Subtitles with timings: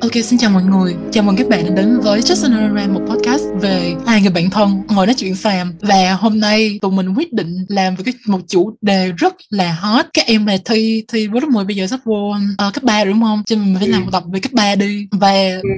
[0.00, 0.96] Ok, xin chào mọi người.
[1.12, 4.30] Chào mừng các bạn đã đến với Just Another Rant, một podcast về hai người
[4.30, 5.74] bạn thân ngồi nói chuyện xàm.
[5.80, 9.72] Và hôm nay tụi mình quyết định làm về cái một chủ đề rất là
[9.72, 10.06] hot.
[10.14, 12.34] Các em là thi thi với lớp 10 bây giờ sắp vô
[12.68, 13.42] uh, cấp 3 rồi đúng không?
[13.46, 15.06] Cho nên mình phải làm một tập về cấp 3 đi.
[15.10, 15.32] Và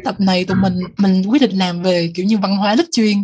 [0.04, 3.16] tập này tụi mình mình quyết định làm về kiểu như văn hóa lớp chuyên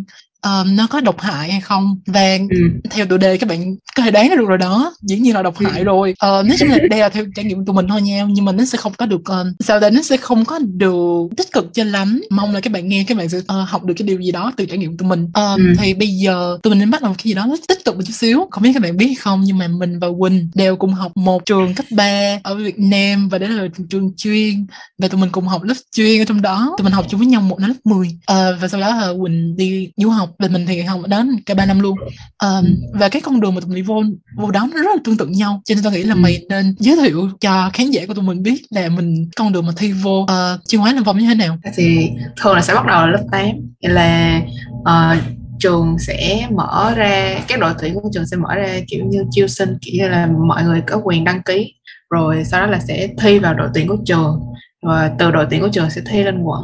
[0.43, 1.99] um, nó có độc hại hay không?
[2.05, 2.57] Và ừ.
[2.89, 4.93] theo tựa đề các bạn có thể đoán được rồi đó.
[5.01, 5.83] Dĩ nhiên là độc hại ừ.
[5.83, 6.11] rồi.
[6.11, 8.25] Uh, nói chung là đây là theo trải nghiệm của tụi mình thôi nha.
[8.29, 11.27] Nhưng mà nó sẽ không có được uh, sau đây nó sẽ không có được
[11.37, 12.21] tích cực cho lắm.
[12.29, 14.51] Mong là các bạn nghe các bạn sẽ uh, học được cái điều gì đó
[14.57, 15.23] từ trải nghiệm của tụi mình.
[15.23, 15.73] Uh, ừ.
[15.77, 18.13] thì bây giờ tụi mình nên bắt đầu cái gì đó tích cực một chút
[18.13, 18.47] xíu.
[18.51, 21.45] Không biết các bạn biết không nhưng mà mình và Quỳnh đều cùng học một
[21.45, 24.65] trường cấp 3 ở Việt Nam và đó là trường chuyên.
[24.97, 26.75] Và tụi mình cùng học lớp chuyên ở trong đó.
[26.77, 28.15] Tụi mình học chung với nhau một năm lớp 10 uh,
[28.61, 31.65] và sau đó uh, Quỳnh đi du học và mình thì học đến cả ba
[31.65, 31.97] năm luôn.
[32.43, 34.03] Um, và cái con đường mà tụi mình vô
[34.37, 35.61] vô đó nó rất là tương tự nhau.
[35.65, 38.43] Cho nên tôi nghĩ là mày nên giới thiệu cho khán giả của tụi mình
[38.43, 40.27] biết là mình con đường mà thi vô uh,
[40.67, 41.57] chuyên hóa làm vong như thế nào.
[41.75, 42.09] Thì
[42.41, 43.45] thường là sẽ bắt đầu là lớp 8
[43.81, 44.41] là
[44.81, 45.23] uh,
[45.59, 49.47] trường sẽ mở ra các đội tuyển của trường sẽ mở ra kiểu như chiêu
[49.47, 51.73] sinh kiểu như là mọi người có quyền đăng ký
[52.09, 54.39] rồi sau đó là sẽ thi vào đội tuyển của trường
[54.81, 56.63] và từ đội tuyển của trường sẽ thi lên quận.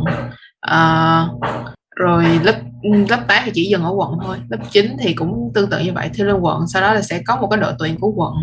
[0.71, 1.41] Uh,
[1.95, 2.55] rồi lớp
[3.09, 4.37] lớp 8 thì chỉ dừng ở quận thôi.
[4.49, 7.21] Lớp 9 thì cũng tương tự như vậy thi lên quận sau đó là sẽ
[7.25, 8.33] có một cái đội tuyển của quận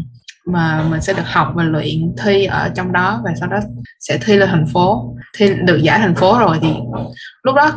[0.47, 3.59] mà mình sẽ được học và luyện thi ở trong đó và sau đó
[4.01, 5.15] sẽ thi lên thành phố.
[5.37, 6.69] Thi được giải thành phố rồi thì
[7.43, 7.73] lúc đó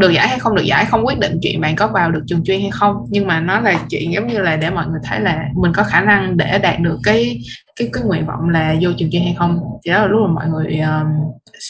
[0.00, 2.44] được giải hay không được giải không quyết định chuyện bạn có vào được trường
[2.44, 2.96] chuyên hay không.
[3.10, 5.82] Nhưng mà nó là chuyện giống như là để mọi người thấy là mình có
[5.82, 7.40] khả năng để đạt được cái
[7.76, 9.60] cái cái nguyện vọng là vô trường chuyên hay không.
[9.84, 11.06] Thì đó là lúc mà mọi người um,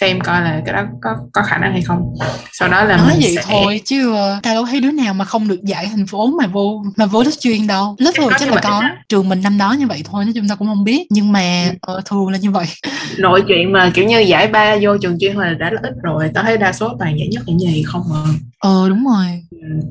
[0.01, 2.15] xem coi là cái đó có có khả năng hay không.
[2.53, 3.43] Sau đó là nói mình vậy sẽ...
[3.45, 6.47] thôi chứ uh, ta đâu thấy đứa nào mà không được giải thành phố mà
[6.47, 7.97] vô mà vô lớp chuyên đâu.
[7.99, 8.81] Lớp thường chắc là có.
[8.83, 8.91] đó.
[9.09, 11.07] trường mình năm đó như vậy thôi nói chung ta cũng không biết.
[11.11, 11.97] Nhưng mà ừ.
[11.99, 12.67] uh, thường là như vậy.
[13.19, 16.31] Nội chuyện mà kiểu như giải ba vô trường chuyên là đã là ít rồi.
[16.35, 18.17] Tao thấy đa số toàn giải nhất là gì không mà
[18.59, 19.43] ờ đúng rồi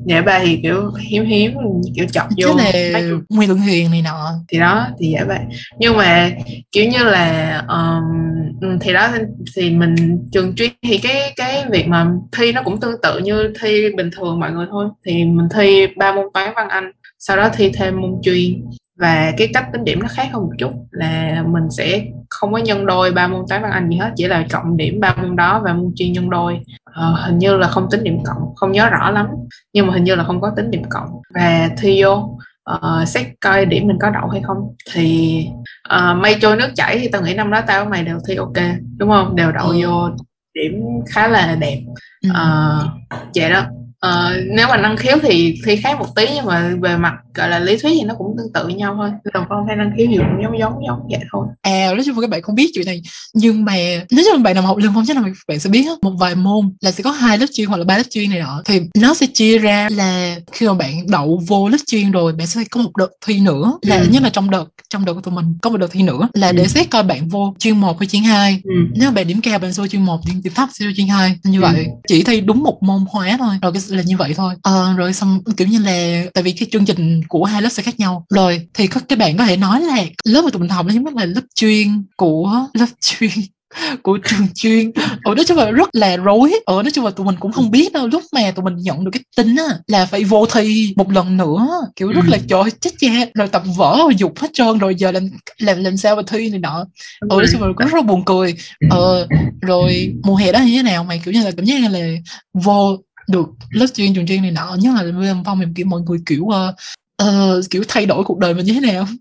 [0.06, 1.52] giải ba thì kiểu hiếm hiếm
[1.96, 4.32] kiểu chọc vô chứ là nguyên lượng huyền này nọ.
[4.48, 5.38] Thì đó thì giải ba
[5.78, 6.30] nhưng mà
[6.72, 9.08] kiểu như là um, thì đó
[9.56, 9.94] thì mình
[10.32, 14.10] trường chuyên thì cái cái việc mà thi nó cũng tương tự như thi bình
[14.16, 14.86] thường mọi người thôi.
[15.06, 18.64] Thì mình thi ba môn toán văn anh sau đó thi thêm môn chuyên
[18.98, 22.58] và cái cách tính điểm nó khác hơn một chút là mình sẽ không có
[22.58, 25.36] nhân đôi ba môn toán văn anh gì hết chỉ là cộng điểm ba môn
[25.36, 26.60] đó và môn chuyên nhân đôi.
[26.90, 29.26] Uh, hình như là không tính điểm cộng không nhớ rõ lắm
[29.72, 31.08] nhưng mà hình như là không có tính điểm cộng.
[31.34, 32.38] Và thi vô
[32.70, 34.58] uh, xét coi điểm mình có đậu hay không.
[34.92, 35.46] Thì
[35.94, 38.56] uh, mây trôi nước chảy thì tao nghĩ năm đó tao mày đều thi ok
[38.96, 39.36] đúng không?
[39.36, 39.78] Đều đậu ừ.
[39.82, 40.08] vô
[40.54, 41.80] điểm khá là đẹp.
[42.26, 42.90] Uh,
[43.34, 43.66] vậy đó.
[44.06, 47.48] Uh, nếu mà năng khiếu thì thi khác một tí nhưng mà về mặt gọi
[47.48, 49.10] là lý thuyết thì nó cũng tương tự nhau thôi.
[49.34, 51.46] Đồng con hay năng khiếu gì cũng giống giống giống vậy thôi.
[51.62, 53.02] À nói chung là các bạn không biết chuyện này.
[53.34, 53.74] Nhưng mà
[54.10, 56.72] nếu như bạn nào học lương phong chắc là bạn sẽ biết một vài môn
[56.80, 58.62] là sẽ có hai lớp chuyên hoặc là ba lớp chuyên này nọ.
[58.64, 62.46] Thì nó sẽ chia ra là khi mà bạn đậu vô lớp chuyên rồi bạn
[62.46, 63.78] sẽ có một đợt thi nữa.
[63.82, 64.06] Là ừ.
[64.10, 66.28] nhất là trong đợt trong đợt của tụi mình có một đợt thi nữa.
[66.32, 66.68] Là để ừ.
[66.68, 68.60] xét coi bạn vô chuyên một hay chuyên hai.
[68.64, 68.74] Ừ.
[68.94, 71.36] nếu bạn điểm cao bạn vô chuyên một điểm thấp sẽ vô chuyên hai.
[71.44, 71.62] Như ừ.
[71.62, 73.54] vậy chỉ thi đúng một môn hóa thôi.
[73.62, 74.54] Rồi cái là như vậy thôi.
[74.62, 77.82] Ờ, rồi xong kiểu như là tại vì cái chương trình của hai lớp sẽ
[77.82, 78.26] khác nhau.
[78.34, 80.92] Rồi thì có cái bạn có thể nói là lớp mà tụi mình học nó
[80.94, 83.30] giống là lớp chuyên của lớp chuyên
[84.02, 84.90] của trường chuyên.
[85.24, 86.60] Ở nói chung là rất là rối.
[86.66, 88.06] Ở nói chung là tụi mình cũng không biết đâu.
[88.06, 91.36] Lúc mà tụi mình nhận được cái tin á là phải vô thi một lần
[91.36, 91.68] nữa.
[91.96, 92.44] Kiểu rất là ừ.
[92.48, 93.10] trời chết cha.
[93.34, 96.50] Rồi tập vở rồi dục hết trơn rồi giờ làm làm làm sao mà thi
[96.50, 96.86] này nọ.
[97.20, 98.54] Ở nói chung là cũng rất là buồn cười.
[98.90, 99.26] Ờ
[99.60, 101.04] rồi mùa hè đó như thế nào?
[101.04, 102.00] Mày kiểu như là cảm giác là
[102.52, 102.96] vô
[103.28, 104.76] được lớp chuyên trường chuyên này nọ.
[104.80, 106.54] Nhất là bên phong mình kiểu mọi người kiểu uh,
[107.28, 109.06] uh, kiểu thay đổi cuộc đời mình như thế nào?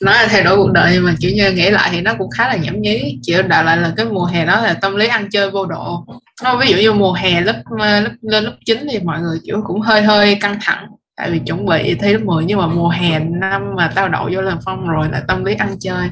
[0.00, 2.30] Nói là thay đổi cuộc đời nhưng mà kiểu như nghĩ lại thì nó cũng
[2.30, 3.18] khá là nhảm nhí.
[3.22, 6.04] Chỉ đạo lại là cái mùa hè đó là tâm lý ăn chơi vô độ.
[6.44, 9.38] Nó ví dụ như mùa hè lớp ờ, lớp lên lớp 9 thì mọi người
[9.44, 10.86] kiểu cũng hơi hơi căng thẳng.
[11.16, 14.30] Tại vì chuẩn bị thi lớp 10 nhưng mà mùa hè năm mà tao đậu
[14.34, 16.08] vô làm phong rồi là tâm lý ăn chơi.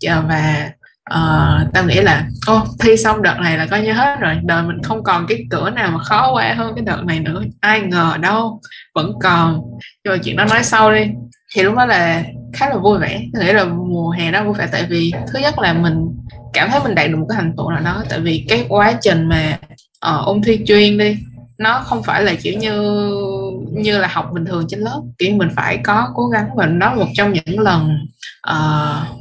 [0.00, 0.70] Chờ và
[1.14, 4.34] uh, tao nghĩ là ô thi xong đợt này là coi như hết rồi.
[4.42, 7.42] Đời mình không còn cái cửa nào mà khó qua hơn cái đợt này nữa.
[7.60, 8.60] Ai ngờ đâu
[8.94, 9.60] vẫn còn.
[10.04, 11.06] Nhưng mà chuyện đó nói sau đi.
[11.54, 13.22] Thì lúc đó là khá là vui vẻ.
[13.34, 14.68] Tôi nghĩ là mùa hè đó vui vẻ.
[14.72, 16.06] Tại vì thứ nhất là mình
[16.52, 18.04] cảm thấy mình đạt được một cái thành tựu nào đó.
[18.08, 19.58] Tại vì cái quá trình mà
[20.10, 21.16] uh, ôn thi chuyên đi
[21.58, 22.72] nó không phải là kiểu như
[23.72, 25.00] như là học bình thường trên lớp.
[25.18, 27.98] Kiểu mình phải có cố gắng và đó một trong những lần
[28.50, 29.19] uh,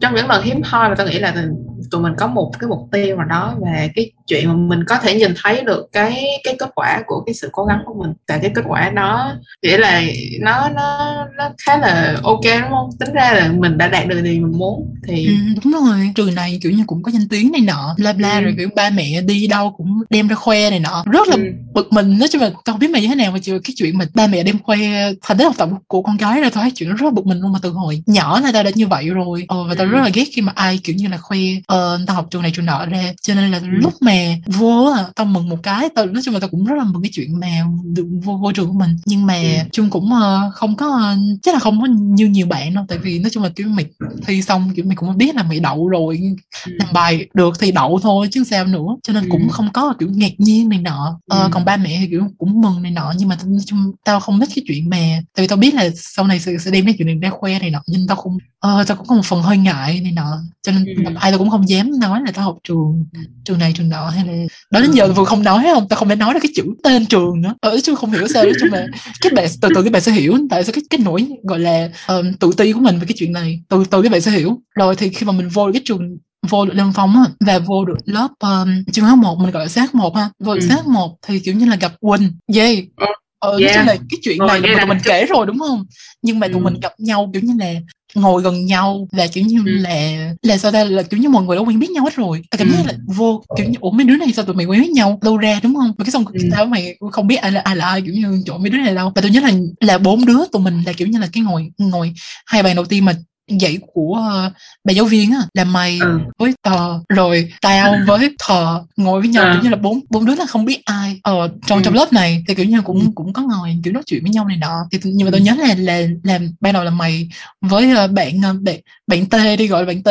[0.00, 1.46] trong những lần hiếm hoi mà tôi nghĩ là
[1.90, 4.98] tụi mình có một cái mục tiêu nào đó và cái chuyện mà mình có
[4.98, 8.12] thể nhìn thấy được cái cái kết quả của cái sự cố gắng của mình
[8.26, 10.02] tại cái kết quả đó nghĩa là
[10.40, 14.20] nó nó nó khá là ok đúng không tính ra là mình đã đạt được
[14.20, 15.32] điều mình muốn thì ừ,
[15.64, 18.44] đúng rồi trường này kiểu như cũng có danh tiếng này nọ bla bla ừ.
[18.44, 21.42] rồi kiểu ba mẹ đi đâu cũng đem ra khoe này nọ rất là ừ.
[21.74, 23.74] bực mình nói chung là tao không biết mày như thế nào mà chịu cái
[23.76, 24.78] chuyện mà ba mẹ đem khoe
[25.22, 27.40] thành tích học tập của con gái ra tao thấy chuyện rất là bực mình
[27.40, 29.90] luôn mà từ hồi nhỏ là tao đã như vậy rồi ờ, và tao ừ.
[29.90, 31.38] rất là ghét khi mà ai kiểu như là khoe
[31.74, 34.12] ờ, tao học trường này trường nọ ra cho nên là lúc mà
[34.46, 37.02] vô à, tao mừng một cái tao nói chung là tao cũng rất là mừng
[37.02, 39.68] cái chuyện mà được vô, vô trường của mình nhưng mà ừ.
[39.72, 42.98] chung cũng uh, không có uh, chắc là không có như nhiều bạn đâu tại
[42.98, 43.86] vì nói chung là kiểu mày
[44.26, 46.20] thi xong kiểu mày cũng biết là mày đậu rồi
[46.66, 46.72] ừ.
[46.78, 49.28] làm bài được thì đậu thôi chứ sao nữa cho nên ừ.
[49.30, 51.48] cũng không có kiểu ngạc nhiên này nọ ờ, ừ.
[51.52, 54.40] còn ba mẹ thì kiểu cũng mừng này nọ nhưng mà nói chung tao không
[54.40, 54.96] thích cái chuyện mà
[55.36, 57.58] tại vì tao biết là sau này sẽ, sẽ đem cái chuyện này ra khoe
[57.58, 60.38] này nọ nhưng tao không uh, tao cũng có một phần hơi ngại này nọ
[60.62, 61.12] cho nên ừ.
[61.16, 63.06] ai tao cũng không dám nói là tao học trường
[63.44, 64.32] trường này trường nọ hay là
[64.70, 65.88] đó đến giờ vừa không nói không?
[65.88, 67.54] Tao không để nói ra cái chữ tên trường nữa.
[67.60, 68.86] Ở ờ, chứ không hiểu sao đó chung là
[69.20, 71.88] các bạn từ từ các bạn sẽ hiểu tại sao cái cái nỗi gọi là
[72.08, 73.60] um, tự ti của mình về cái chuyện này.
[73.68, 74.58] Từ từ các bạn sẽ hiểu.
[74.74, 76.18] Rồi thì khi mà mình vô cái trường
[76.50, 79.62] vô được lên phong á và vô được lớp um, trường lớp một mình gọi
[79.62, 80.30] là sát một ha.
[80.38, 80.60] Vô ừ.
[80.60, 82.32] sát một thì kiểu như là gặp Quỳnh.
[82.54, 83.06] Yeah ờ,
[83.38, 83.76] ờ yeah.
[83.76, 85.84] nói là cái chuyện này là mình kể rồi đúng không?
[86.22, 86.64] Nhưng mà tụi ừ.
[86.64, 87.72] mình gặp nhau kiểu như là
[88.14, 89.70] ngồi gần nhau là kiểu như ừ.
[89.72, 92.42] là là sao ta là kiểu như mọi người đã quen biết nhau hết rồi
[92.50, 92.74] à, cảm ừ.
[92.86, 95.36] là vô kiểu như ủa mấy đứa này sao tụi mày quen biết nhau đâu
[95.36, 96.40] ra đúng không và cái xong ừ.
[96.52, 98.94] tao mày không biết ai là ai là ai kiểu như chỗ mấy đứa này
[98.94, 99.50] đâu và tôi nhớ là
[99.80, 102.12] là bốn đứa tụi mình là kiểu như là cái ngồi ngồi
[102.46, 103.14] hai bàn đầu tiên mà
[103.48, 104.52] dạy của uh,
[104.84, 106.18] bà giáo viên á là mày ừ.
[106.38, 109.52] với tờ rồi tao với thờ ngồi với nhau à.
[109.52, 111.82] kiểu như là bốn bốn đứa là không biết ai ờ trong ừ.
[111.84, 113.06] trong lớp này thì kiểu như cũng ừ.
[113.14, 115.54] cũng có ngồi kiểu nói chuyện với nhau này nọ thì nhưng mà tôi nhớ
[115.58, 117.28] là là làm ban đầu là mày
[117.60, 118.76] với uh, bạn uh, bạn
[119.06, 120.08] bạn T đi gọi là bạn T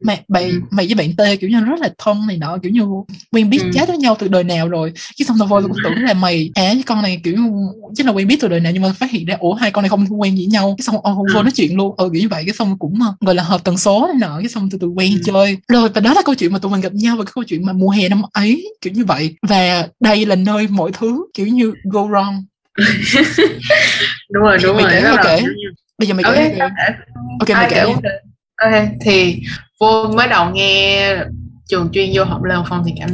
[0.00, 0.60] mày bạn ừ.
[0.70, 2.82] mày với bạn T kiểu như rất là thân này nọ kiểu như
[3.32, 3.70] quen biết ừ.
[3.74, 6.14] chat với nhau từ đời nào rồi cái xong tao vô tôi cũng tưởng là
[6.14, 7.36] mày à cái con này kiểu
[7.94, 9.82] chắc là quen biết từ đời nào nhưng mà phát hiện ra ủa hai con
[9.82, 12.28] này không quen gì nhau cái xong ô vô nói chuyện luôn ừ kiểu như
[12.28, 14.78] vậy cái xong cũng ờ, gọi là hợp tần số này nọ cái xong từ
[14.80, 15.20] từ quen ừ.
[15.24, 15.58] chơi.
[15.68, 17.66] Rồi và đó là câu chuyện mà tụi mình gặp nhau và cái câu chuyện
[17.66, 19.36] mà mùa hè năm ấy kiểu như vậy.
[19.42, 22.42] Và đây là nơi mọi thứ kiểu như go wrong.
[24.30, 25.42] Đúng rồi đúng rồi kể, mày kể.
[25.98, 26.58] bây giờ mày okay, kể
[27.38, 27.50] ok.
[27.50, 27.92] mày kể ok
[29.00, 29.42] thì
[29.80, 31.16] vô mới đầu nghe
[31.66, 33.08] trường chuyên vô học Lê Phong thì cảm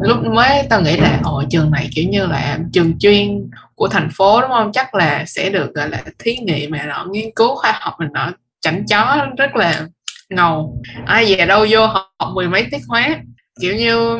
[0.00, 4.08] lúc mới tao nghĩ là ở trường này kiểu như là trường chuyên của thành
[4.14, 4.72] phố đúng không?
[4.72, 8.08] Chắc là sẽ được gọi là thí nghiệm mà nó nghiên cứu khoa học mình
[8.12, 8.32] nó
[8.66, 9.86] chảnh chó rất là
[10.30, 10.82] ngầu.
[11.06, 13.16] Ai về đâu vô học, học mười mấy tiết hóa.
[13.60, 14.18] Kiểu như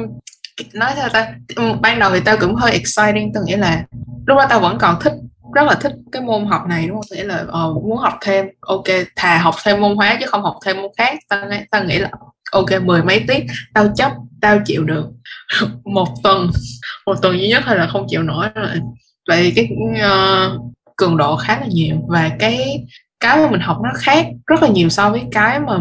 [0.75, 1.33] nói sao ta?
[1.81, 3.85] Ban đầu thì tao cũng hơi exciting tao nghĩ là
[4.27, 5.13] lúc đó tao vẫn còn thích
[5.55, 7.17] rất là thích cái môn học này đúng không?
[7.17, 8.85] Nghĩa là ờ, muốn học thêm ok
[9.17, 11.19] thà học thêm môn hóa chứ không học thêm môn khác.
[11.29, 12.11] Tao tao nghĩ là
[12.53, 13.45] ok mười mấy tiết
[13.75, 15.07] tao chấp tao chịu được.
[15.85, 16.51] Một tuần
[17.07, 18.47] một tuần duy nhất hay là không chịu nổi.
[18.55, 18.81] Rồi
[19.29, 19.69] vậy cái
[20.07, 20.61] uh,
[20.97, 21.97] cường độ khá là nhiều.
[22.09, 22.85] Và cái
[23.21, 25.79] cái mà mình học nó khác rất là nhiều so với cái mà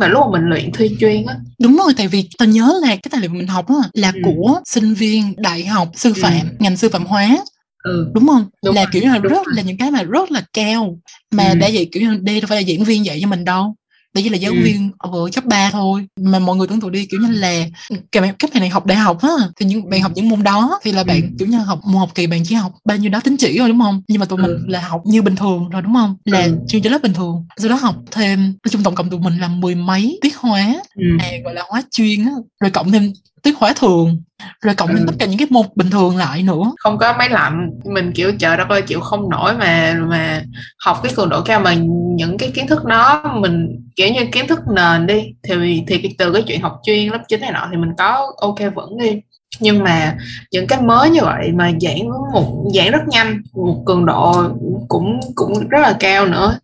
[0.00, 2.88] mà lúc mà mình luyện thi chuyên á đúng rồi tại vì tao nhớ là
[2.88, 4.20] cái tài liệu mình học á là ừ.
[4.24, 6.22] của sinh viên đại học sư ừ.
[6.22, 6.56] phạm ừ.
[6.58, 7.38] ngành sư phạm hóa
[7.84, 8.10] ừ.
[8.14, 9.54] đúng không đúng là rồi, kiểu là rất rồi.
[9.56, 10.98] là những cái mà rất là cao
[11.30, 11.54] mà ừ.
[11.54, 13.74] đã vậy kiểu như đây đâu phải là diễn viên dạy cho mình đâu
[14.14, 14.58] đây chỉ là giáo ừ.
[14.62, 17.64] viên ở cấp 3 thôi mà mọi người tưởng tượng đi kiểu như là
[18.12, 20.42] các bạn các bạn này học đại học á thì những bạn học những môn
[20.42, 21.28] đó thì là bạn ừ.
[21.38, 23.68] kiểu như học một học kỳ bạn chỉ học bao nhiêu đó tính chỉ rồi
[23.68, 24.64] đúng không nhưng mà tụi mình ừ.
[24.66, 26.56] là học như bình thường rồi đúng không là ừ.
[26.68, 29.38] chuyên trên lớp bình thường sau đó học thêm nói chung tổng cộng tụi mình
[29.38, 31.04] là mười mấy tiết hóa ừ.
[31.18, 33.12] à, gọi là hóa chuyên á rồi cộng thêm
[33.44, 34.22] tiết hóa thường
[34.62, 35.04] rồi cộng ừ.
[35.06, 38.32] tất cả những cái môn bình thường lại nữa không có máy lạnh mình kiểu
[38.38, 40.42] chờ đất ơi chịu không nổi mà mà
[40.84, 41.74] học cái cường độ cao mà
[42.16, 46.32] những cái kiến thức đó mình kiểu như kiến thức nền đi thì thì từ
[46.32, 49.20] cái chuyện học chuyên lớp 9 này nọ thì mình có ok vẫn đi
[49.60, 50.16] nhưng mà
[50.50, 54.42] những cái mới như vậy mà giảng một giảng rất nhanh một cường độ
[54.88, 56.58] cũng cũng rất là cao nữa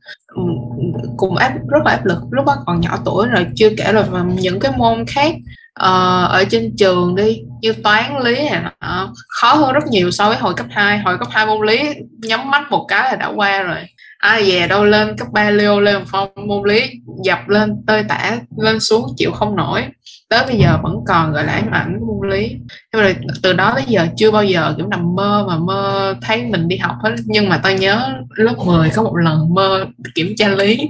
[1.17, 4.07] cũng áp rất là áp lực lúc đó còn nhỏ tuổi rồi chưa kể là
[4.41, 5.35] những cái môn khác
[5.81, 10.29] uh, ở trên trường đi như toán lý này nọ khó hơn rất nhiều so
[10.29, 13.27] với hồi cấp 2 hồi cấp 2 môn lý nhắm mắt một cái là đã
[13.27, 13.79] qua rồi.
[14.19, 16.91] Ai về đâu lên cấp 3 leo lên phong môn lý
[17.25, 19.85] dập lên tơi tả lên xuống chịu không nổi.
[20.29, 22.57] Tới bây giờ vẫn còn gọi là ám ảnh môn lý.
[22.93, 26.43] Nhưng mà từ đó tới giờ chưa bao giờ kiểu nằm mơ mà mơ thấy
[26.43, 27.15] mình đi học hết.
[27.25, 30.89] Nhưng mà tao nhớ lớp 10 có một lần mơ kiểm tra lý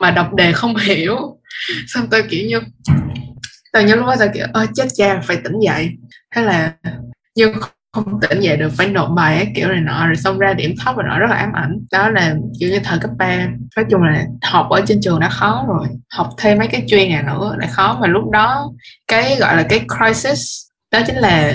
[0.00, 1.16] mà đọc đề không hiểu.
[1.86, 2.60] Xong tôi kiểu như
[3.78, 5.90] tao nhớ lúc đó tao kiểu ơ chết cha phải tỉnh dậy.
[6.34, 6.72] Thế là
[7.36, 7.52] nhưng
[7.92, 10.74] không tỉnh dậy được phải nộp bài ấy, kiểu này nọ rồi xong ra điểm
[10.84, 11.78] thấp rồi nọ rất là ám ảnh.
[11.92, 15.28] Đó là kiểu như thời cấp 3 nói chung là học ở trên trường đã
[15.28, 15.88] khó rồi.
[16.12, 17.98] Học thêm mấy cái chuyên này nữa lại khó.
[18.00, 18.72] Mà lúc đó
[19.08, 20.40] cái gọi là cái crisis
[20.92, 21.54] đó chính là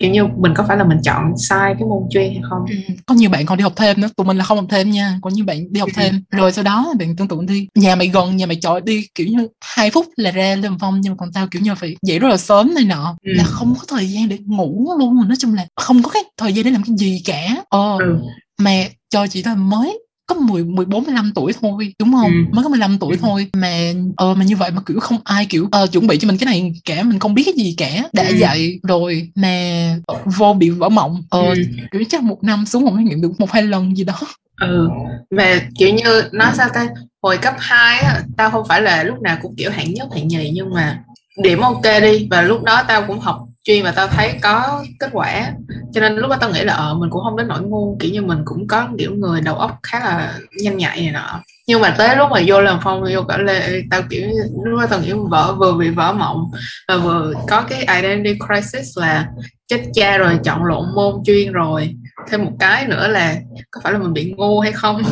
[0.00, 2.94] kiểu như mình có phải là mình chọn sai cái môn chuyên hay không ừ.
[3.06, 5.18] có nhiều bạn còn đi học thêm nữa tụi mình là không học thêm nha
[5.22, 8.08] có nhiều bạn đi học thêm rồi sau đó bạn tương tự đi nhà mày
[8.08, 11.16] gần nhà mày chọn đi kiểu như hai phút là ra lâm phong nhưng mà
[11.16, 13.32] còn tao kiểu như phải dậy rất là sớm này nọ ừ.
[13.32, 16.52] là không có thời gian để ngủ luôn nói chung là không có cái thời
[16.52, 18.18] gian để làm cái gì cả ờ ừ.
[18.58, 19.98] mà cho chị tao mới
[20.30, 22.44] có 10 14 15 tuổi thôi đúng không ừ.
[22.52, 23.18] mới có 15 tuổi ừ.
[23.20, 26.28] thôi mà ờ mà như vậy mà kiểu không ai kiểu uh, chuẩn bị cho
[26.28, 28.34] mình cái này cả mình không biết cái gì cả đã ừ.
[28.36, 31.54] dạy rồi mà uh, vô bị vỡ mộng ờ ừ.
[31.92, 34.20] kiểu chắc một năm xuống không nghiệm được một hai lần gì đó
[34.60, 34.88] ừ
[35.30, 36.88] mà kiểu như nó sao ta
[37.22, 40.28] hồi cấp 2 á tao không phải là lúc nào cũng kiểu hạng nhất hạng
[40.28, 40.98] nhì nhưng mà
[41.42, 45.08] điểm ok đi và lúc đó tao cũng học chuyên và tao thấy có kết
[45.12, 45.52] quả.
[45.92, 48.10] Cho nên lúc đó tao nghĩ là ờ mình cũng không đến nỗi ngu, kiểu
[48.10, 51.40] như mình cũng có kiểu người đầu óc khá là nhanh nhạy này nọ.
[51.66, 54.28] Nhưng mà tới lúc mà vô làm phong, vô cả lê, tao kiểu
[54.64, 56.50] lúc đó tao nghĩ vợ vừa bị vỡ mộng
[56.88, 59.26] và vừa có cái identity crisis là
[59.68, 61.94] chết cha rồi, chọn lộn môn chuyên rồi.
[62.30, 63.36] Thêm một cái nữa là
[63.70, 65.02] có phải là mình bị ngu hay không?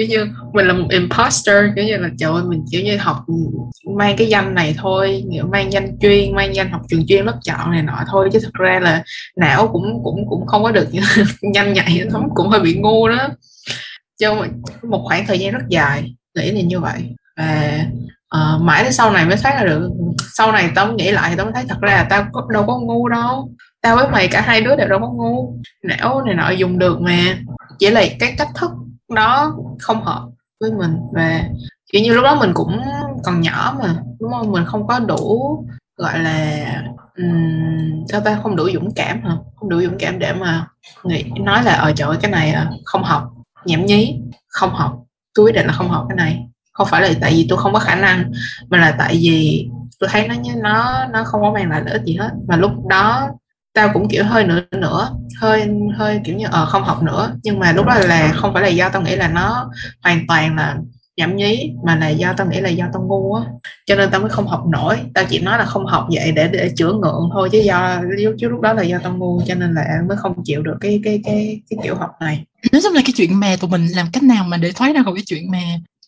[0.00, 3.16] Kiểu như mình là một imposter kiểu như là trời ơi mình kiểu như học
[3.96, 7.38] mang cái danh này thôi nghĩa mang danh chuyên mang danh học trường chuyên lớp
[7.44, 8.28] chọn này nọ thôi.
[8.32, 9.02] Chứ thực ra là
[9.36, 10.88] não cũng cũng cũng không có được
[11.42, 13.28] nhanh nhạy lắm cũng hơi bị ngu đó.
[14.18, 14.46] Cho
[14.82, 17.14] một khoảng thời gian rất dài nghĩ là như vậy.
[17.36, 17.84] Và
[18.36, 19.90] uh, mãi đến sau này mới thấy là được.
[20.32, 23.08] Sau này tao nghĩ lại tao mới thấy thật ra là tao đâu có ngu
[23.08, 23.50] đâu.
[23.82, 25.54] Tao với mày cả hai đứa đều đâu có ngu.
[25.82, 27.38] Não này nọ dùng được mà.
[27.78, 28.70] Chỉ là cái cách thức
[29.10, 30.28] đó không hợp
[30.60, 31.44] với mình và
[31.92, 32.80] kiểu như lúc đó mình cũng
[33.24, 34.52] còn nhỏ mà đúng không?
[34.52, 35.64] Mình không có đủ
[35.96, 36.66] gọi là
[37.16, 38.38] um, sao ta?
[38.42, 39.36] Không đủ dũng cảm hả?
[39.56, 40.66] Không đủ dũng cảm để mà
[41.04, 43.30] nghĩ nói là ở ờ, chỗ cái này ờ, không học
[43.64, 46.46] nhảm nhí không học tôi quyết định là không học cái này.
[46.72, 48.32] Không phải là tại vì tôi không có khả năng
[48.68, 52.02] mà là tại vì tôi thấy nó nó nó không có mang lại lợi ích
[52.04, 52.30] gì hết.
[52.48, 53.28] Mà lúc đó
[53.74, 55.10] tao cũng, kiểu, hơi nữa nữa
[55.40, 57.36] hơi hơi, kiểu như ờ không học nữa.
[57.42, 59.70] Nhưng mà lúc đó là không phải là do tao nghĩ là nó
[60.02, 60.76] hoàn toàn là
[61.16, 63.44] nhảm nhí, mà là do tao nghĩ là do tao ngu á.
[63.86, 64.98] Cho nên tao mới không học nổi.
[65.14, 68.00] Tao chỉ nói là không học vậy để để chữa ngượng thôi, chứ do
[68.38, 71.00] chứ lúc đó là do tao ngu, cho nên là mới không chịu được cái
[71.04, 72.44] cái cái cái kiểu học này.
[72.72, 75.02] Nói chung là cái chuyện mà tụi mình làm cách nào mà để thoát ra
[75.02, 75.58] khỏi cái chuyện mà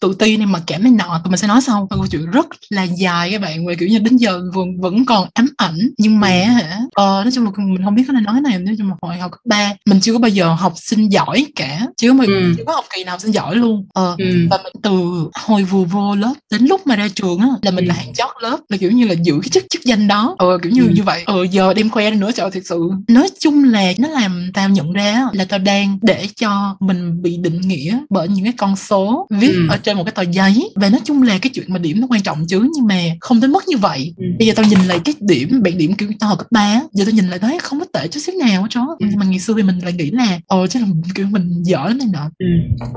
[0.02, 2.47] tự ti này mà cảm này nọ tụi mình sẽ nói sau câu chuyện rất
[2.71, 6.21] là dài các bạn về kiểu như đến giờ vẫn vẫn còn ám ảnh nhưng
[6.21, 6.52] mà ừ.
[6.52, 8.94] hả ờ, nói chung là mình không biết có nên nói này nói chung là
[9.02, 12.25] hồi học cấp ba mình chưa có bao giờ học sinh giỏi cả chưa có
[12.26, 12.54] ừ.
[12.56, 14.49] chưa có học kỳ nào sinh giỏi luôn ờ, ừ.
[14.50, 14.92] và mình từ
[15.35, 17.88] hồi vừa vô lớp đến lúc mà ra trường á là mình ừ.
[17.88, 20.59] là hạng chót lớp là kiểu như là giữ cái chức chức danh đó ờ
[20.62, 20.92] kiểu như ừ.
[20.94, 24.50] như vậy ờ giờ đem khoe nữa trời thật sự nói chung là nó làm
[24.54, 28.54] tao nhận ra là tao đang để cho mình bị định nghĩa bởi những cái
[28.56, 29.66] con số viết ừ.
[29.68, 30.70] ở trên trên một cái tờ giấy.
[30.76, 33.40] Và nói chung là cái chuyện mà điểm nó quan trọng chứ nhưng mà không
[33.40, 34.14] đến mức như vậy.
[34.16, 34.25] Ừ.
[34.38, 37.04] bây giờ tao nhìn lại cái điểm bạn điểm kiểu tao học cấp ba giờ
[37.04, 39.06] tao nhìn lại thấy không có tệ chút xíu nào hết chó ừ.
[39.11, 41.94] nhưng mà ngày xưa thì mình lại nghĩ là ồ chứ là kiểu mình giỏi
[41.94, 42.30] này nọ.
[42.38, 42.46] Ừ.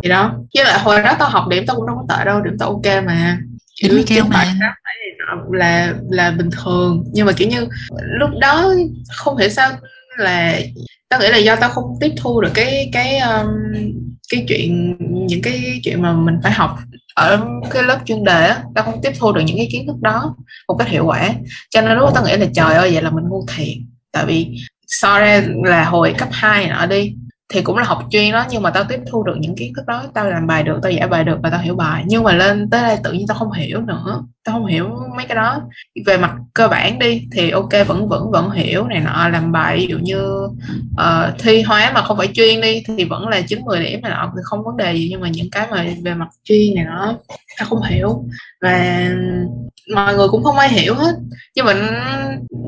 [0.03, 0.33] thì đó.
[0.55, 2.69] Với lại hồi đó tao học điểm tao cũng đâu có tệ đâu điểm tao
[2.69, 3.39] ok mà.
[3.83, 4.55] Điểm mấy keo mà.
[5.51, 7.03] là là bình thường.
[7.13, 7.67] Nhưng mà kiểu như
[8.19, 8.73] lúc đó
[9.15, 9.71] không hiểu sao
[10.17, 10.59] là
[11.09, 13.47] tao nghĩ là do tao không tiếp thu được cái cái um,
[14.31, 14.95] cái chuyện
[15.27, 16.77] những cái chuyện mà mình phải học
[17.15, 19.95] ở cái lớp chuyên đề á tao không tiếp thu được những cái kiến thức
[20.01, 20.35] đó
[20.67, 21.29] một cách hiệu quả.
[21.69, 23.77] Cho nên lúc đó tao nghĩ là trời ơi vậy là mình ngu thiệt.
[24.11, 24.55] Tại vì
[24.87, 27.13] so ra là hồi cấp 2 nọ đi
[27.53, 29.85] thì cũng là học chuyên đó nhưng mà tao tiếp thu được những kiến thức
[29.87, 32.03] đó tao làm bài được tao giải bài được và tao hiểu bài.
[32.07, 35.25] Nhưng mà lên tới đây tự nhiên tao không hiểu nữa tao không hiểu mấy
[35.25, 35.61] cái đó.
[36.05, 39.77] Về mặt cơ bản đi thì ok vẫn vẫn vẫn hiểu này nọ làm bài
[39.77, 40.47] ví dụ như
[40.91, 44.11] uh, thi hóa mà không phải chuyên đi thì vẫn là chín mười điểm này
[44.11, 45.07] nọ thì không vấn đề gì.
[45.11, 47.13] Nhưng mà những cái mà về mặt chuyên này nó
[47.59, 48.23] tao không hiểu.
[48.61, 49.09] Và
[49.93, 51.15] mọi người cũng không ai hiểu hết.
[51.55, 51.73] Nhưng mà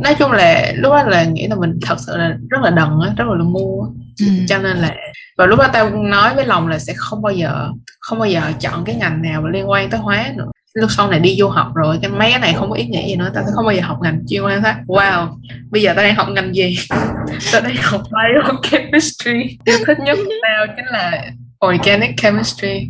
[0.04, 2.90] nói chung là lúc đó là nghĩ là mình thật sự là rất là đần
[3.06, 3.90] á rất là, ngu á.
[4.20, 4.26] Ừ.
[4.50, 4.96] cho nên là
[5.38, 7.70] và lúc đó tao nói với lòng là sẽ không bao giờ
[8.00, 10.52] không bao giờ chọn cái ngành nào mà liên quan tới hóa nữa.
[10.74, 13.08] Lúc sau này đi du học rồi cái mấy cái này không có ý nghĩa
[13.08, 15.28] gì nữa tao sẽ không bao giờ học ngành chuyên quan khác wow
[15.72, 16.78] bây giờ tao đang học ngành gì?
[17.52, 19.58] Tao đang học biochemistry.
[19.66, 21.32] Yêu thích nhất của tao chính là
[21.66, 22.90] organic chemistry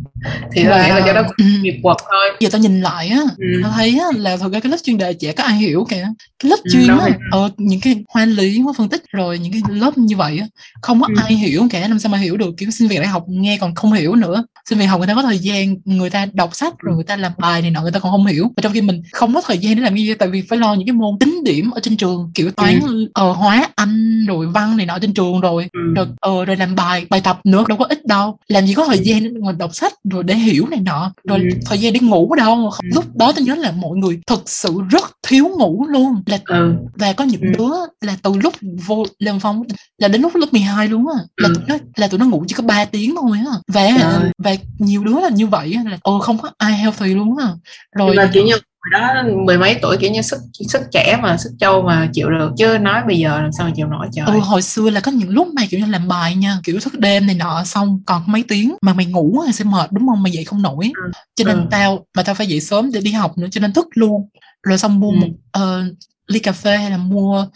[0.52, 0.82] thì wow.
[0.82, 1.44] nghĩ là cái đó ừ.
[1.62, 3.46] nghiệp quật thôi giờ tao nhìn lại á ừ.
[3.62, 6.06] tao thấy á, là ra cái lớp chuyên đề chả có ai hiểu kìa
[6.38, 9.52] cái lớp ừ, chuyên á ờ, những cái hóa lý hóa phân tích rồi những
[9.52, 10.46] cái lớp như vậy á
[10.82, 11.14] không có ừ.
[11.22, 13.74] ai hiểu cả làm sao mà hiểu được kiểu sinh viên đại học nghe còn
[13.74, 16.74] không hiểu nữa sinh viên học người ta có thời gian người ta đọc sách
[16.78, 18.80] rồi người ta làm bài này nọ người ta còn không hiểu và trong khi
[18.80, 20.92] mình không có thời gian để làm như vậy tại vì phải lo những cái
[20.92, 23.08] môn tính điểm ở trên trường kiểu toán ừ.
[23.14, 25.80] ờ, hóa anh rồi văn này nọ trên trường rồi ừ.
[25.96, 28.86] rồi ờ, rồi làm bài bài tập nữa đâu có ít đâu làm gì có
[28.86, 31.48] thời gian để ngồi đọc sách rồi để hiểu này nọ rồi ừ.
[31.66, 32.88] thời gian để ngủ đâu ừ.
[32.94, 36.74] lúc đó tôi nhớ là mọi người thực sự rất thiếu ngủ luôn là ừ.
[36.94, 37.48] và có những ừ.
[37.58, 38.54] đứa là từ lúc
[38.86, 39.62] vô lên phong
[39.98, 41.54] là đến lúc lớp 12 luôn á là ừ.
[41.54, 44.30] tụi nó là tụi nó ngủ chỉ có 3 tiếng thôi á và ừ.
[44.38, 47.48] và nhiều đứa là như vậy là ồ không có ai healthy luôn á
[47.96, 48.54] rồi mà kiểu như
[48.92, 52.50] đó mười mấy tuổi kiểu như sức sức trẻ mà sức trâu mà chịu được
[52.56, 55.12] chứ nói bây giờ làm sao mà chịu nổi trời ừ, hồi xưa là có
[55.12, 58.22] những lúc mày kiểu như làm bài nha kiểu thức đêm này nọ xong còn
[58.26, 61.10] mấy tiếng mà mày ngủ thì sẽ mệt đúng không mày dậy không nổi ừ.
[61.36, 61.66] cho nên ừ.
[61.70, 64.28] tao mà tao phải dậy sớm để đi học nữa cho nên thức luôn
[64.62, 65.16] rồi xong mua ừ.
[65.16, 67.46] một uh, ly cà phê hay là mua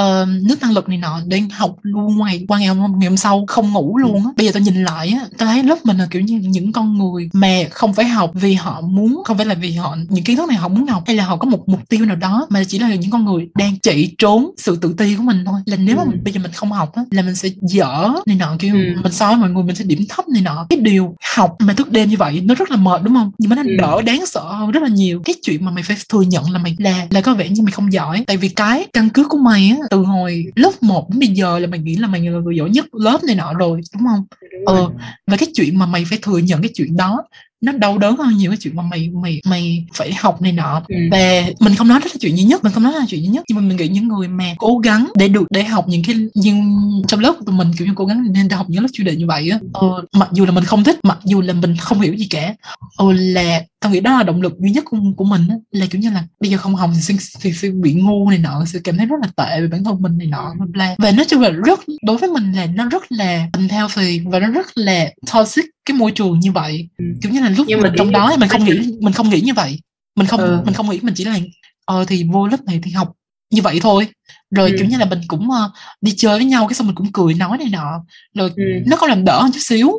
[0.00, 3.16] uh, nước tăng lực này nọ để học luôn ngoài qua ngày hôm, ngày hôm
[3.16, 5.98] sau không ngủ luôn á bây giờ tôi nhìn lại á tôi thấy lớp mình
[5.98, 9.46] là kiểu như những con người mà không phải học vì họ muốn không phải
[9.46, 11.68] là vì họ những kiến thức này họ muốn học hay là họ có một
[11.68, 14.94] mục tiêu nào đó mà chỉ là những con người đang chạy trốn sự tự
[14.98, 16.10] ti của mình thôi là nếu mà ừ.
[16.24, 19.00] bây giờ mình không học á là mình sẽ dở này nọ kiểu ừ.
[19.02, 21.74] mình so với mọi người mình sẽ điểm thấp này nọ cái điều học mà
[21.74, 23.76] thức đêm như vậy nó rất là mệt đúng không nhưng mà nó ừ.
[23.78, 26.58] đỡ đáng sợ hơn rất là nhiều cái chuyện mà mày phải thừa nhận là
[26.58, 29.38] mày là là có vẻ như mày không giỏi tại vì cái căn cứ của
[29.38, 32.40] mày á từ hồi lớp 1 đến bây giờ là mày nghĩ là mày là
[32.40, 34.24] người giỏi nhất lớp này nọ rồi đúng không?
[34.66, 34.90] Ờ
[35.26, 37.24] và cái chuyện mà mày phải thừa nhận cái chuyện đó
[37.62, 40.82] nó đau đớn hơn nhiều cái chuyện mà mày mày mày phải học này nọ.
[40.88, 40.96] Ừ.
[41.10, 43.28] và mình không nói đó là chuyện duy nhất mình không nói là chuyện duy
[43.28, 43.44] nhất.
[43.48, 46.16] Nhưng mà mình nghĩ những người mà cố gắng để được để học những cái
[46.34, 49.06] nhưng trong lớp của tụi mình kiểu như cố gắng nên học những lớp chuyên
[49.06, 51.76] đề như vậy á ờ, mặc dù là mình không thích mặc dù là mình
[51.76, 52.54] không hiểu gì cả
[52.96, 55.86] ờ, là tao nghĩ đó là động lực duy nhất của, của mình á, là
[55.90, 58.64] kiểu như là bây giờ không học thì sẽ, thì sẽ bị ngu này nọ
[58.66, 61.26] sẽ cảm thấy rất là tệ về bản thân mình này nọ bla và nói
[61.28, 65.10] chung là rất đối với mình là nó rất là unhealthy và nó rất là
[65.32, 67.04] toxic cái môi trường như vậy ừ.
[67.22, 69.40] kiểu như là lúc Nhưng mình trong đó thì mình không nghĩ mình không nghĩ
[69.40, 69.80] như vậy
[70.16, 70.62] mình không ừ.
[70.64, 71.38] mình không nghĩ mình chỉ là
[71.84, 73.12] ờ thì vô lớp này thì học
[73.50, 74.06] như vậy thôi
[74.50, 74.76] rồi ừ.
[74.78, 75.70] kiểu như là mình cũng uh,
[76.00, 78.62] đi chơi với nhau cái xong mình cũng cười nói này nọ rồi ừ.
[78.86, 79.90] nó có làm đỡ hơn chút xíu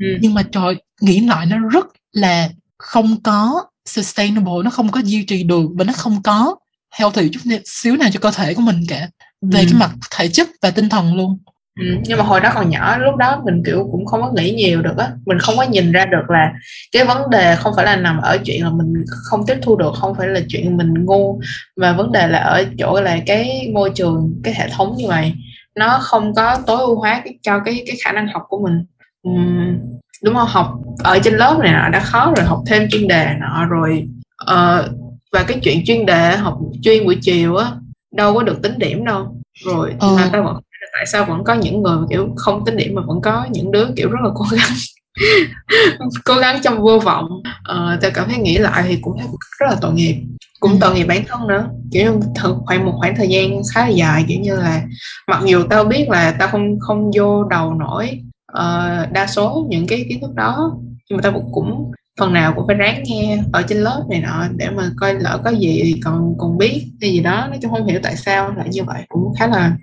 [0.00, 0.06] ừ.
[0.20, 5.24] nhưng mà trời nghĩ lại nó rất là không có sustainable nó không có duy
[5.24, 6.56] trì được và nó không có
[6.94, 9.08] healthy chút xíu nào cho cơ thể của mình cả
[9.42, 9.66] về ừ.
[9.70, 11.38] cái mặt thể chất và tinh thần luôn
[11.80, 14.50] Ừ, nhưng mà hồi đó còn nhỏ lúc đó mình kiểu cũng không có nghĩ
[14.50, 15.10] nhiều được á.
[15.26, 16.52] Mình không có nhìn ra được là
[16.92, 19.92] cái vấn đề không phải là nằm ở chuyện là mình không tiếp thu được
[19.94, 21.40] không phải là chuyện mình ngu
[21.76, 25.32] mà vấn đề là ở chỗ là cái môi trường cái hệ thống như vậy
[25.74, 28.84] nó không có tối ưu hóa cái, cho cái cái khả năng học của mình.
[29.28, 29.78] Uhm,
[30.24, 30.48] đúng không?
[30.48, 30.72] Học
[31.04, 34.08] ở trên lớp này nọ đã khó rồi học thêm chuyên đề nọ rồi.
[34.42, 34.90] Uh,
[35.32, 37.70] và cái chuyện chuyên đề học chuyên buổi chiều á
[38.12, 39.36] đâu có được tính điểm đâu.
[39.64, 40.06] Rồi ừ.
[40.16, 40.56] mà tao vẫn
[40.92, 43.86] tại sao vẫn có những người kiểu không tính điểm mà vẫn có những đứa
[43.96, 44.72] kiểu rất là cố gắng?
[46.24, 47.28] Cố gắng trong vô vọng.
[47.64, 49.26] Ờ, tao cảm thấy nghĩ lại thì cũng thấy
[49.60, 50.16] rất là tội nghiệp.
[50.60, 50.78] Cũng ừ.
[50.80, 51.68] tội nghiệp bản thân nữa.
[51.92, 52.20] Kiểu như
[52.66, 54.82] khoảng một khoảng thời gian khá là dài kiểu như là
[55.28, 58.20] mặc dù tao biết là tao không không vô đầu nổi
[58.52, 60.76] uh, đa số những cái kiến thức đó
[61.10, 64.46] nhưng mà tao cũng phần nào cũng phải ráng nghe ở trên lớp này nọ
[64.56, 67.46] để mà coi lỡ có gì thì còn còn biết hay gì đó.
[67.48, 69.02] Nói chung không hiểu tại sao lại như vậy.
[69.08, 69.76] Cũng khá là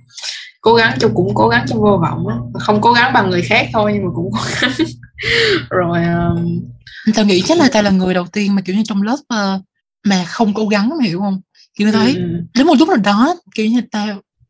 [0.62, 3.42] cố gắng cho cũng cố gắng trong vô vọng á không cố gắng bằng người
[3.42, 4.72] khác thôi nhưng mà cũng cố gắng
[5.70, 6.62] rồi um...
[7.16, 9.62] tao nghĩ chắc là tao là người đầu tiên mà kiểu như trong lớp uh,
[10.08, 11.42] mà không cố gắng mà hiểu không
[11.78, 12.22] kiểu như thấy ừ.
[12.54, 14.08] đến một lúc nào đó kiểu như tao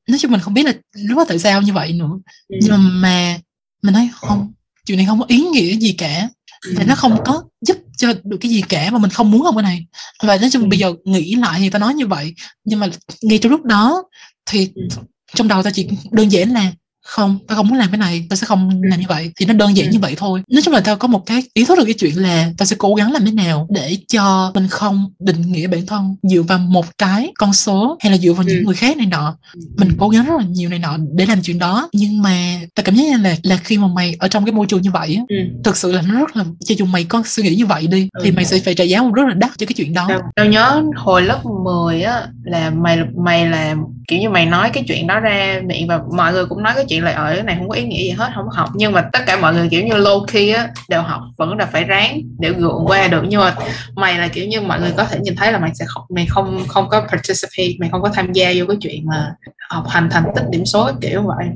[0.07, 2.57] nói chung mình không biết là lúc đó tại sao như vậy nữa ừ.
[2.61, 3.37] nhưng mà, mà
[3.81, 4.53] mình thấy không
[4.85, 6.29] chuyện này không có ý nghĩa gì cả
[6.65, 6.73] ừ.
[6.77, 9.55] và nó không có giúp cho được cái gì cả mà mình không muốn không
[9.55, 9.85] cái này
[10.23, 10.67] và nói chung ừ.
[10.67, 12.87] bây giờ nghĩ lại thì tao nói như vậy nhưng mà
[13.21, 14.03] ngay trong lúc đó
[14.45, 14.87] thì ừ
[15.35, 16.71] trong đầu ta chỉ đơn giản là
[17.09, 19.53] không tao không muốn làm cái này tao sẽ không làm như vậy thì nó
[19.53, 19.91] đơn giản ừ.
[19.91, 22.21] như vậy thôi nói chung là tao có một cái ý thức được cái chuyện
[22.21, 25.85] là tao sẽ cố gắng làm thế nào để cho mình không định nghĩa bản
[25.85, 28.53] thân dựa vào một cái con số hay là dựa vào ừ.
[28.53, 29.59] những người khác này nọ ừ.
[29.77, 32.83] mình cố gắng rất là nhiều này nọ để làm chuyện đó nhưng mà tao
[32.83, 35.23] cảm giác là là khi mà mày ở trong cái môi trường như vậy á
[35.29, 35.35] ừ.
[35.63, 38.09] thực sự là nó rất là cho dù mày có suy nghĩ như vậy đi
[38.13, 38.21] ừ.
[38.23, 40.21] thì mày sẽ phải trả giá một rất là đắt cho cái chuyện đó tao,
[40.35, 43.75] tao nhớ hồi lớp 10 á là mày mày là
[44.07, 46.85] kiểu như mày nói cái chuyện đó ra miệng và mọi người cũng nói cái
[46.89, 48.69] chuyện là ở cái này không có ý nghĩa gì hết không có học.
[48.75, 51.65] Nhưng mà tất cả mọi người, kiểu như, low key á, đều học, vẫn là
[51.65, 53.23] phải ráng để gượng qua được.
[53.29, 53.55] Nhưng mà
[53.95, 56.25] mày là, kiểu như, mọi người có thể nhìn thấy là mày sẽ không, mày
[56.25, 59.31] không không có participate, mày không có tham gia vô cái chuyện mà
[59.69, 61.47] học hành thành tích điểm số kiểu vậy.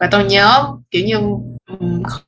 [0.00, 1.18] Và tôi nhớ, kiểu như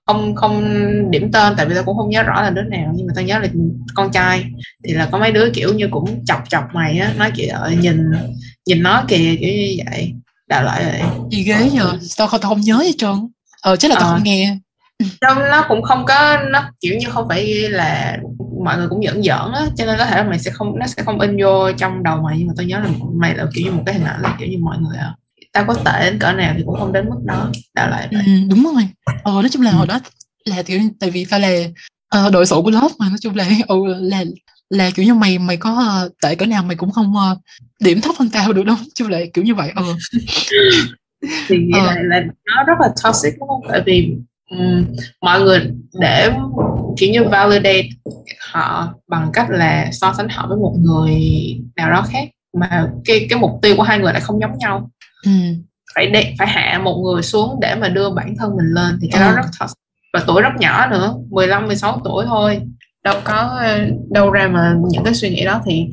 [0.07, 0.65] không không
[1.11, 3.25] điểm tên, tại vì tôi cũng không nhớ rõ là đứa nào, nhưng mà tôi
[3.25, 3.49] nhớ là
[3.95, 4.45] con trai.
[4.85, 7.71] Thì là có mấy đứa, kiểu như, cũng chọc chọc mày á, nói kiểu ờ,
[7.71, 8.11] nhìn
[8.67, 10.15] nhìn nó kìa kiểu như vậy
[10.49, 13.15] đại loại vậy gì ghế giờ tao không tao không nhớ gì trơn
[13.63, 14.13] ờ chắc là tao à.
[14.13, 14.59] không nghe
[15.21, 18.17] Trong nó cũng không có nó kiểu như không phải là
[18.65, 20.87] mọi người cũng giỡn giỡn á cho nên có thể là mày sẽ không nó
[20.87, 23.65] sẽ không in vô trong đầu mày nhưng mà tôi nhớ là mày là kiểu
[23.65, 25.15] như một cái hình ảnh là kiểu như mọi người à
[25.53, 28.23] tao có tệ đến cỡ nào thì cũng không đến mức đó đại lại vậy.
[28.27, 28.89] Ừ, đúng rồi
[29.23, 29.77] ờ nói chung là Ừ.
[29.77, 30.01] hồi đó
[30.45, 31.49] là kiểu tại vì tao là
[32.09, 34.25] ờ, đội sổ của lớp mà nói chung là ừ, là
[34.75, 37.37] là kiểu như mày mày có ờ, tệ cỡ nào mày cũng không ờ,
[37.81, 39.83] điểm thấp hơn tao được đâu chung là kiểu như vậy ờ.
[41.49, 42.21] Thì nghĩ lại là
[42.57, 43.61] nó rất là toxic đúng không?
[43.69, 44.15] Tại vì
[44.51, 44.85] ừm,
[45.21, 46.33] mọi người để
[46.97, 47.89] kiểu như validate
[48.53, 51.21] họ bằng cách là so sánh họ với một người
[51.77, 52.29] nào đó khác
[52.61, 54.91] mà cái cái mục tiêu của hai người lại không giống nhau.
[55.25, 55.31] Ừ,
[55.95, 59.09] phải để, phải hạ một người xuống để mà đưa bản thân mình lên thì
[59.13, 59.29] cái Ờ.
[59.29, 59.77] đó rất toxic.
[60.13, 62.61] Và tuổi rất nhỏ nữa 15 16 tuổi thôi
[63.05, 63.63] đâu có
[64.11, 65.87] đâu ra mà những cái suy nghĩ đó thì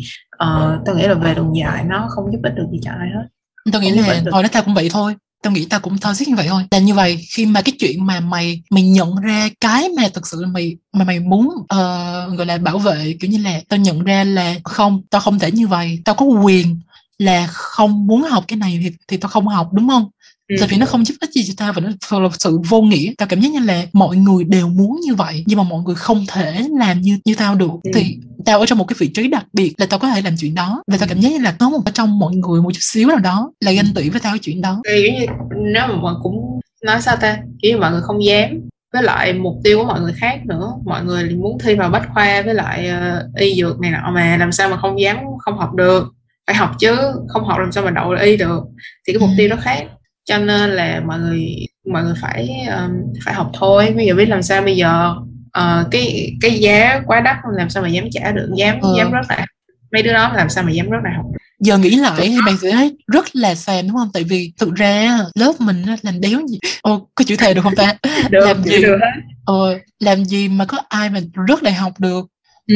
[0.44, 3.10] uh, tôi nghĩ là về đường dài nó không giúp ích được gì cho ai
[3.16, 3.28] hết.
[3.72, 5.16] Tao nghĩ là hồi đó tao cũng vậy thôi.
[5.44, 6.64] Tao nghĩ tao cũng toxic như vậy thôi.
[6.72, 10.28] Là như vậy khi mà cái chuyện mà mày mày nhận ra cái mà thực
[10.28, 13.80] sự là mày mà mày muốn ờ, gọi là bảo vệ kiểu như là tao
[13.80, 16.00] nhận ra là không tao không thể như vậy.
[16.06, 16.80] Tao có quyền
[17.18, 20.10] là không muốn học cái này thì thì tao không học đúng không
[20.52, 20.56] Ừ.
[20.60, 22.82] tại vì nó không giúp ích gì cho tao và nó thật là sự vô
[22.82, 23.14] nghĩa.
[23.18, 25.96] Tao cảm giác như là mọi người đều muốn như vậy nhưng mà mọi người
[25.96, 27.72] không thể làm như như tao được.
[27.84, 27.92] Ừ.
[27.96, 30.34] thì tao ở trong một cái vị trí đặc biệt là tao có thể làm
[30.40, 30.84] chuyện đó.
[30.88, 33.08] Và tao cảm giác như là có một ở trong mọi người một chút xíu
[33.08, 34.82] nào đó là ganh tị với tao chuyện đó.
[34.90, 35.26] Thì kiểu như
[35.74, 37.38] nếu mà mọi cũng nói sao ta?
[37.62, 38.50] Kiểu như mọi người không dám
[38.94, 40.72] với lại mục tiêu của mọi người khác nữa.
[40.86, 44.38] Mọi người muốn thi vào bách khoa với lại ờ, y dược này nọ mà
[44.38, 46.08] làm sao mà không dám không học được.
[46.48, 46.96] Phải học chứ
[47.28, 48.64] không học làm sao mà đậu y được.
[49.08, 49.34] Thì cái mục Ừ.
[49.38, 49.86] tiêu đó khác
[50.26, 51.46] cho nên là mọi người
[51.92, 52.92] mọi người phải um,
[53.26, 53.94] phải học thôi.
[53.96, 55.16] Bây giờ biết làm sao bây giờ
[55.52, 58.94] ờ, cái cái giá quá đắt làm sao mà dám trả được dám Ờ.
[58.98, 59.48] dám đại học
[59.94, 61.26] mấy đứa đó làm sao mà dám rớt đại học
[61.60, 64.10] giờ nghĩ lại thì bạn sẽ thấy rất là xàm đúng không?
[64.14, 67.76] Tại vì thực ra lớp mình làm đéo gì ô có chữ thề được không
[67.76, 67.96] ta?
[68.30, 68.82] Được Làm gì?
[68.82, 69.22] được hết.
[69.46, 72.28] Ờ, làm gì mà có ai mà rớt đại học được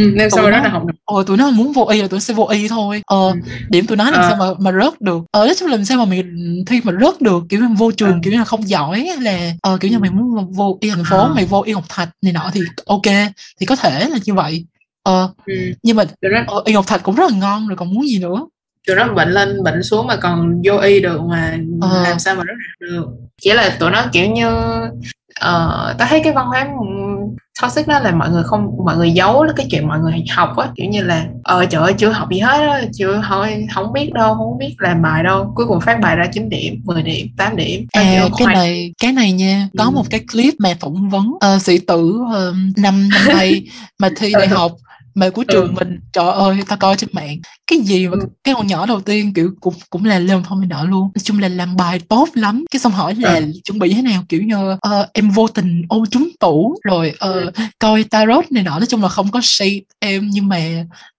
[0.03, 2.17] ừ, mà nó- rớt đại học được ờ tụi nó muốn vô y là tụi
[2.17, 3.39] nó sẽ vô y thôi ờ Ừ.
[3.69, 4.27] điểm tụi nó làm Ờ.
[4.29, 6.23] sao mà mà rớt được ờ nói chung là làm sao mà mày
[6.67, 8.19] thi mà rớt được kiểu như vô trường Ờ.
[8.23, 9.99] kiểu như là không giỏi là ờ kiểu như Ừ.
[10.01, 11.34] mày muốn vô y thành phố Ờ.
[11.36, 13.01] mày vô y ngọc thạch này nọ thì ok
[13.60, 14.65] thì có thể là như vậy
[15.03, 15.53] ờ ừ.
[15.84, 16.03] nhưng mà
[16.47, 18.45] ờ, y ngọc thạch cũng rất là ngon rồi còn muốn gì nữa
[18.87, 22.03] tụi nó bệnh lên bệnh xuống mà còn vô y được mà Ờ.
[22.03, 23.05] làm sao mà đại học được
[23.41, 24.47] chỉ là tụi nó kiểu như
[25.45, 29.11] uh, tao thấy cái văn hóa ừm, toxic đó là mọi người không mọi người
[29.11, 32.29] giấu cái chuyện mọi người học á kiểu như là ờ trời ơi chưa học
[32.31, 35.81] gì hết á chưa thôi không biết đâu không biết làm bài đâu cuối cùng
[35.81, 39.11] phát bài ra 9 điểm 10 điểm 8 điểm Tao À kiểu cái này cái
[39.11, 39.89] này nha có Ừ.
[39.89, 43.61] một cái clip mà phỏng vấn ờ, sĩ tử ờ, năm năm nay
[43.99, 44.55] mà thi đại Ừ.
[44.55, 44.71] học
[45.15, 45.51] mà của Ừ.
[45.53, 47.37] trường mình trời ơi ta coi trên mạng
[47.67, 48.25] cái gì mà Ừ.
[48.43, 51.39] cái con nhỏ đầu tiên kiểu cũng cũng là lên phong nọ luôn nói chung
[51.39, 53.45] là làm bài tốt lắm cái xong hỏi là Ừ.
[53.63, 57.51] chuẩn bị thế nào kiểu như ờ, em vô tình ôm trúng tủ rồi Ừ.
[57.80, 60.60] coi tarot này nọ nói chung là không có shade em nhưng mà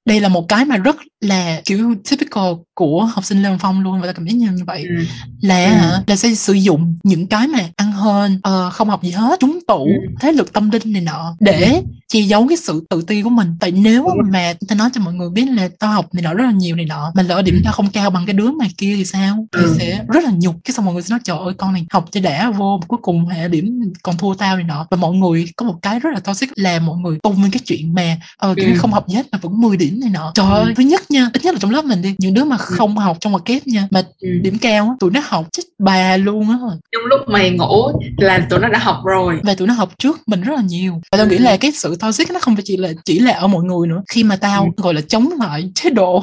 [0.04, 4.00] đây là một cái mà rất là kiểu typical của học sinh Lê Phong luôn
[4.00, 5.04] và ta cảm giác như vậy Ừ.
[5.40, 5.70] là Ừ.
[5.74, 9.40] hả là sẽ sử dụng những cái mà ăn hên ờ, không học gì hết
[9.40, 10.08] trúng tủ Ừ.
[10.20, 13.48] thế lực tâm linh này nọ để che giấu cái sự tự ti của mình
[13.60, 16.44] tại nếu mà ta nói cho mọi người biết là tao học này nọ rất
[16.44, 17.60] là nhiều này nọ mà lỡ điểm Ừ.
[17.64, 19.74] tao không cao bằng cái đứa mà kia thì sao thì Ừ.
[19.78, 22.08] sẽ rất là nhục cái xong mọi người sẽ nói trời ơi con này học
[22.12, 25.46] cho đã vô cuối cùng hệ điểm còn thua tao này nọ và mọi người
[25.56, 28.54] có một cái rất là toxic là mọi người tung lên cái chuyện mà ờ,
[28.56, 28.62] Ừ.
[28.78, 30.52] không học gì hết mà vẫn 10 điểm này nọ trời Ừ.
[30.64, 32.96] ơi thứ nhất nha ít nhất là trong lớp mình đi những đứa mà không
[32.96, 34.28] học trong ngoặc kép nha mà Ừ.
[34.42, 36.56] điểm cao á tụi nó học chết bà luôn á
[36.92, 37.82] trong lúc mày ngủ
[38.18, 40.92] là tụi nó đã học rồi và tụi nó học trước mình rất là nhiều
[41.12, 41.30] và tao Ừ.
[41.30, 43.88] nghĩ là cái sự toxic nó không phải chỉ là chỉ là ở mọi người
[43.88, 44.82] nữa khi mà tao Ừ.
[44.82, 46.22] gọi là chống lại chế độ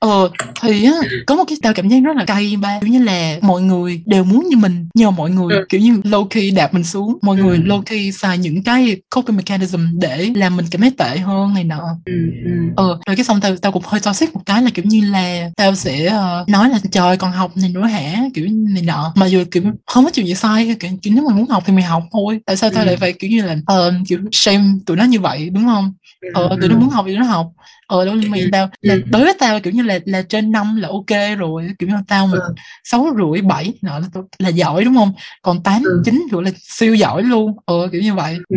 [0.00, 0.30] ờ
[0.62, 0.92] thì á
[1.26, 4.02] có một cái tao cảm giác rất là cay ba kiểu như là mọi người
[4.06, 5.64] đều muốn như mình mà mọi người Ừ.
[5.68, 7.42] kiểu như low key đạp mình xuống mọi Ừ.
[7.44, 11.54] người low key xài những cái coping mechanism để làm mình cảm thấy tệ hơn
[11.54, 12.12] này nọ ừ.
[12.44, 12.50] Ừ.
[12.76, 15.50] ờ rồi cái xong tao tao cũng hơi toxic một cái là kiểu như là
[15.56, 19.26] tao sẽ ờ, nói là trời còn học này nữa hả kiểu này nọ mà
[19.26, 21.82] dù kiểu không có chuyện gì sai kiểu, kiểu nếu mà muốn học thì mày
[21.84, 22.86] học thôi tại sao tao Ừ.
[22.86, 25.92] lại phải kiểu như là ờ, kiểu shame tụi nó như vậy đúng không
[26.34, 27.46] ờ tụi nó muốn học thì nó học
[27.92, 28.48] ờ mày Ừ.
[28.52, 29.00] tao là, Ừ.
[29.10, 32.26] đối với tao kiểu như là là trên năm là ok rồi kiểu như tao
[32.26, 32.54] mà Ừ.
[32.84, 34.06] sáu rưỡi bảy nọ là,
[34.38, 36.02] là giỏi đúng không còn tám Ừ.
[36.04, 38.56] chín gọi là siêu giỏi luôn ờ kiểu như vậy Ừ.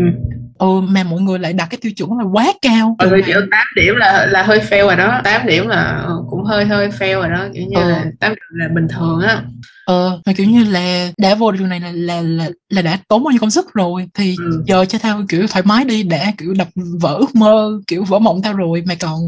[0.58, 3.41] ờ mà mọi người lại đặt cái tiêu chuẩn là quá cao mọi người chịu
[3.52, 6.89] 8 điểm là là hơi fail rồi đó 8 điểm là ờ, cũng hơi hơi
[6.89, 7.89] fail rồi đó kiểu như Ừ.
[7.89, 9.41] là 8 điểm là bình thường á
[9.86, 13.24] ờ mà kiểu như là đã vô trường này là là là, là đã tốn
[13.24, 14.63] bao nhiêu công sức rồi thì ừ.
[14.65, 16.67] giờ cho tao kiểu thoải mái đi đã kiểu đập
[17.02, 19.19] vỡ ước mơ kiểu vỡ mộng tao rồi mà còn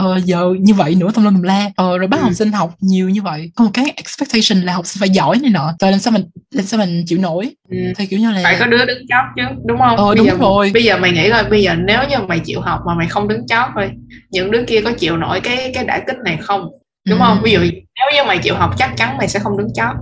[0.00, 2.22] uh, giờ như vậy nữa tông lên la ờ, rồi bắt Ừ.
[2.24, 5.38] học sinh học nhiều như vậy có một cái expectation là học sinh phải giỏi
[5.42, 7.76] này nọ rồi làm sao mình làm sao mình chịu nổi Ừ.
[7.96, 10.26] thì kiểu như là phải có đứa đứng chót chứ đúng không Ờ, bây đúng
[10.26, 10.70] giờ, rồi.
[10.74, 13.28] bây giờ mày nghĩ coi bây giờ nếu như mày chịu học mà mày không
[13.28, 13.90] đứng chót thôi
[14.30, 16.68] những đứa kia có chịu nổi cái cái đả kích này không
[17.08, 17.24] đúng Ừ.
[17.26, 17.40] không?
[17.42, 19.96] Ví dụ nếu như mày chịu học chắc chắn mày sẽ không đứng chót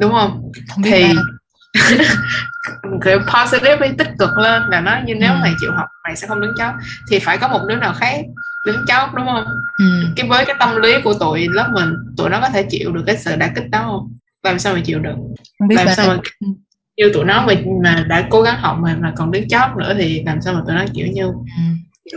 [0.00, 0.52] đúng không?
[0.68, 1.04] Không thì
[3.04, 5.38] kiểu positive đi tích cực lên là nói như nếu Ừ.
[5.40, 6.74] mày chịu học mày sẽ không đứng chót
[7.10, 8.20] thì phải có một đứa nào khác
[8.66, 9.44] đứng chót đúng không?
[9.78, 9.84] Ừ.
[10.16, 13.02] cái với cái tâm lý của tụi lớp mình tụi nó có thể chịu được
[13.06, 14.12] cái sự đả kích đó không?
[14.42, 15.14] Làm sao mà chịu được?
[15.58, 16.16] Không biết làm là sao mà
[16.96, 19.94] như tụi nó mà, mà đã cố gắng học mà mà còn đứng chót nữa
[19.98, 21.62] thì làm sao mà tụi nó kiểu như ừ.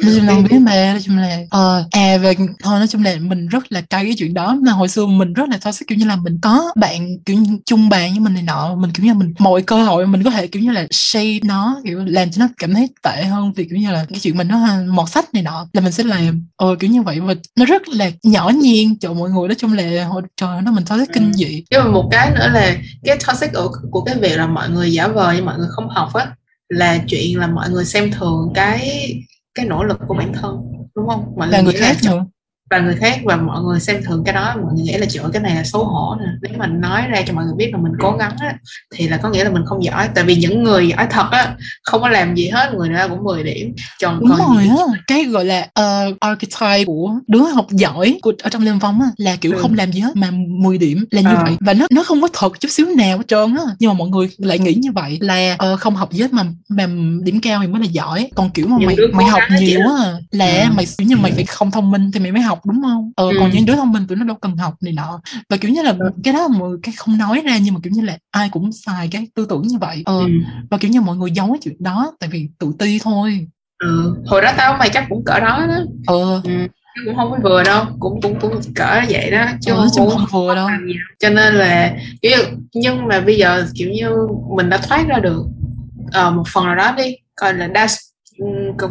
[0.03, 3.03] Nói chung là không biết mà nói chung là ờ à về thôi nói chung
[3.03, 4.57] là mình rất là cay cái chuyện đó.
[4.61, 7.57] Mà hồi xưa mình rất là toxic kiểu như là mình có bạn kiểu như
[7.65, 10.29] chung bàn với mình này nọ mình kiểu như mình mọi cơ hội mình có
[10.29, 13.63] thể kiểu như là shade nó kiểu làm cho nó cảm thấy tệ hơn vì
[13.63, 14.57] kiểu như là cái chuyện mình nó
[14.89, 17.19] mọt sách này nọ là mình sẽ làm ờ kiểu như vậy.
[17.19, 20.71] Và nó rất là nhỏ nhen cho mọi người nói chung là hồi trời nó
[20.71, 21.35] mình toxic kinh Ừ.
[21.37, 21.63] dị.
[21.71, 24.91] Nhưng mà một cái nữa là cái toxic của, của cái việc là mọi người
[24.93, 26.25] giả vờ nhưng mọi người không học á
[26.69, 29.13] là chuyện là mọi người xem thường cái
[29.55, 30.61] cái nỗ lực của bản thân
[30.95, 31.33] đúng không?
[31.35, 32.25] Mọi là người khác là
[32.71, 35.29] và người khác và mọi người xem thường cái đó mọi người nghĩ là ơi,
[35.33, 36.25] cái này là xấu hổ nè.
[36.41, 38.55] Nếu mà nói ra cho mọi người biết là mình cố gắng á
[38.95, 40.09] thì là có nghĩa là mình không giỏi.
[40.15, 43.23] Tại vì những người giỏi thật á không có làm gì hết người nào cũng
[43.23, 43.73] 10 điểm.
[44.01, 44.75] Còn đúng còn rồi á.
[45.07, 45.67] cái gọi là
[46.09, 49.61] uh, archetype của đứa học giỏi của ở trong liên vong á là kiểu Ừ.
[49.61, 51.43] không làm gì hết mà 10 điểm là như Ờ.
[51.45, 51.57] vậy.
[51.59, 53.63] Và nó nó không có thật chút xíu nào hết trơn á.
[53.79, 56.43] Nhưng mà mọi người lại nghĩ như vậy là ờ, không học gì hết mà
[56.69, 56.87] mà
[57.23, 58.29] điểm cao thì mới là giỏi.
[58.35, 60.73] Còn kiểu mà Những mày mày học nhiều á là Ừ.
[60.75, 63.11] mày kiểu như mày phải không thông minh thì mày mới học đúng không?
[63.15, 63.35] Ờ, Ừ.
[63.39, 65.21] còn những đứa thông minh tụi nó đâu cần học này nọ.
[65.49, 66.11] Và kiểu như là Ừ.
[66.23, 68.49] cái đó là mọi người cái không nói ra nhưng mà kiểu như là ai
[68.49, 70.01] cũng xài cái tư tưởng như vậy.
[70.05, 70.27] Ờ, ừ.
[70.69, 73.47] và kiểu như mọi người giấu cái chuyện đó tại vì tự ti thôi.
[73.79, 74.15] Ừ.
[74.27, 75.79] hồi đó tao mày chắc cũng cỡ đó đó.
[76.07, 76.51] Ờ ừ.
[76.95, 77.85] Chứ cũng không có vừa đâu.
[77.99, 79.45] Cũng cũng cũng cỡ vậy đó.
[79.61, 80.67] Chứ chung cũng không vừa đâu.
[81.19, 82.37] cho nên là kiểu
[82.73, 84.09] nhưng mà bây giờ kiểu như
[84.55, 85.43] mình đã thoát ra được
[86.11, 87.15] ờ, một phần nào đó đi.
[87.35, 87.87] Coi là đa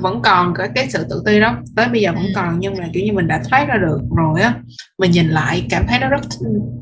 [0.00, 1.56] vẫn còn cái cái sự tự ti đó.
[1.76, 2.32] Tới bây giờ vẫn Ừ.
[2.34, 4.54] còn nhưng mà kiểu như mình đã thoát ra được rồi á.
[4.98, 6.20] Mình nhìn lại cảm thấy nó rất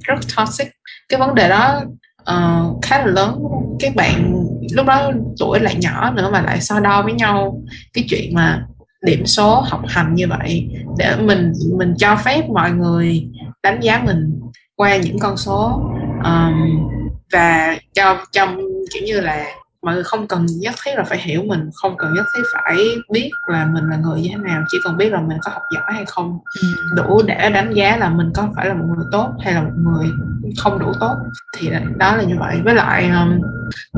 [0.05, 0.69] rất toxic.
[1.09, 1.81] Cái vấn đề đó
[2.25, 3.43] ờ, khá là lớn.
[3.81, 4.35] Các bạn
[4.73, 8.67] lúc đó tuổi lại nhỏ nữa mà lại so đo với nhau cái chuyện mà
[9.07, 10.69] điểm số học hành như vậy.
[10.99, 13.29] Để mình mình cho phép mọi người
[13.63, 14.41] đánh giá mình
[14.77, 15.83] qua những con số
[16.25, 16.89] um,
[17.33, 18.57] và cho trong
[18.95, 19.45] kiểu như là
[19.83, 22.77] mọi người không cần nhất thiết là phải hiểu mình không cần nhất thiết phải
[23.13, 25.63] biết là mình là người như thế nào chỉ cần biết là mình có học
[25.75, 26.39] giỏi hay không.
[26.61, 26.69] Ừ.
[26.97, 29.71] đủ để đánh giá là mình có phải là một người tốt hay là một
[29.77, 30.11] người
[30.59, 31.15] không đủ tốt.
[31.57, 32.57] Thì đó là như vậy.
[32.65, 33.41] Với lại um,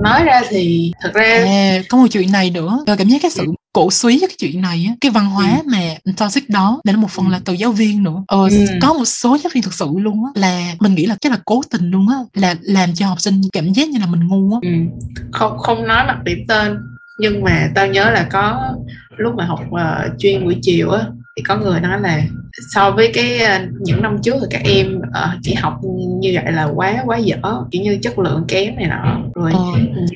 [0.02, 2.78] nói ra thì thật ra À, có một chuyện này nữa.
[2.86, 5.70] Tôi cảm giác cái sự cổ suý cái chuyện này á cái văn hóa Ừ.
[5.72, 7.30] mà toxic đó nó một phần Ừ.
[7.32, 8.64] là từ giáo viên nữa ờ, Ừ.
[8.82, 11.38] có một số giáo viên thực sự luôn á là mình nghĩ là chắc là
[11.44, 14.52] cố tình luôn á là làm cho học sinh cảm giác như là mình ngu
[14.54, 14.70] á ừ,
[15.32, 16.76] không không nói mặt điểm tên
[17.18, 18.74] nhưng mà tao nhớ là có
[19.16, 21.06] lúc mà học ờ, chuyên buổi chiều á
[21.40, 22.22] thì có người nói là
[22.74, 25.80] so với cái ờ, những năm trước thì các em ờ, chỉ học
[26.20, 27.36] như vậy là quá quá dở
[27.70, 29.60] kiểu như chất lượng kém này nọ rồi ờ,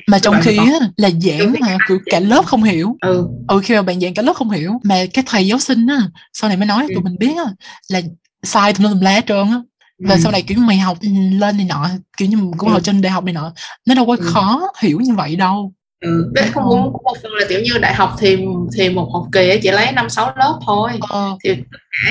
[0.07, 3.73] mà trong khi còn- là giảng mà kiểu cả lớp không hiểu ừ ừ khi
[3.75, 5.97] mà bạn giảng cả lớp không hiểu mà cái thầy giáo sinh á
[6.33, 7.03] sau này mới nói cho tụi Ừ.
[7.03, 7.51] mình biết á
[7.89, 8.01] là
[8.43, 9.61] sai tùm lum tùm la hết trơn á
[10.07, 11.07] và ừ, sau này kiểu mày học ừ,
[11.39, 12.73] lên này nọ kiểu như cũng Ừ.
[12.73, 13.53] học trên đại học này nọ
[13.87, 14.25] nó đâu có Ừ.
[14.33, 15.73] khó hiểu như vậy đâu
[16.05, 16.31] ừ.
[16.33, 18.45] Đấy, không cũng một phần là kiểu như đại học thì
[18.77, 21.55] thì một học kỳ chỉ lấy năm sáu lớp thôi ờ, thì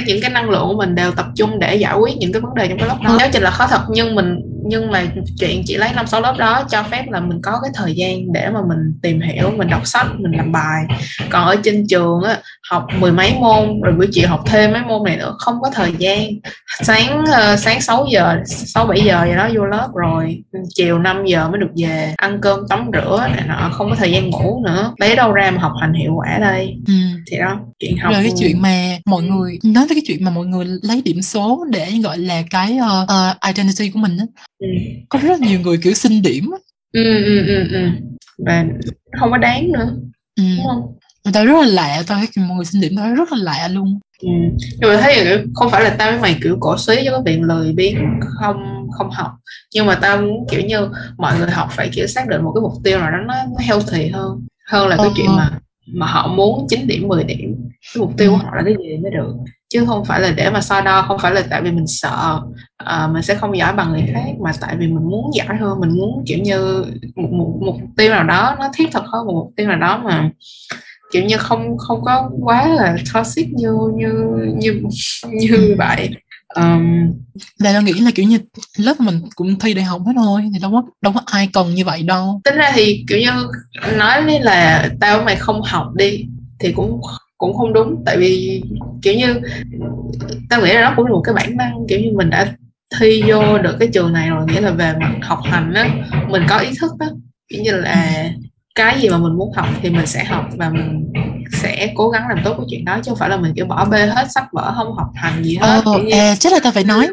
[0.06, 2.54] những cái năng lượng của mình đều tập trung để giải quyết những cái vấn
[2.54, 3.16] đề trong cái lớp đó.
[3.18, 5.04] Giáo trình là khó thật nhưng mình nhưng mà
[5.40, 8.32] chuyện chỉ lấy năm sáu lớp đó cho phép là mình có cái thời gian
[8.32, 10.84] để mà mình tìm hiểu mình đọc sách mình làm bài.
[11.30, 12.38] Còn ở trên trường á
[12.70, 15.70] học mười mấy môn rồi buổi chiều học thêm mấy môn này nữa không có
[15.74, 16.28] thời gian.
[16.82, 20.42] Sáng ờ, sáng 6 giờ 6 7 giờ vậy đó vô lớp rồi
[20.74, 24.12] chiều 5 giờ mới được về ăn cơm tắm rửa này nọ không có thời
[24.12, 24.94] gian ngủ nữa.
[24.98, 26.76] Lấy đâu ra mà học hành hiệu quả đây?
[26.86, 26.94] Ừ.
[27.30, 30.30] thì đó chuyện học rồi cái chuyện mà mọi người nói tới cái chuyện mà
[30.30, 34.26] mọi người lấy điểm số để gọi là cái uh, uh, identity của mình á
[34.58, 34.66] ừ.
[35.08, 36.58] có rất nhiều người kiểu xin điểm á.
[36.92, 37.88] ừ ừ ừ ừ
[38.38, 38.64] và
[39.20, 39.96] không có đáng nữa
[40.36, 40.44] ừ.
[40.56, 40.82] đúng không
[41.24, 43.68] người ta rất là lạ tao thấy mọi người xin điểm tao rất là lạ
[43.68, 44.28] luôn ừ.
[44.80, 47.20] nhưng mà thấy kiểu không phải là tao với mày kiểu cổ suý cho cái
[47.24, 49.30] việc lười biếng không không học
[49.74, 52.62] nhưng mà tao muốn kiểu như mọi người học phải kiểu xác định một cái
[52.62, 55.12] mục tiêu nào đó nó, nó healthy hơn hơn là cái Ờ.
[55.16, 55.50] chuyện mà
[55.86, 57.63] mà họ muốn 9 điểm 10 điểm
[57.94, 59.34] cái mục tiêu của họ là cái gì mới được?
[59.68, 62.40] Chứ không phải là để mà so đo không phải là tại vì mình sợ
[62.82, 65.80] uh, mình sẽ không giỏi bằng người khác mà tại vì mình muốn giỏi hơn
[65.80, 66.84] mình muốn kiểu như
[67.16, 69.78] một, một, một mục tiêu nào đó nó thiết thực hơn một mục tiêu nào
[69.78, 70.30] đó mà
[71.12, 74.12] kiểu như không không có quá là toxic như như
[74.56, 74.82] như
[75.30, 76.10] như vậy.
[76.56, 77.12] Um,
[77.58, 78.38] là tao nghĩ là kiểu như
[78.76, 81.74] lớp mình cũng thi đại học hết thôi thì đâu có đâu có ai cần
[81.74, 82.40] như vậy đâu.
[82.44, 83.30] Tính ra thì kiểu như
[83.96, 86.26] nói là tao mày không học đi
[86.60, 87.00] thì cũng
[87.46, 88.02] cũng không đúng.
[88.06, 88.62] Tại vì
[89.02, 89.40] kiểu như
[90.50, 92.54] tao nghĩ là đó cũng là một cái bản năng kiểu như mình đã
[93.00, 95.88] thi vô được cái trường này rồi nghĩa là về mặt học hành á
[96.28, 97.06] mình có ý thức á.
[97.48, 98.30] Kiểu như là
[98.74, 101.12] cái gì mà mình muốn học thì mình sẽ học và mình
[101.52, 103.84] sẽ cố gắng làm tốt cái chuyện đó chứ không phải là mình kiểu bỏ
[103.84, 106.84] bê hết sách vở không học hành gì hết ờ, à, chắc là tao phải
[106.84, 107.08] nói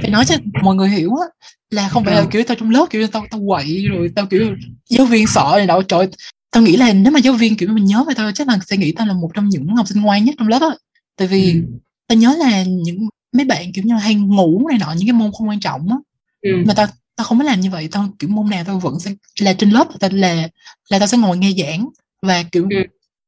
[0.00, 1.26] phải nói cho mọi người hiểu á
[1.70, 2.26] là không phải là ừ.
[2.30, 4.54] kiểu tao trong lớp kiểu tao tao quậy rồi tao kiểu
[4.90, 6.08] giáo viên sợ này đâu trời
[6.50, 8.76] tao nghĩ là nếu mà giáo viên kiểu mình nhớ về tao chắc là sẽ
[8.76, 10.68] nghĩ tao là một trong những học sinh ngoan nhất trong lớp á
[11.16, 11.60] tại vì ừ.
[12.08, 15.30] tao nhớ là những mấy bạn kiểu như hay ngủ này nọ những cái môn
[15.32, 15.96] không quan trọng á
[16.42, 16.50] ừ.
[16.66, 19.14] mà tao tao không có làm như vậy tao kiểu môn nào tao vẫn sẽ
[19.40, 20.48] là trên lớp tao là
[20.88, 21.88] là tao sẽ ngồi nghe giảng
[22.22, 22.76] và kiểu ừ.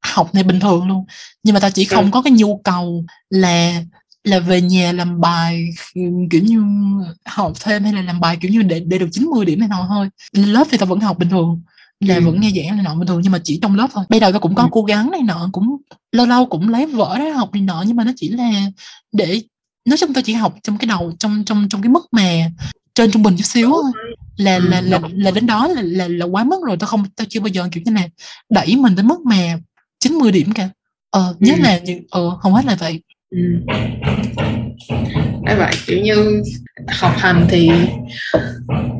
[0.01, 1.05] học này bình thường luôn
[1.43, 2.11] nhưng mà tao chỉ không ừ.
[2.13, 3.83] có cái nhu cầu là
[4.25, 5.69] là về nhà làm bài
[6.31, 6.63] kiểu như
[7.25, 9.87] học thêm hay là làm bài kiểu như để để được 90 điểm này nọ
[9.89, 11.63] thôi lớp thì tao vẫn học bình thường
[12.01, 12.21] là ừ.
[12.25, 14.05] vẫn nghe giảng này nọ bình thường nhưng mà chỉ trong lớp thôi.
[14.09, 14.69] Bây giờ tao cũng có ừ.
[14.73, 15.77] cố gắng này nọ cũng
[16.13, 18.51] lâu lâu cũng lấy vở ra học này nọ nhưng mà nó chỉ là
[19.13, 19.43] để
[19.85, 22.51] nói chung tao chỉ học trong cái đầu trong trong trong cái mức mà
[22.95, 23.93] trên trung bình chút xíu thôi.
[24.37, 27.05] là ừ, là là là đến đó là là là quá mức rồi tao không
[27.17, 28.11] tao chưa bao giờ kiểu như này
[28.51, 29.59] đẩy mình đến mức mà
[30.01, 30.69] 90 điểm cả.
[31.11, 33.01] Ờ nhất là như ờ không hết là vậy.
[33.31, 33.39] Ừ.
[35.49, 36.43] Đấy vậy, kiểu như
[37.01, 37.71] học hành thì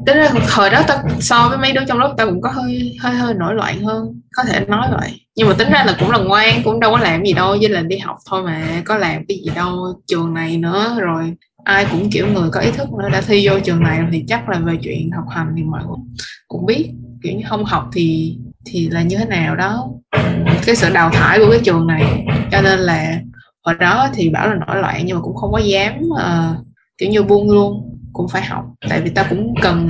[0.07, 2.97] tính ra hồi đó ta so với mấy đứa trong lớp ta cũng có hơi
[3.01, 5.21] hơi hơi nổi loạn hơn, có thể nói vậy.
[5.37, 7.69] Nhưng mà tính ra là cũng là ngoan, cũng đâu có làm gì đâu, với
[7.69, 11.35] là đi học thôi mà, có làm cái gì đâu, trường này nữa, rồi
[11.65, 14.49] ai cũng kiểu người có ý thức nữa, đã thi vô trường này thì chắc
[14.49, 15.97] là về chuyện học hành thì mọi người
[16.49, 16.91] cũng biết,
[17.23, 19.89] kiểu như không học thì thì là như thế nào đó.
[20.67, 23.21] Cái sự đào thải của cái trường này, cho nên là
[23.69, 26.67] hồi đó thì bảo là nổi loạn nhưng mà cũng không có dám uh,
[26.99, 29.89] kiểu như buông luôn cũng phải học tại vì ta cũng cần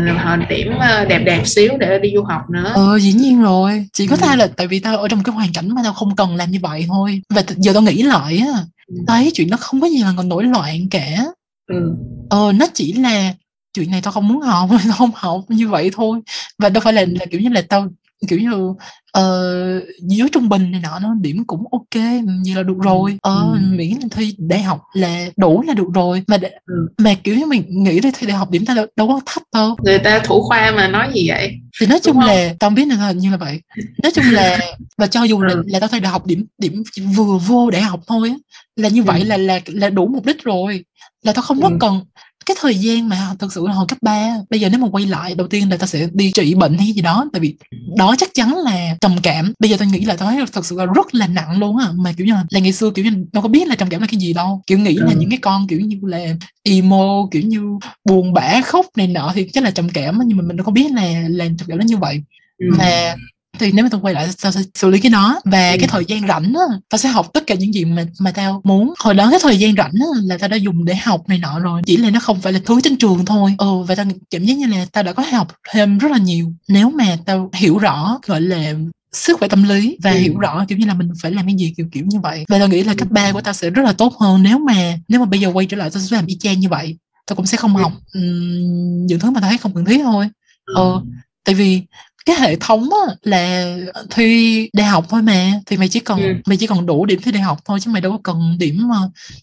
[0.49, 4.07] điểm ờ, đẹp đẹp xíu để đi du học nữa ờ dĩ nhiên rồi chỉ
[4.07, 4.21] có ừ.
[4.21, 6.51] thay là tại vì tao ở trong cái hoàn cảnh mà tao không cần làm
[6.51, 8.95] như vậy thôi và giờ tao nghĩ lại á ừ.
[9.07, 11.25] thấy chuyện nó không có gì là còn nổi loạn cả
[11.71, 11.95] ừ.
[12.31, 13.35] ờ nó chỉ là
[13.75, 16.21] chuyện này tao không muốn học tao không học như vậy thôi
[16.59, 17.89] và đâu phải là, là kiểu như là tao
[18.29, 18.75] kiểu như
[19.19, 22.03] uh, dưới trung bình này nọ nó điểm cũng ok
[22.43, 23.59] như là được rồi ờ ừ.
[23.71, 26.89] miễn là thi đại học là đủ là được rồi mà để, ừ.
[26.99, 29.77] mà kiểu như mình nghĩ đi thi đại học điểm ta đâu có thấp đâu
[29.85, 33.13] người ta thủ khoa mà nói gì vậy thì nói chung là tao biết là
[33.13, 33.61] như là vậy
[34.03, 34.59] nói chung là
[34.99, 35.63] và cho dù là, ừ.
[35.67, 36.83] là tao thi đại học điểm điểm
[37.17, 38.37] vừa vô đại học thôi á
[38.77, 39.27] là như vậy ừ.
[39.27, 40.85] là là là đủ mục đích rồi
[41.23, 42.01] là tao không có cần
[42.49, 45.07] cái thời gian mà thực sự là hồi cấp 3 bây giờ nếu mà quay
[45.07, 47.57] lại đầu tiên là ta sẽ đi trị bệnh hay gì đó tại vì
[47.97, 50.77] đó chắc chắn là trầm cảm bây giờ tôi nghĩ là tôi thấy thật sự
[50.77, 53.11] là rất là nặng luôn á mà kiểu như là, là ngày xưa kiểu như
[53.33, 55.05] đâu có biết là trầm cảm là cái gì đâu kiểu nghĩ ừ.
[55.07, 56.19] là những cái con kiểu như là
[56.63, 57.61] emo kiểu như
[58.05, 60.73] buồn bã khóc này nọ thì chắc là trầm cảm nhưng mà mình đâu có
[60.73, 62.23] biết là là trầm cảm nó như vậy
[62.59, 62.67] ừ.
[62.79, 63.15] mà
[63.59, 65.41] thì nếu mà tao quay lại tao sẽ xử lý cái đó.
[65.45, 65.77] Và ừ.
[65.81, 68.61] cái thời gian rảnh á tao sẽ học tất cả những gì mà mà tao
[68.65, 68.95] muốn.
[68.99, 71.61] Hồi đó cái thời gian rảnh á là tao đã dùng để học này nọ
[71.61, 71.83] rồi.
[71.87, 73.55] Chỉ là nó không phải là thứ trên trường thôi.
[73.59, 76.53] Ừ và tao cảm giác như là tao đã có học thêm rất là nhiều.
[76.69, 78.75] Nếu mà tao hiểu rõ gọi là
[79.13, 80.19] sức khỏe tâm lý và ừ.
[80.19, 82.45] hiểu rõ kiểu như là mình phải làm cái gì kiểu kiểu như vậy.
[82.49, 84.43] Và tao nghĩ là cấp ba của tao sẽ rất là tốt hơn.
[84.43, 86.69] Nếu mà nếu mà bây giờ quay trở lại tao sẽ làm y chang như
[86.69, 86.97] vậy
[87.29, 87.83] tao cũng sẽ không ừ.
[87.83, 87.93] học.
[88.15, 90.29] Um, những thứ mà tao thấy không cần thiết thôi.
[90.75, 91.01] Ờ ừ.
[91.45, 91.83] tại vì
[92.29, 93.77] cái hệ thống á, là
[94.11, 96.33] thi đại học thôi mà thì mày chỉ cần ừ.
[96.47, 98.89] mày chỉ cần đủ điểm thi đại học thôi chứ mày đâu có cần điểm
[98.89, 98.97] mà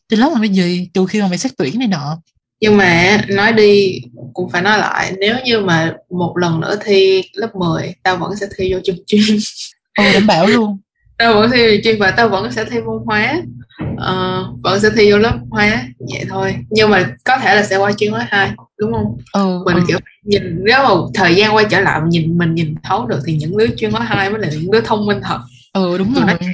[0.10, 2.18] trên lớp làm cái gì trừ khi mà mày xét tuyển này nọ.
[2.62, 4.02] Nhưng mà nói đi
[4.34, 8.36] cũng phải nói lại nếu như mà một lần nữa thi lớp 10 tao vẫn
[8.36, 9.38] sẽ thi vô trường chuyên.
[9.98, 10.78] Ừ đảm bảo luôn.
[11.18, 13.42] Tao vẫn thi vô chuyên và tao vẫn sẽ thi môn hóa.
[13.94, 16.56] Uh, vẫn sẽ thi vô lớp hóa vậy thôi.
[16.70, 19.18] Nhưng mà có thể là sẽ qua chuyên hóa hai đúng không?
[19.34, 19.84] Ừ, mình ừ.
[19.88, 23.20] kiểu nhìn nếu mà thời gian quay trở lại mình nhìn mình nhìn thấu được
[23.26, 25.40] thì những đứa chuyên hóa hai mới là những đứa thông minh thật.
[25.74, 26.38] Ừ đúng Tụi rồi.
[26.42, 26.48] nó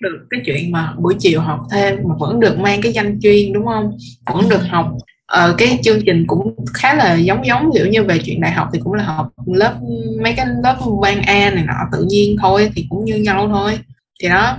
[0.00, 3.52] được cái chuyện mà buổi chiều học thêm mà vẫn được mang cái danh chuyên
[3.52, 3.96] đúng không?
[4.32, 4.92] Vẫn được học.
[5.26, 8.68] Ờ, cái chương trình cũng khá là giống giống kiểu như về chuyện đại học
[8.72, 9.74] thì cũng là học lớp
[10.22, 13.78] mấy cái lớp ban A này nọ tự nhiên thôi thì cũng như nhau thôi.
[14.22, 14.56] Thì đó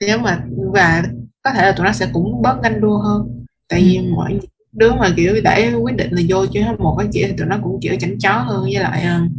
[0.00, 0.40] nếu mà
[0.72, 1.02] và
[1.42, 3.44] có thể là tụi nó sẽ cũng bớt ganh đua hơn.
[3.68, 4.02] Tại vì ừ.
[4.16, 4.38] mọi
[4.72, 7.58] đứa mà kiểu để quyết định là vô chứ một cái kiểu thì tụi nó
[7.62, 9.30] cũng kiểu chảnh chó hơn với lại uh,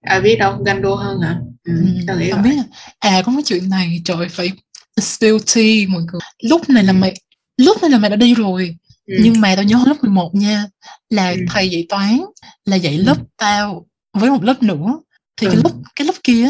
[0.00, 1.72] ai biết đâu ganh đua hơn hả ừ,
[2.08, 2.56] ừ, nghĩ biết
[2.98, 4.52] à có cái chuyện này trời phải
[5.00, 7.14] spill tea mọi người lúc này là mày
[7.56, 9.16] lúc này là mày đã đi rồi ừ.
[9.22, 10.64] nhưng mà tao nhớ lớp 11 nha
[11.10, 11.36] là ừ.
[11.50, 12.20] thầy dạy toán
[12.64, 13.02] là dạy ừ.
[13.02, 15.00] lớp tao với một lớp nữa
[15.36, 15.52] thì ừ.
[15.52, 16.48] cái lớp cái lớp kia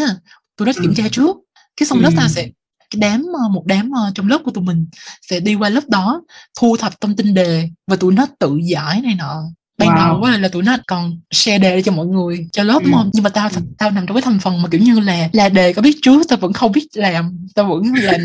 [0.56, 1.36] tụi nó kiểm tra trước
[1.76, 2.02] cái xong ừ.
[2.02, 2.48] lớp tao sẽ
[2.90, 4.86] cái đám ờ, một đám ờ, trong lớp của tụi mình
[5.22, 6.22] sẽ đi qua lớp đó,
[6.60, 9.42] thu thập thông tin đề và tụi nó tự giải này nọ
[9.78, 9.96] ban wow.
[9.96, 12.90] đầu á là tụi nó còn share đề cho mọi người cho lớp ừ.
[12.92, 13.48] không nhưng mà tao
[13.78, 16.28] tao nằm trong cái thành phần mà kiểu như là là đề có biết trước
[16.28, 18.20] tao vẫn không biết làm tao vẫn làm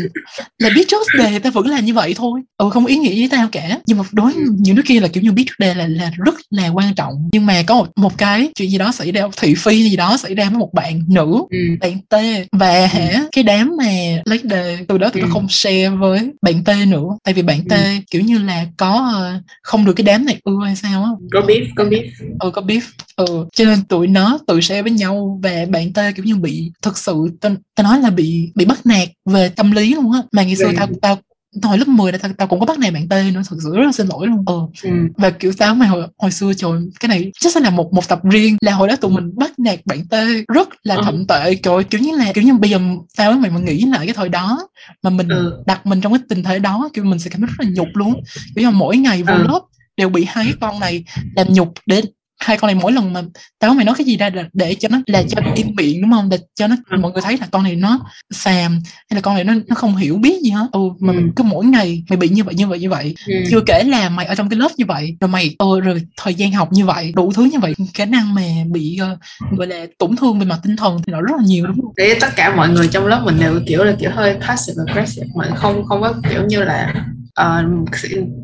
[0.58, 3.28] là biết trước đề tao vẫn làm như vậy thôi ừ không ý nghĩa với
[3.30, 4.40] tao cả nhưng mà đối ừ.
[4.58, 7.28] những đứa kia là kiểu như biết trước đề là là rất là quan trọng
[7.32, 10.16] nhưng mà có một một cái chuyện gì đó xảy ra thị phi gì đó
[10.16, 11.58] xảy ra với một bạn nữ ừ.
[11.80, 12.14] bạn t
[12.52, 12.86] và ừ.
[12.86, 13.92] hả cái đám mà
[14.24, 15.26] lấy đề từ đó tụi ừ.
[15.26, 17.76] nó không share với bạn t nữa tại vì bạn t ừ.
[18.10, 21.10] kiểu như là có uh, không được cái đám này ưa hay sao á
[21.46, 22.80] beef có beef ừ có beef
[23.16, 26.72] ừ cho nên tụi nó tự share với nhau và bạn ta kiểu như bị
[26.82, 30.22] thực sự tao ta nói là bị bị bắt nạt về tâm lý luôn á
[30.32, 31.18] mà ngày xưa tao tao
[31.62, 33.76] hồi lớp 10 là tao, tao cũng có bắt này bạn tê nữa thật sự
[33.76, 34.60] rất là xin lỗi luôn ừ.
[34.82, 34.90] ừ.
[35.16, 38.08] và kiểu tao mà hồi, hồi xưa trời cái này chắc sẽ là một một
[38.08, 41.00] tập riêng là hồi đó tụi mình bắt nạt bạn tê rất là ừ.
[41.04, 42.78] thậm tệ trời kiểu như là kiểu như bây giờ
[43.16, 44.68] tao với mày mà nghĩ lại cái thời đó
[45.02, 45.62] mà mình ừ.
[45.66, 47.88] đặt mình trong cái tình thế đó kiểu mình sẽ cảm thấy rất là nhục
[47.94, 48.22] luôn
[48.56, 49.42] kiểu như mỗi ngày vô ừ.
[49.42, 49.60] lớp
[49.96, 51.04] đều bị hai cái con này
[51.36, 52.04] làm nhục đến
[52.44, 53.22] hai con này mỗi lần mà
[53.58, 56.02] tao mày nói cái gì ra để, để cho nó là cho nó im miệng
[56.02, 58.72] đúng không để cho nó mọi người thấy là con này nó xàm
[59.10, 61.18] hay là con này nó nó không hiểu biết gì hết ừ mà ừ.
[61.36, 63.34] cứ mỗi ngày mày bị như vậy như vậy như vậy ừ.
[63.50, 66.34] chưa kể là mày ở trong cái lớp như vậy rồi mày ừ, rồi thời
[66.34, 69.18] gian học như vậy đủ thứ như vậy khả năng mà bị uh,
[69.58, 71.92] gọi là tổn thương về mặt tinh thần thì nó rất là nhiều đúng không
[71.96, 75.26] để tất cả mọi người trong lớp mình đều kiểu là kiểu hơi passive aggressive
[75.34, 76.94] mình không không có kiểu như là
[77.40, 77.86] uh,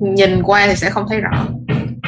[0.01, 1.47] nhìn qua thì sẽ không thấy rõ.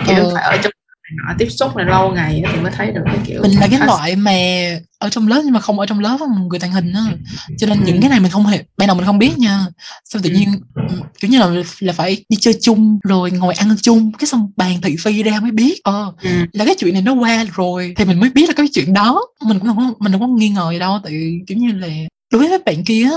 [0.07, 0.31] Kiểu ừ.
[0.35, 0.73] phải ở trong
[1.17, 3.81] nọ tiếp xúc này lâu ngày thì mới thấy được cái kiểu mình là cái
[3.87, 4.33] loại mà
[4.99, 6.19] ở trong lớp nhưng mà không ở trong lớp
[6.51, 7.01] người tàng hình á.
[7.59, 7.85] Cho nên ừ.
[7.87, 9.67] những cái này mình không hề ban đầu mình không biết nha.
[10.05, 10.49] Xong tự nhiên
[11.21, 11.47] kiểu như là
[11.81, 15.41] là phải đi chơi chung rồi ngồi ăn chung cái xong bàn thị phi ra
[15.41, 15.81] mới biết.
[15.85, 16.31] Ờ ừ.
[16.53, 19.21] là cái chuyện này nó qua rồi thì mình mới biết là cái chuyện đó.
[19.47, 21.13] Mình cũng không có, mình không có nghi ngờ gì đâu tại
[21.47, 21.89] kiểu như là
[22.33, 23.09] đối với bạn kia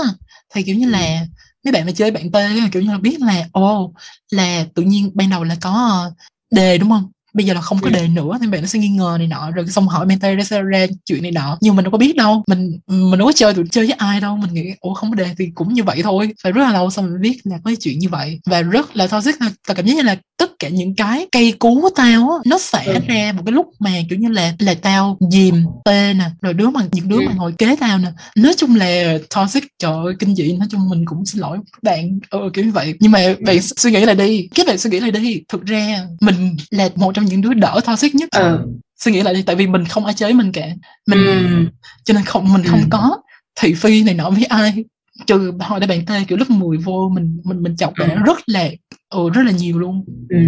[0.54, 1.26] thì kiểu như là
[1.66, 3.92] mấy bạn mà chơi bạn tê kiểu như là biết là ồ
[4.30, 6.10] là tự nhiên ban đầu là có
[6.50, 7.10] đề đúng không?
[7.34, 9.50] Bây giờ là không có đề nữa thì bạn nó sẽ nghi ngờ này nọ
[9.50, 11.58] rồi xong hỏi mentor ra ra chuyện này nọ.
[11.60, 14.20] Nhưng mình đâu có biết đâu mình mình đâu có chơi tụi chơi với ai
[14.20, 16.32] đâu mình nghĩ ủa không có đề thì cũng như vậy thôi.
[16.42, 18.40] Phải rất là lâu xong mình biết là có chuyện như vậy.
[18.46, 21.80] Và rất là toxic tao cảm giác như là tất cả những cái cây cú
[21.82, 22.98] của tao á nó xảy ừ.
[23.08, 26.70] ra một cái lúc mà kiểu như là là tao dìm tê nè rồi đứa
[26.70, 27.26] mà những đứa ừ.
[27.26, 30.88] mà ngồi kế tao nè nói chung là toxic trời ơi kinh dị nói chung
[30.88, 34.04] mình cũng xin lỗi các bạn ừ, kiểu như vậy nhưng mà bạn suy nghĩ
[34.04, 37.40] lại đi các bạn suy nghĩ lại đi thực ra mình là một trong những
[37.40, 38.58] đứa đỡ toxic nhất ừ.
[39.00, 40.66] suy nghĩ lại đi tại vì mình không ai chơi mình cả
[41.06, 41.66] mình ừ.
[42.04, 42.68] cho nên không mình ừ.
[42.70, 43.18] không có
[43.60, 44.84] thị phi này nọ với ai
[45.26, 48.22] trừ hồi đây bạn tê kiểu lớp 10 vô mình mình mình chọc bạn ừ.
[48.26, 48.70] rất là
[49.10, 50.38] ừ, rất là nhiều luôn ừ.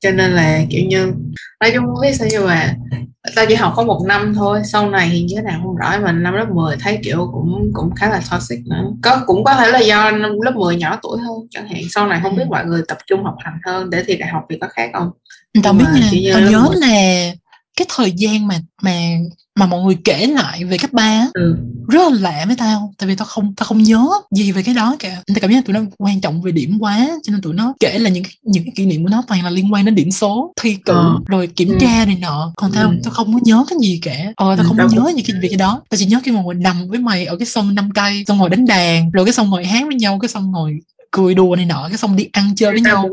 [0.00, 1.12] cho nên là kiểu như
[1.60, 2.74] nói chung biết sao nhưng mà
[3.36, 5.98] tao chỉ học có một năm thôi sau này thì như thế nào không rõ
[6.02, 9.54] mà năm lớp 10 thấy kiểu cũng cũng khá là toxic nữa có cũng có
[9.54, 12.44] thể là do năm lớp 10 nhỏ tuổi hơn chẳng hạn sau này không biết
[12.50, 15.10] mọi người tập trung học hành hơn để thì đại học thì có khác không
[15.62, 17.32] tao biết nha tao nhớ là
[17.76, 19.00] cái thời gian mà mà
[19.58, 21.56] mà mọi người kể lại về cấp ba ừ.
[21.88, 24.74] rất là lạ với tao tại vì tao không tao không nhớ gì về cái
[24.74, 27.54] đó cả tao cảm giác tụi nó quan trọng về điểm quá cho nên tụi
[27.54, 29.94] nó kể là những những cái kỷ niệm của nó toàn là liên quan đến
[29.94, 31.18] điểm số thi cử ừ.
[31.26, 31.76] rồi kiểm ừ.
[31.80, 32.96] tra này nọ còn tao ừ.
[33.04, 35.36] tao không có nhớ cái gì cả ờ tao ừ, không có nhớ gì cái
[35.42, 37.74] về cái đó tao chỉ nhớ khi mà ngồi nằm với mày ở cái sân
[37.74, 40.50] năm cây xong ngồi đánh đàn rồi cái xong ngồi hát với nhau cái xong
[40.50, 40.78] ngồi
[41.10, 43.08] cười đùa này nọ cái xong đi ăn chơi với nhau.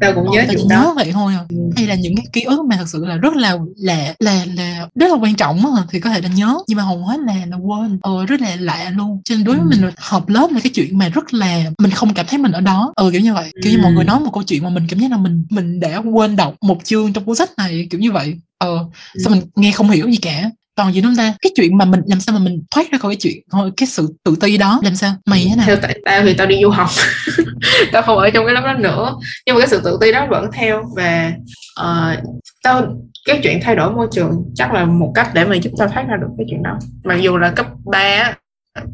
[0.00, 0.92] tao cũng nhớ chuyện đó.
[0.96, 1.44] vậy thôi à.
[1.48, 1.56] ừ.
[1.76, 4.88] hay là những cái ký ức mà thật sự là rất là là là là
[4.94, 6.58] rất là quan trọng á thì có thể là nhớ.
[6.68, 7.98] Nhưng mà hầu hết là là quên.
[8.02, 9.20] Ờ rất là lạ luôn.
[9.24, 9.68] Cho nên đối với ừ.
[9.70, 12.60] mình học lớp là cái chuyện mà rất là mình không cảm thấy mình ở
[12.60, 12.92] đó.
[12.96, 13.50] Ờ kiểu như vậy.
[13.62, 15.80] Kiểu như mọi người nói một câu chuyện mà mình cảm giác là mình mình
[15.80, 18.34] đã quên đọc một chương trong cuốn sách này kiểu như vậy.
[18.58, 18.88] Ờ
[19.24, 21.34] sao mình nghe không hiểu gì cả còn gì nữa ta?
[21.42, 23.86] Cái chuyện mà mình làm sao mà mình thoát ra khỏi cái chuyện khỏi cái
[23.86, 25.14] sự tự ti đó làm sao?
[25.26, 25.66] Mày thế nào?
[25.66, 26.88] Theo tại tao thì tao đi du học.
[27.92, 29.14] Tao không ở trong cái lớp đó nữa.
[29.46, 31.32] Nhưng mà cái sự tự ti đó vẫn theo và
[31.80, 32.24] uh,
[32.62, 32.96] tao
[33.26, 36.06] cái chuyện thay đổi môi trường chắc là một cách để mà giúp tao thoát
[36.08, 36.78] ra được cái chuyện đó.
[37.04, 38.34] Mặc dù là cấp 3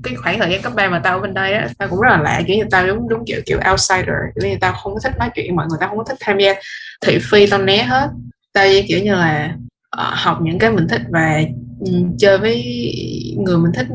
[0.03, 2.09] cái khoảng thời gian cấp 3 mà tao ở bên đây á tao cũng rất
[2.11, 5.01] là lạ kiểu như tao đúng đúng kiểu kiểu outsider kiểu như tao không có
[5.05, 6.55] thích nói chuyện mọi người tao không có thích tham gia
[7.07, 8.09] thị phi tao né hết.
[8.53, 9.55] Tao kiểu như là
[10.01, 11.43] uh, học những cái mình thích và
[11.87, 12.65] Ừ, chơi với
[13.39, 13.87] người mình thích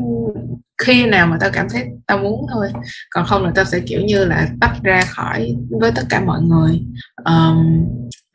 [0.83, 2.67] khi nào mà tao cảm thấy tao muốn thôi.
[3.09, 6.41] Còn không là tao sẽ kiểu như là tách ra khỏi với tất cả mọi
[6.41, 6.81] người.
[7.25, 7.85] Um,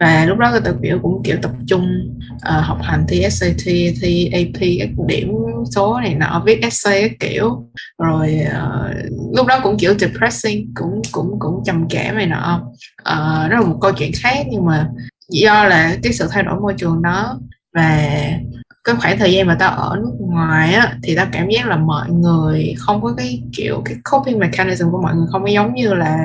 [0.00, 1.86] và lúc đó tao kiểu cũng kiểu tập trung
[2.34, 3.64] uh, học hành thi SAT
[4.02, 5.32] thi AP các điểm
[5.74, 7.70] số này nọ viết essay các kiểu.
[7.98, 8.96] Rồi uh,
[9.36, 12.62] lúc đó cũng kiểu depressing cũng cũng cũng trầm cảm này nọ.
[13.00, 14.88] Uh, đó là một câu chuyện khác nhưng mà
[15.30, 17.40] do là cái sự thay đổi môi trường đó.
[17.74, 18.08] Và
[18.84, 21.76] cái khoảng thời gian mà tao ở nước ngoài á, thì tao cảm giác là
[21.76, 25.74] mọi người không có cái, kiểu, cái coping mechanism của mọi người không có giống
[25.74, 26.18] như là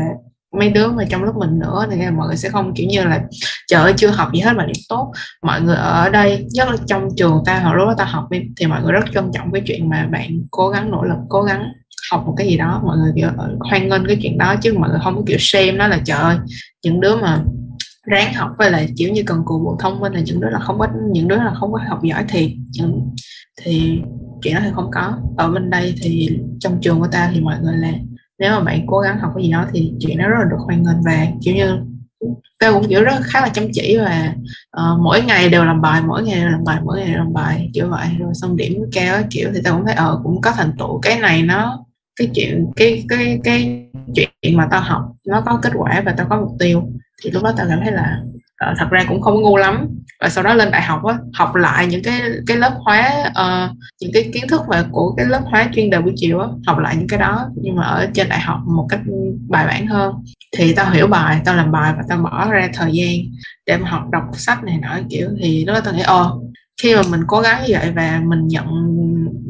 [0.58, 3.22] mấy đứa mà trong lớp mình nữa thì mọi người sẽ không, kiểu như là,
[3.68, 5.12] trời ơi, chưa học gì hết mà điểm tốt.
[5.44, 8.28] Mọi người ở đây, nhất là trong trường ta hồi lúc đó ta học
[8.58, 11.42] thì mọi người rất trân trọng cái chuyện mà bạn cố gắng, nỗ lực, cố
[11.44, 11.64] gắng
[12.12, 12.82] học một cái gì đó.
[12.86, 13.30] Mọi người, kiểu,
[13.60, 16.18] hoan nghênh cái chuyện đó chứ mọi người không có, kiểu xem nó là, trời
[16.18, 16.38] ơi,
[16.84, 17.40] những đứa mà
[18.08, 20.60] ráng học với lại kiểu như cần cù bộ thông minh là những đứa là
[20.60, 22.58] không có những đứa là không có học giỏi thì
[23.62, 24.02] thì
[24.42, 25.18] chuyện đó thì không có.
[25.38, 27.92] Ở bên đây thì trong trường của ta thì mọi người là
[28.40, 30.58] nếu mà bạn cố gắng học cái gì đó thì chuyện đó rất là được
[30.66, 31.78] hoan nghênh và kiểu như
[32.60, 34.34] tao cũng kiểu rất khá là chăm chỉ và
[34.78, 37.34] uh, mỗi ngày đều làm bài mỗi ngày đều làm bài mỗi ngày đều làm
[37.34, 38.08] bài kiểu vậy.
[38.20, 41.00] Rồi xong điểm cao kiểu thì tao cũng thấy ờ uh, cũng có thành tựu.
[41.02, 41.86] Cái này nó
[42.16, 46.28] cái chuyện cái cái cái chuyện mà tao học nó có kết quả và tao
[46.30, 46.84] có mục tiêu
[47.24, 48.20] thì lúc đó tao cảm thấy là
[48.72, 49.88] uh, thật ra cũng không ngu lắm.
[50.22, 53.78] Và sau đó lên đại học á học lại những cái cái lớp hóa uh,
[54.02, 56.78] những cái kiến thức và của cái lớp hóa chuyên đề buổi chiều á học
[56.80, 57.50] lại những cái đó.
[57.56, 59.00] Nhưng mà ở trên đại học một cách
[59.50, 60.14] bài bản hơn.
[60.58, 63.16] Thì tao hiểu bài tao làm bài và tao bỏ ra thời gian
[63.66, 65.30] để mà học đọc sách này nọ kiểu.
[65.40, 66.42] Thì lúc đó tao nghĩ ô
[66.82, 68.68] khi mà mình cố gắng như vậy và mình nhận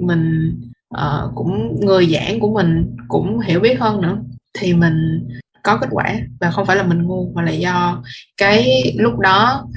[0.08, 0.56] mình
[0.96, 4.18] uh, cũng người giảng của mình cũng hiểu biết hơn nữa
[4.60, 5.28] thì mình
[5.68, 8.04] có kết quả và không phải là mình ngu mà là do
[8.38, 9.68] cái lúc đó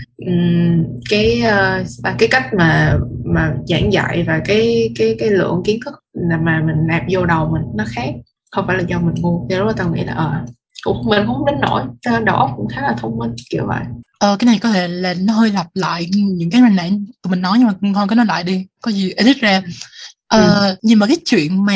[1.11, 5.95] cái uh, cái cách mà mà giảng dạy và cái cái cái lượng kiến thức
[6.43, 8.14] mà mình nạp vô đầu mình nó khác
[8.51, 9.47] không phải là do mình ngu.
[9.51, 10.45] Lúc đó tao nghĩ là ờ
[10.84, 11.82] cũng mình không đến nổi
[12.24, 13.82] đầu óc cũng khá là thông minh kiểu vậy.
[14.18, 17.30] Ờ cái này có thể là nó hơi lặp lại những cái mình nãy tụi
[17.30, 19.62] mình nói nhưng mà thôi cái nó lại đi có gì edit ra.
[20.28, 20.76] Ờ, ừ.
[20.82, 21.74] nhưng mà cái chuyện mà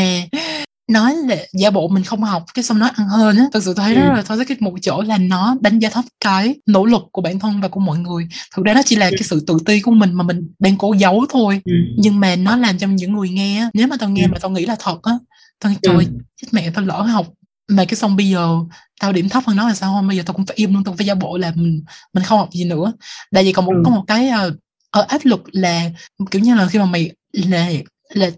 [0.89, 3.75] nói là giả bộ mình không học cái xong nói ăn hơn á thực sự
[3.77, 4.01] tôi thấy ừ.
[4.01, 7.23] rất là thôi cái một chỗ là nó đánh giá thấp cái nỗ lực của
[7.23, 9.11] bản thân và của mọi người thực ra nó chỉ là ừ.
[9.11, 11.73] cái sự tự ti của mình mà mình đang cố giấu thôi ừ.
[11.99, 14.29] nhưng mà nó làm cho những người nghe nếu mà tao nghe ừ.
[14.33, 15.13] mà tao nghĩ là thật á
[15.61, 16.05] tao nghĩ trời ừ.
[16.43, 17.27] chết mẹ tao lỡ học
[17.69, 18.49] mà cái xong bây giờ
[19.01, 20.85] tao điểm thấp hơn nó là sao không bây giờ tao cũng phải im luôn
[20.85, 22.93] tao phải giả bộ là mình mình không học gì nữa
[23.33, 23.83] tại vì còn một ừ.
[23.85, 24.31] có một cái
[25.01, 25.91] uh, áp lực là
[26.31, 27.71] kiểu như là khi mà mày là
[28.15, 28.31] là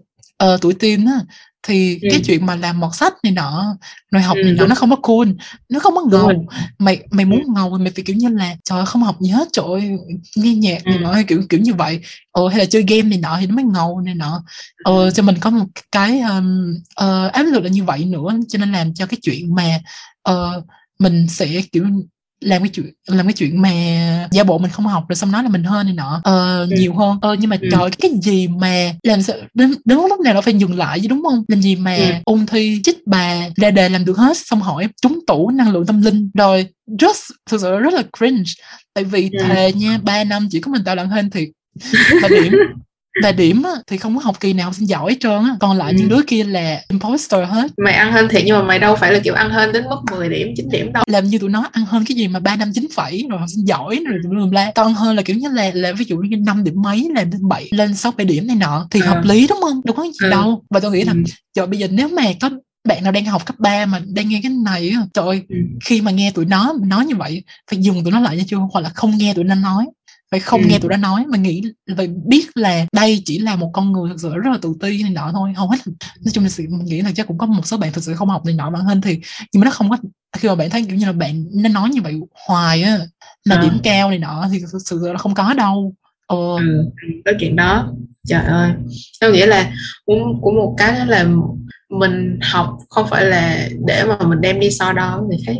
[0.43, 1.19] uh, tuổi teen á
[1.63, 2.07] thì ừ.
[2.11, 3.77] cái chuyện mà làm một sách này nọ
[4.11, 5.27] rồi học ừ, này nọ nó không có cool
[5.69, 6.35] nó không có ngầu ừ.
[6.79, 7.51] mày mày muốn ừ.
[7.55, 9.97] ngầu thì mày phải kiểu như là trời ơi, không học gì hết trời ơi,
[10.35, 11.01] nghe nhạc này ừ.
[11.01, 11.99] nọ kiểu kiểu như vậy
[12.31, 14.43] ờ hay là chơi game này nọ thì nó mới ngầu này nọ
[14.83, 18.59] ờ cho mình có một cái um, uh, áp lực là như vậy nữa cho
[18.59, 19.79] nên làm cho cái chuyện mà
[20.29, 20.63] uh,
[20.99, 21.85] mình sẽ kiểu
[22.39, 23.71] làm cái chuyện làm cái chuyện mà
[24.31, 26.75] giả bộ mình không học rồi xong nói là mình hơn này nọ ờ, ừ.
[26.75, 27.67] nhiều hơn ờ, nhưng mà ừ.
[27.71, 31.07] trời cái gì mà làm sao đến, đến lúc nào nó phải dừng lại chứ
[31.07, 32.11] đúng không làm gì mà ừ.
[32.23, 35.85] ôn thi chích bà ra đề làm được hết xong hỏi trúng tủ năng lượng
[35.85, 36.67] tâm linh rồi
[36.99, 37.15] rất
[37.49, 38.51] thực sự rất là cringe
[38.93, 39.43] tại vì ừ.
[39.47, 41.49] thề nha ba năm chỉ có mình tạo lặng hên thiệt
[42.21, 42.53] là điểm
[43.23, 45.77] và điểm á, thì không có học kỳ nào sinh giỏi hết trơn á còn
[45.77, 45.97] lại ừ.
[45.97, 49.13] những đứa kia là imposter hết mày ăn hơn thiệt nhưng mà mày đâu phải
[49.13, 51.69] là kiểu ăn hơn đến mức 10 điểm 9 điểm đâu làm như tụi nó
[51.71, 54.35] ăn hơn cái gì mà ba năm chín phẩy rồi học sinh giỏi rồi tụi
[54.35, 57.09] lùm la còn hơn là kiểu như là là ví dụ như năm điểm mấy
[57.15, 59.07] làm đến bảy lên sáu bảy điểm này nọ thì à.
[59.07, 60.29] hợp lý đúng không đâu có gì ừ.
[60.29, 61.23] đâu và tôi nghĩ là ừ.
[61.55, 62.49] trời bây giờ nếu mà có
[62.87, 65.55] bạn nào đang học cấp 3 mà đang nghe cái này trời ơi, ừ.
[65.85, 68.57] khi mà nghe tụi nó nói như vậy phải dừng tụi nó lại nha chưa
[68.57, 69.85] hoặc là không nghe tụi nó nói
[70.31, 70.61] phải không?
[70.61, 70.67] Ừ.
[70.67, 71.61] nghe tụi nó nói mà nghĩ
[71.97, 75.03] phải biết là đây chỉ là một con người thực sự rất là tự ti
[75.03, 75.53] này nọ thôi.
[75.55, 75.77] Hầu hết
[76.25, 78.15] nói chung là sự mình nghĩ là chắc cũng có một số bạn thực sự
[78.15, 79.19] không học này nọ bản thân thì
[79.53, 79.97] nhưng mà nó không có
[80.37, 82.15] khi mà bạn thấy kiểu như là bạn nó nói như vậy
[82.47, 82.97] hoài á
[83.45, 83.61] là à.
[83.61, 85.93] điểm cao này nọ thì thực sự là không có đâu.
[86.27, 86.55] Ờ.
[86.57, 86.91] Ừ,
[87.25, 87.93] cái chuyện đó
[88.27, 88.71] trời ơi.
[89.21, 89.71] Tôi nghĩ là
[90.05, 91.25] cũng cũng một cái đó là
[91.89, 95.55] mình học không phải là để mà mình đem đi so đo người khác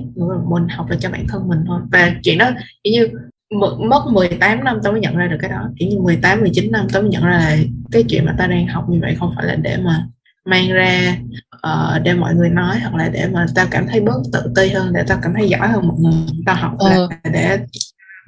[0.50, 1.82] mình học là cho bản thân mình thôi.
[1.92, 2.50] Và chuyện đó
[2.84, 3.08] như
[3.90, 6.88] mất 18 năm tao mới nhận ra được cái đó kiểu như 18 19 năm
[6.94, 7.58] tao mới nhận ra là
[7.92, 10.08] cái chuyện mà tao đang học như vậy không phải là để mà
[10.46, 11.18] mang ra
[11.56, 14.70] uh, để mọi người nói hoặc là để mà tao cảm thấy bớt tự ti
[14.70, 16.90] hơn để tao cảm thấy giỏi hơn mọi người tao học ừ.
[16.90, 17.58] là để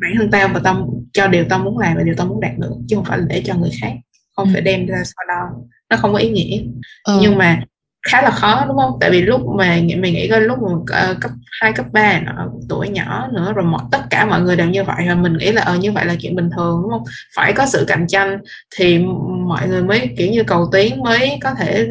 [0.01, 2.57] bản thân tao và tao cho điều tao muốn làm và điều tao muốn đạt
[2.57, 3.93] được chứ không phải là để cho người khác
[4.35, 4.53] không ừ.
[4.53, 6.61] phải đem ra so đo nó không có ý nghĩa
[7.03, 7.19] ừ.
[7.21, 7.61] nhưng mà
[8.07, 8.97] khá là khó đúng không?
[9.01, 11.31] Tại vì lúc mà mình nghĩ coi lúc mà ờ, cấp
[11.61, 14.83] 2, cấp 3 nó tuổi nhỏ nữa rồi mọi tất cả mọi người đều như
[14.83, 17.03] vậy rồi mình nghĩ là ờ như vậy là chuyện bình thường đúng không?
[17.35, 18.37] Phải có sự cạnh tranh
[18.75, 18.99] thì
[19.47, 21.87] mọi người mới kiểu như cầu tiến mới có thể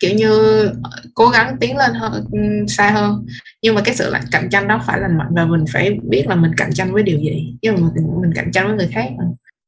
[0.00, 0.30] kiểu như
[1.14, 3.26] cố gắng tiến lên hơn ừ, xa hơn.
[3.62, 6.26] Nhưng mà cái sự là cạnh tranh đó phải lành mạnh và mình phải biết
[6.28, 7.90] là mình cạnh tranh với điều gì chứ mình,
[8.22, 9.08] mình cạnh tranh với người khác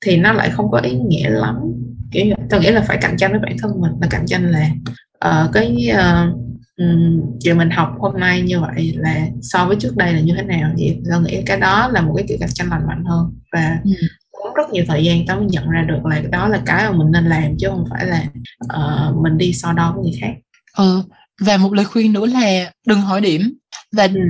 [0.04, 1.56] thì nó lại không có ý nghĩa lắm
[2.12, 4.68] kiểu tôi nghĩ là phải cạnh tranh với bản thân mình là cạnh tranh là
[5.24, 6.34] uh, cái uh,
[6.76, 10.34] um, chuyện mình học hôm nay như vậy là so với trước đây là như
[10.36, 13.04] thế nào vậy tôi nghĩ cái đó là một cái kiểu cạnh tranh lành mạnh
[13.04, 13.90] hơn và ừ.
[14.32, 16.96] tốn rất nhiều thời gian tao mới nhận ra được là đó là cái mà
[16.96, 18.24] mình nên làm chứ không phải là
[18.64, 20.34] uh, mình đi so đo với người khác
[20.76, 21.02] ừ
[21.40, 23.54] và một lời khuyên nữa là đừng hỏi điểm
[23.92, 24.20] và ừ.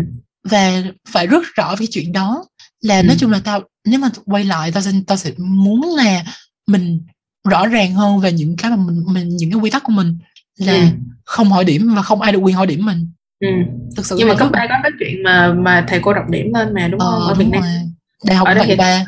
[0.51, 2.45] và phải rất rõ cái chuyện đó
[2.81, 3.03] là ừ.
[3.03, 6.25] nói chung là tao nếu mà quay lại tao sẽ tao sẽ muốn là
[6.67, 7.01] mình
[7.49, 10.19] rõ ràng hơn về những cái mà mình mình những cái quy tắc của mình
[10.57, 10.81] là ừ.
[11.25, 13.09] không hỏi điểm và không ai được quyền hỏi điểm mình
[13.41, 13.49] ừ.
[13.97, 16.47] thực sự nhưng mà cấp ba có cái chuyện mà mà thầy cô đọc điểm
[16.55, 17.63] lên mà đúng ờ, không ở Việt Nam
[18.25, 19.05] đại học ở đây ba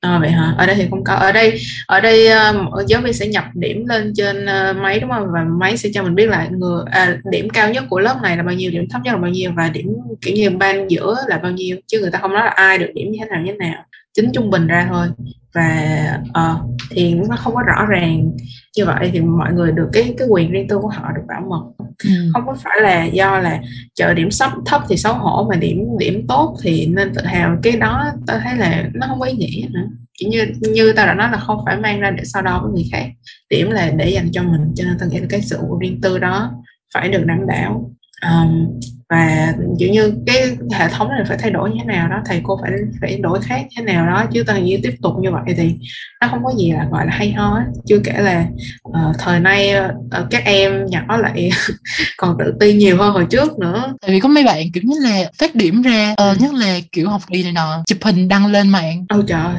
[0.00, 0.54] À, vậy hả?
[0.58, 1.14] Ở đây thì không có.
[1.14, 5.10] Ở đây ở đây uh, giáo viên sẽ nhập điểm lên trên uh, máy đúng
[5.10, 5.26] không?
[5.32, 8.36] Và máy sẽ cho mình biết là người à, điểm cao nhất của lớp này
[8.36, 9.86] là bao nhiêu, điểm thấp nhất là bao nhiêu và điểm
[10.20, 12.90] kiểu như ban giữa là bao nhiêu chứ người ta không nói là ai được
[12.94, 13.84] điểm như thế nào như thế nào.
[14.16, 15.06] Tính trung bình ra thôi
[15.54, 18.30] và uh, thì nó không có rõ ràng
[18.78, 21.40] như vậy thì mọi người được cái cái quyền riêng tư của họ được bảo
[21.48, 21.84] mật.
[22.04, 22.10] Ừ.
[22.32, 23.60] không có phải là do là
[23.94, 27.56] chờ điểm sắp thấp thì xấu hổ mà điểm điểm tốt thì nên tự hào.
[27.62, 29.88] Cái đó tôi thấy là nó không có ý nghĩa nữa.
[30.18, 32.72] Chỉ như như ta đã nói là không phải mang ra để so đo với
[32.72, 33.06] người khác.
[33.50, 36.18] Điểm là để dành cho mình cho nên tôi nghĩ là cái sự riêng tư
[36.18, 36.52] đó
[36.94, 37.90] phải được đảm bảo.
[38.22, 38.80] Um,
[39.10, 42.40] và kiểu như cái hệ thống này phải thay đổi như thế nào đó thầy
[42.44, 45.54] cô phải phải đổi khác thế nào đó chứ toàn như tiếp tục như vậy
[45.56, 45.74] thì
[46.20, 47.64] nó không có gì là gọi là hay ho ấy.
[47.86, 48.46] chưa kể là
[48.88, 49.74] uh, thời nay
[50.20, 51.50] uh, các em nhỏ lại
[52.16, 53.94] còn tự ti nhiều hơn hồi trước nữa.
[54.00, 57.08] Tại vì có mấy bạn kiểu như là phát điểm ra uh, nhất là kiểu
[57.08, 59.06] học đi này nọ chụp hình đăng lên mạng.
[59.08, 59.54] Ôi trời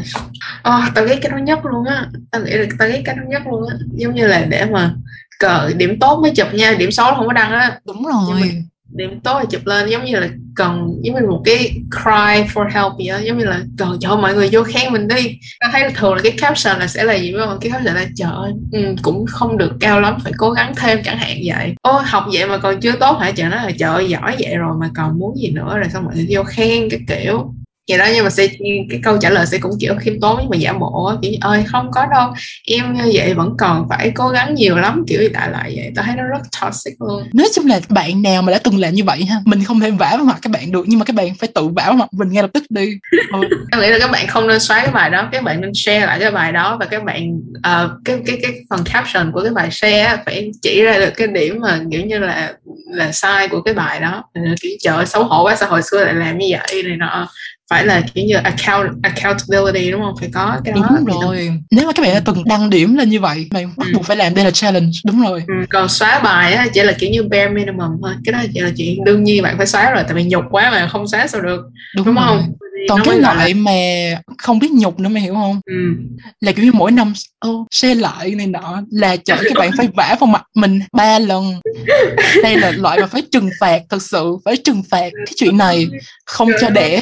[0.70, 2.06] oh, tao ghét cái đó nhất luôn á.
[2.32, 3.76] Tao nghĩ là tao ghét cái đó nhất luôn á.
[3.92, 4.94] Giống như là để mà
[5.40, 7.80] cờ điểm tốt mới chụp nha điểm xấu không có đăng á.
[7.86, 11.74] Đúng rồi điểm tốt là chụp lên giống như là cần giống như một cái
[11.92, 15.08] cry for help gì đó giống như là cần cho mọi người vô khen mình
[15.08, 15.40] đi.
[15.60, 17.58] Ta thấy là thường là cái caption là sẽ là gì với không?
[17.62, 21.00] Cái caption là trời ơi ừ, cũng không được cao lắm phải cố gắng thêm
[21.04, 21.76] chẳng hạn vậy.
[21.82, 23.32] Ô học vậy mà còn chưa tốt hả?
[23.32, 25.78] Trời nó là trời ơi giỏi vậy rồi mà còn muốn gì nữa?
[25.78, 27.54] Rồi xong mọi người vô khen cái kiểu
[27.90, 28.48] vậy đó nhưng mà sẽ
[28.90, 31.64] cái câu trả lời sẽ cũng kiểu khiêm tốn nhưng mà giả bộ kiểu ơi
[31.68, 32.34] không có đâu
[32.68, 35.92] em như vậy vẫn còn phải cố gắng nhiều lắm kiểu đại lại vậy.
[35.96, 37.24] Tao thấy nó rất toxic luôn.
[37.34, 39.92] Nói chung là bạn nào mà đã từng làm như vậy ha mình không thể
[39.92, 42.10] vả vào mặt các bạn được nhưng mà các bạn phải tự vả vào mặt
[42.12, 42.92] mình ngay lập tức đi.
[43.34, 43.40] Ừ.
[43.72, 46.06] em nghĩ là các bạn không nên xóa cái bài đó các bạn nên share
[46.06, 49.54] lại cái bài đó và các bạn uh, cái cái cái phần caption của cái
[49.54, 52.54] bài share phải chỉ ra được cái điểm mà kiểu như là
[52.92, 54.24] là sai của cái bài đó.
[54.62, 56.84] Kiểu trời xấu hổ quá sao hồi xưa lại làm như vậy?
[56.84, 57.28] này nọ
[57.70, 60.16] phải là kiểu như account accountability đúng không?
[60.20, 61.52] Phải có cái đó đúng rồi.
[61.72, 63.94] Nếu mà các bạn đã từng đăng điểm lên như vậy bạn bắt ừ.
[63.94, 64.92] buộc phải làm đây là challenge.
[65.06, 65.44] Đúng rồi.
[65.48, 65.54] Ừ.
[65.70, 68.14] còn xóa bài á chỉ là kiểu như bare minimum thôi.
[68.26, 70.72] Cái đó chỉ là chuyện đương nhiên bạn phải xóa rồi tại vì nhục quá
[70.72, 71.62] mà không xóa sao được.
[71.96, 72.54] Đúng, đúng không?
[72.90, 73.56] Còn cái loại là...
[73.56, 73.72] mà
[74.38, 75.62] không biết nhục nữa mày hiểu không?
[75.66, 75.74] Ừ.
[76.42, 79.88] là kiểu như mỗi năm ô share lại này nọ là chở các bạn phải
[79.96, 81.60] vả vào mặt mình ba lần.
[82.44, 85.88] Đây là loại mà phải trừng phạt thật sự phải trừng phạt cái chuyện này.
[86.26, 87.02] Không cho đẻ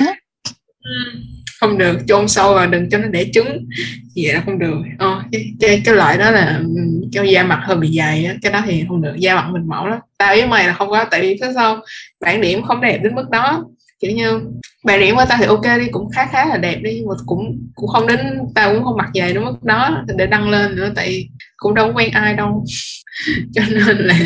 [1.59, 3.67] không được chôn sâu và đừng cho nó để trứng.
[4.15, 4.75] Vậy là không được.
[4.97, 6.67] Ờ, cái, cái, cái loại đó là ừ,
[7.11, 9.15] cho da mặt hơi bị dày á cái đó thì không được.
[9.17, 9.99] Da mặt mình mẫu lắm.
[10.17, 11.79] Tao với mày là không có tại vì thế sao
[12.21, 13.65] bản điểm không đẹp đến mức đó.
[13.99, 14.41] Kiểu như
[14.85, 17.15] bài điểm của tao thì ok đi cũng khá khá là đẹp đi nhưng mà
[17.25, 18.19] cũng cũng không đến
[18.55, 21.93] tao cũng không mặc dày đến mức đó để đăng lên nữa tại cũng đâu
[21.95, 22.65] quen ai đâu.
[23.53, 24.19] Cho nên là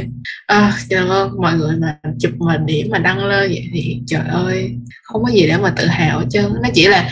[0.48, 4.28] à, cảm ơn mọi người mà chụp mà điểm mà đăng lên vậy thì trời
[4.28, 7.10] ơi không có gì để mà tự hào hết trơn nó chỉ là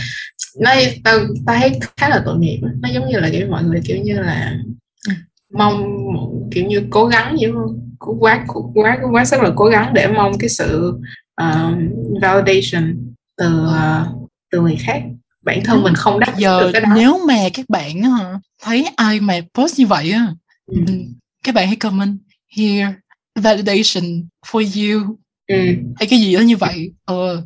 [0.60, 0.72] nó
[1.04, 3.98] tao tao thấy khá là tội nghiệp nó giống như là kiểu mọi người kiểu
[3.98, 4.58] như là
[5.54, 5.84] mong
[6.52, 10.38] kiểu như cố gắng vậy không quá quá quá rất là cố gắng để mong
[10.40, 10.94] cái sự
[11.42, 11.76] uh,
[12.22, 15.04] validation từ uh, từ người khác
[15.42, 16.90] bản thân mình không đáp giờ được cái đó.
[16.96, 18.02] nếu mà các bạn
[18.62, 20.28] thấy ai mà post như vậy á
[20.66, 20.78] ừ.
[21.44, 22.18] các bạn hãy comment
[22.58, 22.94] here
[23.36, 25.18] validation for you
[25.48, 25.56] ừ.
[25.96, 27.42] hay cái gì đó như vậy ờ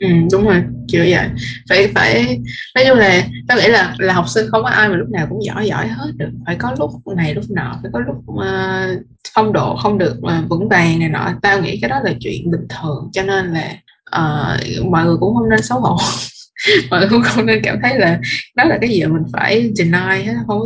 [0.00, 0.62] ừ, đúng rồi
[0.92, 1.28] kiểu vậy
[1.68, 2.40] phải phải
[2.74, 5.26] nói chung là tôi nghĩ là là học sinh không có ai mà lúc nào
[5.30, 9.04] cũng giỏi giỏi hết được phải có lúc này lúc nọ phải có lúc uh,
[9.34, 12.50] phong độ không được uh, vững vàng này nọ tao nghĩ cái đó là chuyện
[12.50, 13.76] bình thường cho nên là
[14.16, 15.98] uh, mọi người cũng không nên xấu hổ
[16.90, 18.20] mọi người cũng không nên cảm thấy là
[18.54, 20.34] đó là cái gì mà mình phải deny hết.
[20.46, 20.60] Không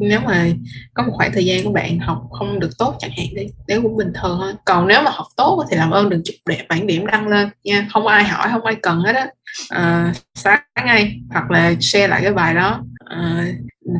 [0.00, 0.46] nếu mà
[0.94, 3.82] có một khoảng thời gian của bạn học không được tốt chẳng hạn đi nếu
[3.82, 4.52] cũng bình thường thôi.
[4.64, 7.48] Còn nếu mà học tốt thì làm ơn đừng chụp đẹp bản điểm đăng lên
[7.64, 7.88] nha.
[7.92, 9.26] Không ai hỏi không ai cần hết á.
[9.68, 12.84] À, xóa ngay hoặc là share lại cái bài đó.
[13.04, 13.46] À,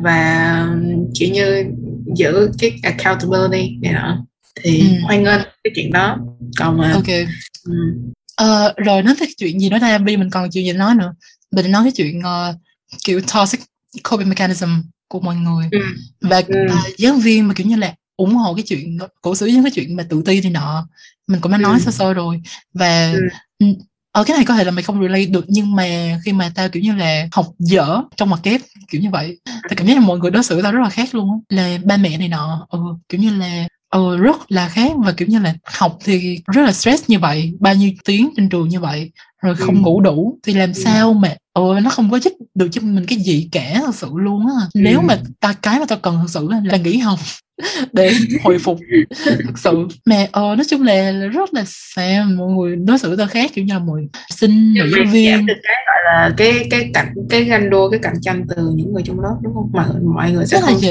[0.03, 0.67] và
[1.19, 1.65] kiểu như
[2.15, 4.25] giữ cái accountability này nọ.
[4.63, 4.85] Thì ừ.
[5.03, 6.17] hoan nghênh cái chuyện đó.
[6.59, 7.07] Còn mà ok.
[7.65, 7.73] ừ.
[8.39, 11.13] Ờ, rồi nói tới chuyện gì đó ta Bi mình còn chuyện gì nói nữa
[11.51, 12.55] mình nói cái chuyện uh,
[13.03, 13.59] kiểu toxic
[14.09, 14.69] coping mechanism
[15.07, 15.79] của mọi người ừ.
[16.21, 16.55] và Ừ.
[16.73, 19.71] uh, giáo viên mà kiểu như là ủng hộ cái chuyện cổ suý những cái
[19.75, 20.87] chuyện mà tự ti này nọ
[21.27, 21.79] mình cũng đã nói Ừ.
[21.85, 22.41] sơ sơ rồi
[22.73, 23.19] và Ừ.
[23.59, 23.65] ừ,
[24.11, 25.85] ở cái này có thể là mày không relate được nhưng mà
[26.25, 29.75] khi mà tao kiểu như là học dở trong mặt kép kiểu như vậy tao
[29.77, 32.17] cảm giác là mọi người đối xử tao rất là khác luôn là ba mẹ
[32.17, 32.79] này nọ ừ,
[33.09, 36.71] kiểu như là ừ, rất là khác và kiểu như là học thì rất là
[36.71, 39.11] stress như vậy bao nhiêu tiếng trên trường như vậy
[39.43, 39.81] rồi không Ừ.
[39.81, 40.81] ngủ đủ thì làm Ừ.
[40.83, 44.07] sao mà ừ, nó không có giúp được cho mình cái gì cả thật sự
[44.13, 45.05] luôn á nếu Ừ.
[45.05, 47.19] mà ta cái mà tao cần thật sự là, nghỉ học
[47.93, 48.11] để
[48.43, 48.79] hồi phục
[49.25, 53.15] thật sự mà ờ nói chung là là rất là xa mọi người đối xử
[53.15, 54.01] tao khác kiểu như là mọi
[54.35, 55.55] sinh Mày viên cái
[55.87, 59.19] gọi là cái cái cạnh cái ganh đua cái cạnh tranh từ những người trong
[59.19, 60.81] lớp đúng không mà mọi người sẽ là không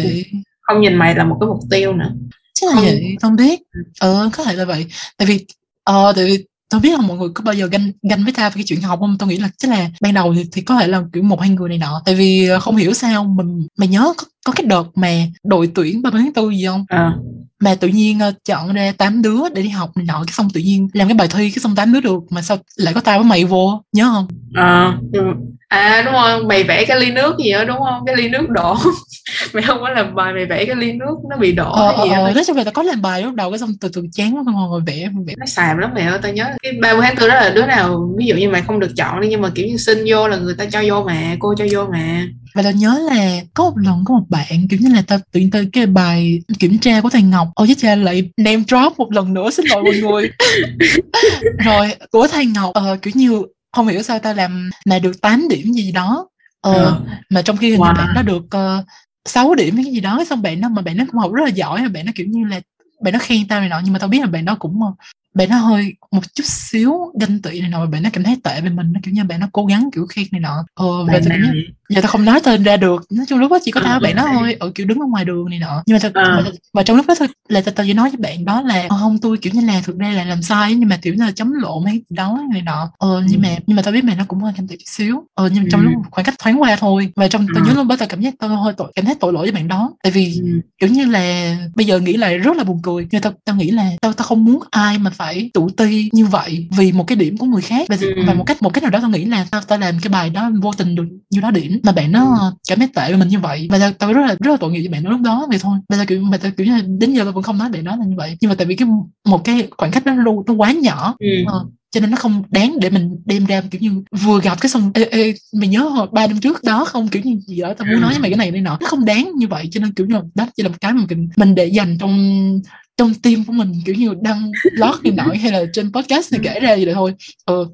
[0.60, 2.12] không nhìn mày là một cái mục tiêu nữa
[2.60, 2.84] chắc là Không.
[2.84, 3.60] vậy không biết.
[4.00, 4.86] Ờ có thể là vậy.
[5.16, 5.46] Tại vì
[5.84, 8.50] ờ tại vì tao biết là mọi người có bao giờ ganh ganh với tao
[8.50, 9.16] về cái chuyện học không?
[9.18, 11.50] Tao nghĩ là chắc là ban đầu thì, thì có thể là kiểu một hai
[11.50, 12.02] người này nọ.
[12.04, 15.10] Tại vì ờ, không hiểu sao mình mày nhớ có, có cái đợt mà
[15.44, 16.84] đội tuyển ba tháng tư gì không?
[16.88, 17.12] À,
[17.60, 20.48] mà tự nhiên ờ, chọn ra tám đứa để đi học này nọ cái xong
[20.54, 23.00] tự nhiên làm cái bài thi cái xong tám đứa được mà sao lại có
[23.00, 23.82] tao với mày vô?
[23.92, 24.28] Nhớ không?
[24.54, 25.20] À, ừ.
[25.68, 28.02] à đúng không mày vẽ cái ly nước gì đó đúng không?
[28.06, 28.76] Cái ly nước đổ
[29.52, 32.10] mày không có làm bài mày vẽ cái ly nước nó bị đổ ờ, gì
[32.10, 34.06] ờ, đó nói chung là tao có làm bài lúc đầu cái xong từ từ
[34.12, 35.34] chán quá tao ngồi vẽ vẽ.
[35.38, 38.14] Nó xàm lắm mẹ ơi tao nhớ cái 30 tháng tư đó là đứa nào
[38.18, 40.36] ví dụ như mày không được chọn đi nhưng mà kiểu như xin vô là
[40.36, 42.26] người ta cho vô mà cô cho vô mà
[42.58, 45.40] và tao nhớ là có một lần có một bạn kiểu như là tao tự
[45.40, 47.48] nhiên tới cái bài kiểm tra của thầy Ngọc.
[47.54, 50.30] Ôi chết cha lại name drop một lần nữa xin lỗi mọi người.
[51.64, 53.42] Rồi của thầy Ngọc ờ, kiểu như
[53.72, 56.28] không hiểu sao tao làm mà được 8 điểm gì đó.
[56.60, 57.00] Ờ, Ờ.
[57.30, 57.96] mà trong khi hình như Wow.
[57.96, 58.84] bạn nó được uh,
[59.28, 61.42] 6 điểm hay cái gì đó xong bạn nó mà bạn nó cũng học rất
[61.44, 62.60] là giỏi và bạn nó kiểu như là
[63.02, 64.92] bạn nó khen tao này nọ nhưng mà tao biết là bạn nó cũng ờ,
[65.34, 68.60] bạn nó hơi một chút xíu ganh tị này nọ bạn nó cảm thấy tệ
[68.60, 70.64] về mình nó kiểu như bạn nó cố gắng kiểu khen này nọ.
[70.74, 71.52] Ờ, và tao cảm giác
[71.88, 74.00] giờ tao không nói tên ra được nói chung lúc đó chỉ có tao Ờ,
[74.00, 76.42] bạn đó thôi ở kiểu đứng ở ngoài đường này nọ nhưng mà tao, Ờ.
[76.44, 78.86] và, và trong lúc đó thôi là tao, tao chỉ nói với bạn đó là
[78.88, 81.24] ờ, không tôi kiểu như là thực ra là làm sai nhưng mà kiểu như
[81.24, 83.42] là chấm lộn hay đó này nọ ờ, nhưng Ừ.
[83.42, 85.68] mà nhưng mà tao biết mày nó cũng hơi tị chút xíu ờ, nhưng mà
[85.72, 85.84] trong Ừ.
[85.84, 87.66] lúc khoảng cách thoáng qua thôi và trong tao Ờ.
[87.68, 89.68] nhớ lúc đó tao cảm giác tao hơi tội cảm thấy tội lỗi với bạn
[89.68, 90.60] đó tại vì Ừ.
[90.80, 93.70] kiểu như là bây giờ nghĩ lại rất là buồn cười nhưng tao tao nghĩ
[93.70, 97.16] là tao tao không muốn ai mà phải tự ti như vậy vì một cái
[97.16, 98.14] điểm của người khác và, Ừ.
[98.26, 100.30] và một cách một cách nào đó tao nghĩ là tao tao làm cái bài
[100.30, 102.50] đó vô tình được như đó điểm mà bạn nó Ừ.
[102.68, 103.66] cảm thấy tệ với mình như vậy.
[103.70, 105.58] Và tao, tao rất là rất là tội nghiệp với bạn đó lúc đó vậy
[105.60, 105.78] thôi.
[105.88, 107.96] Và tao kiểu mà tao kiểu như đến giờ tao vẫn không nói bạn đó
[107.96, 108.36] là như vậy.
[108.40, 108.88] Nhưng mà tại vì cái
[109.28, 111.14] một cái khoảng cách đó nó, nó quá nhỏ.
[111.18, 111.26] Ừ.
[111.46, 114.70] Ờ, cho nên nó không đáng để mình đem ra kiểu như vừa gặp cái
[114.70, 117.08] xong ê, ê, mày nhớ hồi ba năm trước đó không?
[117.08, 118.78] Kiểu như gì đó tao muốn nói với mày cái này này nọ.
[118.80, 119.68] Nó không đáng như vậy.
[119.72, 121.98] Cho nên kiểu như là đó chỉ là một cái mà mình, mình để dành
[121.98, 122.60] trong
[122.96, 126.40] trong tim của mình kiểu như đăng blog này nọ hay là trên podcast này
[126.44, 127.14] kể ra gì đó thôi
[127.46, 127.66] ừ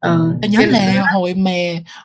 [0.00, 0.34] Ờ.
[0.42, 1.50] Tao nhớ Cái- là hồi mà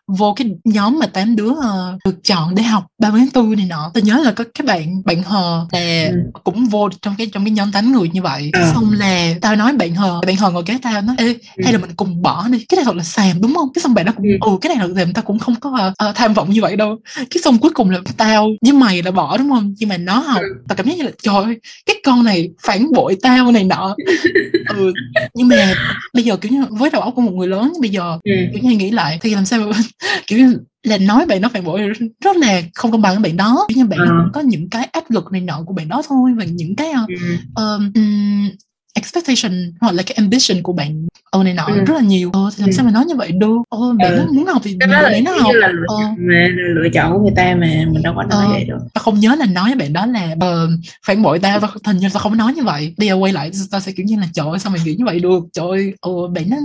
[0.08, 3.66] vô cái nhóm mà tám đứa ờ, được chọn để học 30 tháng 4 này
[3.66, 6.18] nọ Tao nhớ là có cái bạn bạn hờ là Ừ.
[6.44, 8.72] cũng vô trong cái trong cái nhóm tám người như vậy Ờ.
[8.74, 11.64] xong là tao nói bạn hờ bạn hờ ngồi kế tao nói ê Ừ.
[11.64, 13.94] hay là mình cùng bỏ đi cái này thật là xàm đúng không cái xong
[13.94, 14.38] bạn nó cũng Ừ.
[14.52, 16.76] ừ cái này thật xàm tao cũng không có ờ, ờ, tham vọng như vậy
[16.76, 19.98] đâu cái xong cuối cùng là tao với mày là bỏ đúng không nhưng mà
[19.98, 20.48] nó học Ừ.
[20.68, 23.96] tao cảm giác như là trời ơi cái con này phản bội tao này nọ
[24.70, 24.94] ừ
[25.34, 25.74] nhưng mà
[26.14, 28.32] bây giờ kiểu như với đầu óc của một người lớn bây giờ Ừ.
[28.54, 29.78] kiểu như nghĩ lại thì làm sao mà
[30.28, 31.82] kiểu như là nói bạn đó phản bội
[32.22, 34.86] rất là không công bằng với bạn đó kiểu như bạn cũng có những cái
[34.92, 37.10] áp lực này nọ của bạn đó thôi và những cái uh,
[37.56, 37.72] Ừ.
[37.96, 38.50] um,
[38.94, 41.84] expectation hoặc là cái ambition của bạn ờ này nọ Ừ.
[41.86, 42.30] rất là nhiều.
[42.34, 42.74] Ờ, thì làm Ừ.
[42.74, 44.18] sao mà nói như vậy được ờ, bạn Ừ.
[44.18, 45.52] nó muốn học thì cái đó là nó học.
[45.56, 48.46] là lựa ờ, mà là lựa chọn của người ta mà mình đâu có nói
[48.46, 48.52] Ờ.
[48.52, 50.70] vậy được tao không nhớ là nói với bạn đó là ờ,
[51.06, 52.94] phản bội tao tao hình như tao không nói như vậy.
[52.98, 55.06] Bây giờ quay lại tao sẽ kiểu như là trời ơi sao mày nghĩ như
[55.06, 55.44] vậy được?
[55.54, 56.58] Trời ơi ờ, bạn nó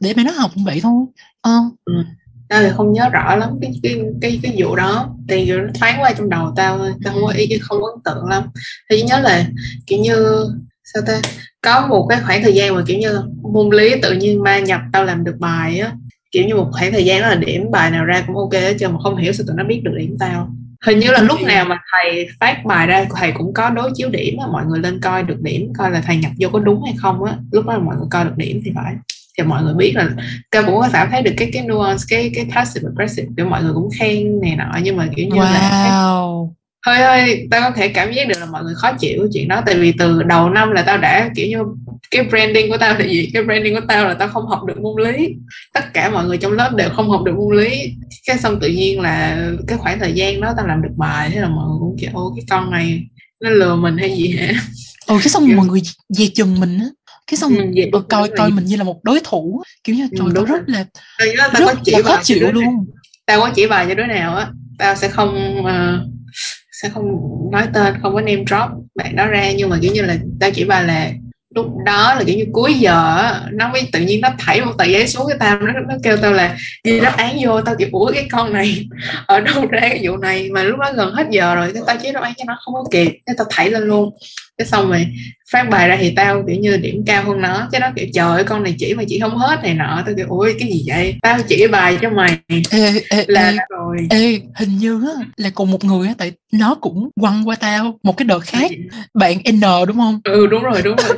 [0.00, 1.04] để bạn nó học như vậy thôi.
[1.40, 1.52] Ờ.
[2.48, 5.08] Tao thì không nhớ rõ lắm cái cái cái cái vụ đó.
[5.28, 8.42] Thì nó thoáng qua trong đầu tao tao không có ý không ấn tượng lắm.
[8.90, 9.46] Thì chỉ nhớ là
[9.86, 10.14] kiểu như
[10.94, 11.20] sao ta?
[11.60, 13.20] Có một cái khoảng thời gian mà kiểu như
[13.52, 15.92] môn lý tự nhiên ma nhập tao làm được bài á.
[16.32, 18.74] Kiểu như một khoảng thời gian đó là điểm bài nào ra cũng ok hết
[18.78, 20.48] trơn mà không hiểu sao tụi nó biết được điểm tao.
[20.86, 24.08] Hình như là lúc nào mà thầy phát bài ra thầy cũng có đối chiếu
[24.08, 26.82] điểm á mọi người lên coi được điểm coi là thầy nhập vô có đúng
[26.84, 27.36] hay không á.
[27.52, 28.94] Lúc đó là mọi người coi được điểm thì phải.
[29.38, 30.08] Thì mọi người biết là
[30.50, 33.62] tao cũng có cảm thấy được cái cái nuance cái cái passive aggressive kiểu mọi
[33.62, 36.52] người cũng khen này nọ nhưng mà kiểu như là wow
[36.86, 39.48] hơi hơi tao có thể cảm giác được là mọi người khó chịu cái chuyện
[39.48, 39.62] đó.
[39.66, 41.58] Tại vì từ đầu năm là tao đã kiểu như
[42.10, 43.30] cái branding của tao là gì?
[43.34, 45.28] Cái branding của tao là tao không học được môn lý.
[45.74, 47.92] Tất cả mọi người trong lớp đều không học được môn lý.
[48.26, 51.40] Cái xong tự nhiên là cái khoảng thời gian đó tao làm được bài thế
[51.40, 53.04] là mọi người cũng kiểu ô cái con này
[53.40, 54.52] nó lừa mình hay gì hả?
[55.06, 55.80] Ừ cái xong Kiểu- mọi người
[56.18, 56.86] về chừng mình á.
[57.26, 60.02] Cái xong Ừ, vậy ờ, coi coi mình như là một đối thủ kiểu như
[60.10, 60.84] Ừ, trời đúng rất là
[61.52, 62.64] rất là khó chịu luôn.
[63.26, 64.48] Tao có chỉ bài cho đứa nào á.
[64.78, 65.66] Tao sẽ không uh,
[66.82, 67.06] sẽ không
[67.52, 69.52] nói tên, không có name drop bạn đó ra.
[69.56, 71.10] Nhưng mà kiểu như là tao chỉ bà là
[71.54, 74.84] lúc đó là kiểu như cuối giờ nó mới tự nhiên nó thảy một tờ
[74.84, 77.88] giấy xuống cái tao, nó nó kêu tao là ghi đáp án vô, tao kiểu
[77.92, 78.86] ủa cái con này
[79.26, 80.48] ở đâu ra cái vụ này?
[80.50, 82.74] Mà lúc đó gần hết giờ rồi cái tao chỉ đáp án cho nó không
[82.74, 84.10] có kịp, cái tao thảy lên luôn
[84.62, 85.06] cái xong rồi
[85.52, 87.68] phát bài ra thì tao kiểu như điểm cao hơn nó.
[87.72, 90.02] Chứ nó kiểu trời ơi con này chỉ mà chỉ không hết này nọ.
[90.06, 91.14] Tao kiểu ui cái gì vậy?
[91.22, 92.38] Tao chỉ bài cho mày.
[92.70, 93.96] Ê, ê, là ê, rồi.
[94.10, 97.98] ê, hình như á, là cùng một người á tại nó cũng quăng qua tao
[98.02, 98.70] một cái đợt khác.
[99.14, 100.20] bạn N đúng không?
[100.24, 101.16] Ừ đúng rồi đúng rồi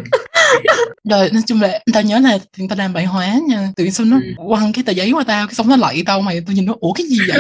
[1.11, 3.73] rồi nói chung là tao nhớ là thì tao làm bài hóa nha.
[3.77, 4.45] Tự nhiên xong nó Ừ.
[4.49, 6.75] quăng cái tờ giấy qua tao cái xong nó lạy tao mày tôi nhìn nó
[6.81, 7.39] ủa cái gì vậy?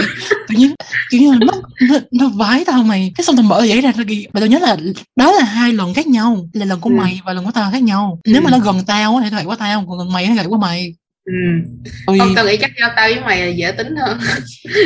[0.48, 0.74] Tự nhiên
[1.10, 1.52] kiểu như nó
[1.88, 3.12] nó, nó vái tao mày.
[3.16, 4.76] Cái xong tao mở tờ giấy ra nó ghi và tao nhớ là
[5.16, 6.94] đó là hai lần khác nhau là lần của Ừ.
[6.96, 8.20] mày và lần của tao khác nhau.
[8.24, 8.52] Nếu mà Ừ.
[8.52, 10.94] nó gần tao thì gậy qua tao còn gần mày nó gậy qua mày.
[11.24, 11.32] Ừ.
[12.06, 14.18] Ôi, không tao nghĩ chắc do tao với mày là dễ tính hơn.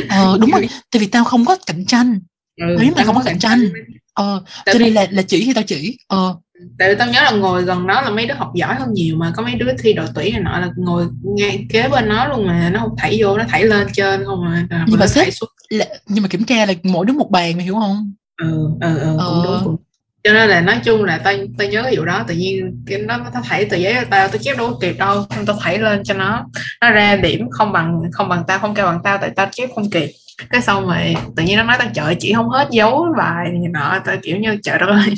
[0.09, 2.21] Ờ, đúng rồi tại vì tao không có cạnh tranh.
[2.61, 3.69] Ừ, Nếu mày tao không có cạnh tranh.
[4.15, 5.97] ờ Tại cho nên là là chỉ thì tao chỉ.
[6.07, 6.35] Ờ
[6.79, 9.17] tại vì tao nhớ là ngồi gần nó là mấy đứa học giỏi hơn nhiều
[9.17, 12.29] mà có mấy đứa thi đội tuyển này nọ là ngồi ngay kế bên nó
[12.29, 15.07] luôn mà nó không thảy vô nó thảy lên trên không mà à, Nhưng mà
[15.07, 15.49] nó sếp- thảy xuống.
[15.69, 18.13] là, nhưng mà kiểm tra là mỗi đứa một bàn mày hiểu không?
[18.43, 19.27] Ừ ừ ừ Ờ.
[19.29, 19.61] cũng đúng.
[19.65, 19.77] Cũng
[20.25, 22.99] cho nên là nói chung là tao tao nhớ cái vụ đó tự nhiên cái
[22.99, 26.05] nó nó thảy tờ giấy tao tao chép đâu kịp đâu xong tao thảy lên
[26.05, 26.45] cho nó.
[26.81, 29.71] Nó ra điểm không bằng không bằng tao không cao bằng tao tại tao chép
[29.75, 30.11] không kịp.
[30.51, 33.99] Cái xong rồi tự nhiên nó nói tao trời chỉ không hết dấu bài nọ
[34.05, 35.15] tao kiểu như trời đất ơi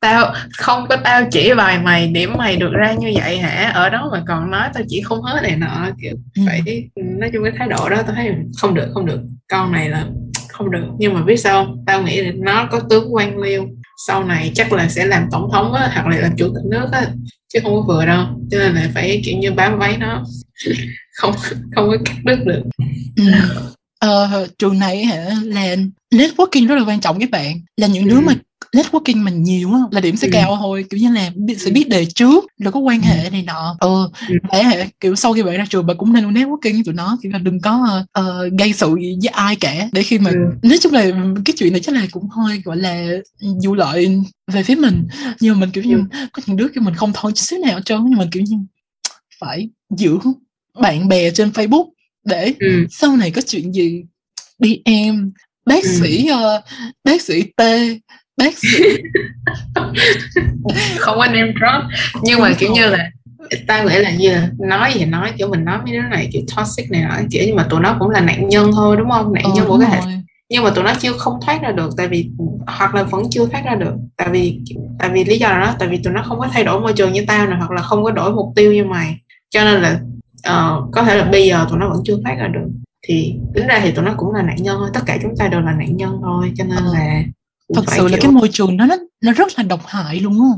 [0.00, 3.88] tao không có tao chỉ bài mày điểm mày được ra như vậy hả ở
[3.90, 6.42] đó mà còn nói tao chỉ không hết này nọ kiểu Ừ.
[6.46, 6.62] phải
[6.96, 8.30] nói chung cái thái độ đó tao thấy
[8.60, 9.20] không được không được
[9.50, 10.06] con này là
[10.48, 11.84] không được nhưng mà biết sao không?
[11.86, 13.68] tao nghĩ là nó có tướng quan liêu
[14.06, 16.88] sau này chắc là sẽ làm tổng thống á hoặc là làm chủ tịch nước
[16.92, 17.06] á
[17.54, 20.24] chứ không có vừa đâu cho nên là phải kiểu như bám váy nó
[21.16, 21.32] không
[21.74, 22.62] không có cắt đứt được
[23.16, 23.24] Ừ.
[23.98, 25.76] Ờ, trường này hả là
[26.14, 28.20] networking rất là quan trọng các bạn là những đứa Ừ.
[28.20, 28.32] mà
[28.74, 30.30] networking mình nhiều á là điểm sẽ Ừ.
[30.32, 31.72] cao thôi kiểu như là biết, sẽ Ừ.
[31.74, 34.34] biết đề trước rồi có quan hệ này nọ ờ Ừ.
[34.52, 37.18] và hả, kiểu sau khi bạn ra trường bạn cũng nên networking với tụi nó
[37.22, 40.36] kiểu là đừng có ờ, gây sự gì với ai cả để khi mà Ừ.
[40.62, 41.02] nói chung là
[41.44, 43.06] cái chuyện này chắc là cũng hơi gọi là
[43.64, 44.18] vụ lợi
[44.52, 45.08] về phía mình
[45.40, 46.02] nhưng mà mình kiểu như Ừ.
[46.32, 48.56] có những đứa kiểu mình không thôi chút xíu nào trơn nhưng mình kiểu như
[49.40, 50.18] phải giữ
[50.80, 51.88] bạn bè trên Facebook
[52.24, 52.86] để ừ.
[52.90, 54.02] sau này có chuyện gì
[54.58, 55.32] đi em
[55.66, 55.90] bác Ừ.
[56.00, 56.62] sĩ ờ,
[57.04, 57.62] bác sĩ T
[58.36, 58.78] bác sĩ.
[60.98, 61.82] Không có name drop.
[62.22, 63.10] Nhưng mà kiểu như là
[63.66, 66.42] tao nghĩ là như là nói gì nói kiểu mình nói mấy đứa này kiểu
[66.56, 69.32] toxic này nọ kiểu nhưng mà tụi nó cũng là nạn nhân thôi đúng không?
[69.32, 69.98] Nạn ờ, nhân của cái hệ
[70.50, 72.30] nhưng mà tụi nó chưa không thoát ra được tại vì
[72.66, 73.94] hoặc là vẫn chưa thoát ra được.
[74.16, 74.60] Tại vì
[74.98, 76.92] tại vì lý do là đó tại vì tụi nó không có thay đổi môi
[76.92, 79.18] trường như tao này hoặc là không có đổi mục tiêu như mày.
[79.50, 80.00] Cho nên là
[80.42, 82.68] ờ, có thể là bây giờ tụi nó vẫn chưa thoát ra được.
[83.08, 85.48] Thì tính ra thì tụi nó cũng là nạn nhân thôi tất cả chúng ta
[85.48, 86.92] đều là nạn nhân thôi cho nên Ờ.
[86.94, 87.22] là
[87.74, 88.86] thật sự là cái môi trường nó
[89.20, 90.48] nó rất là độc hại luôn á.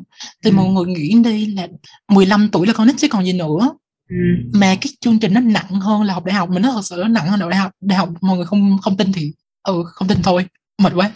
[0.44, 0.54] Thì Ừ.
[0.54, 1.68] mọi người nghĩ đi là
[2.08, 3.74] 15 tuổi là con nít chứ còn gì nữa.
[4.10, 4.16] Ừ.
[4.52, 6.96] mà cái chương trình nó nặng hơn là học đại học mình nó thật sự
[6.96, 7.72] nó nặng hơn đại học.
[7.80, 9.32] Đại học mọi người không không tin thì
[9.62, 10.46] ừ không tin thôi.
[10.82, 11.10] Mệt quá.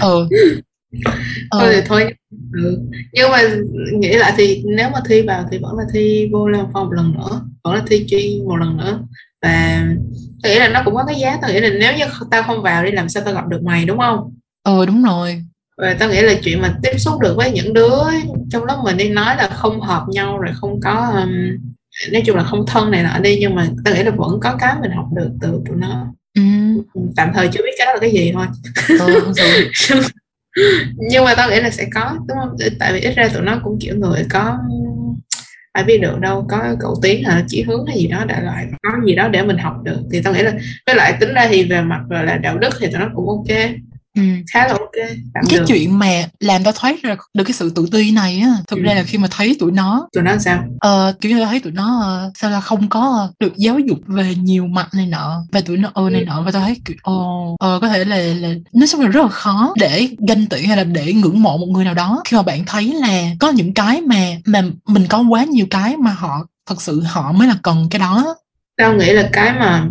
[0.00, 0.28] Ờ
[1.52, 1.82] thôi thì ờ.
[1.86, 2.14] thôi.
[2.52, 2.78] Ừ.
[3.12, 3.42] nhưng mà
[4.00, 6.92] nghĩ lại thì nếu mà thi vào thì vẫn là thi vô lên phòng một
[6.92, 9.00] lần nữa vẫn là thi chuyên một lần nữa
[9.42, 9.84] và
[10.42, 12.62] tôi nghĩ là nó cũng có cái giá tôi nghĩ là nếu như tao không
[12.62, 14.34] vào đi làm sao tao gặp được mày đúng không?
[14.62, 15.42] Ờ đúng rồi.
[15.76, 17.98] Và tao nghĩ là chuyện mà tiếp xúc được với những đứa
[18.50, 21.30] trong lớp mình đi nói là không hợp nhau rồi không có um,
[22.12, 24.56] nói chung là không thân này nọ đi nhưng mà tao nghĩ là vẫn có
[24.58, 26.06] cái mình học được từ tụi nó.
[26.34, 26.42] Ừ,
[27.16, 28.46] tạm thời chưa biết cái đó là cái gì thôi.
[29.74, 30.00] Sự
[30.96, 32.56] nhưng mà tao nghĩ là sẽ có đúng không?
[32.78, 34.58] Tại vì ít ra tụi nó cũng kiểu người có
[35.72, 38.66] ai biết được đâu, có cậu tiến hả, chỉ hướng hay gì đó, đại loại,
[38.82, 39.98] có gì đó để mình học được.
[40.12, 40.52] Thì tao nghĩ là,
[40.86, 43.58] với lại tính ra thì về mặt là đạo đức thì tụi nó cũng ok
[44.16, 44.22] ừ.
[44.52, 44.90] khá là ok
[45.34, 48.38] tạm cái được chuyện mà làm tao thoát ra được cái sự tự ti này
[48.40, 48.82] á thực Ừ.
[48.82, 51.60] ra là khi mà thấy tụi nó tụi nó sao ờ, kiểu như là thấy
[51.60, 55.42] tụi nó ờ, sao là không có được giáo dục về nhiều mặt này nọ
[55.52, 56.26] và tụi nó ờ này Ừ.
[56.26, 59.22] nọ và tao thấy kiểu ồ ờ, có thể là là nói chung là rất
[59.22, 62.36] là khó để ganh tị hay là để ngưỡng mộ một người nào đó khi
[62.36, 66.10] mà bạn thấy là có những cái mà mà mình có quá nhiều cái mà
[66.12, 68.34] họ thật sự họ mới là cần cái đó
[68.76, 69.84] tao nghĩ là cái mà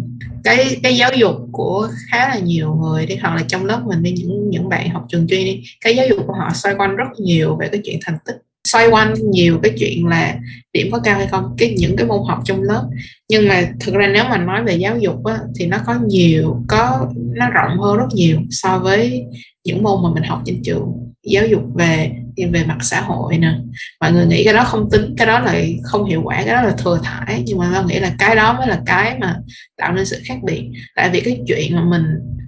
[0.43, 4.03] cái cái giáo dục của khá là nhiều người đi hoặc là trong lớp mình
[4.03, 6.95] đi những những bạn học trường chuyên đi cái giáo dục của họ xoay quanh
[6.95, 8.35] rất nhiều về cái chuyện thành tích
[8.67, 10.35] xoay quanh nhiều cái chuyện là
[10.73, 12.89] điểm có cao hay không cái những cái môn học trong lớp.
[13.29, 16.63] Nhưng mà thực ra nếu mà nói về giáo dục á, thì nó có nhiều
[16.67, 19.23] có nó rộng hơn rất nhiều so với
[19.63, 20.91] những môn mà mình học trên trường.
[21.23, 22.11] Giáo dục về
[22.51, 23.53] về mặt xã hội nè.
[24.01, 26.61] Mọi người nghĩ cái đó không tính cái đó là không hiệu quả cái đó
[26.61, 27.43] là thừa thải.
[27.45, 29.35] Nhưng mà tao nghĩ là cái đó mới là cái mà
[29.77, 30.69] tạo nên sự khác biệt.
[30.95, 32.03] Tại vì cái chuyện mà mình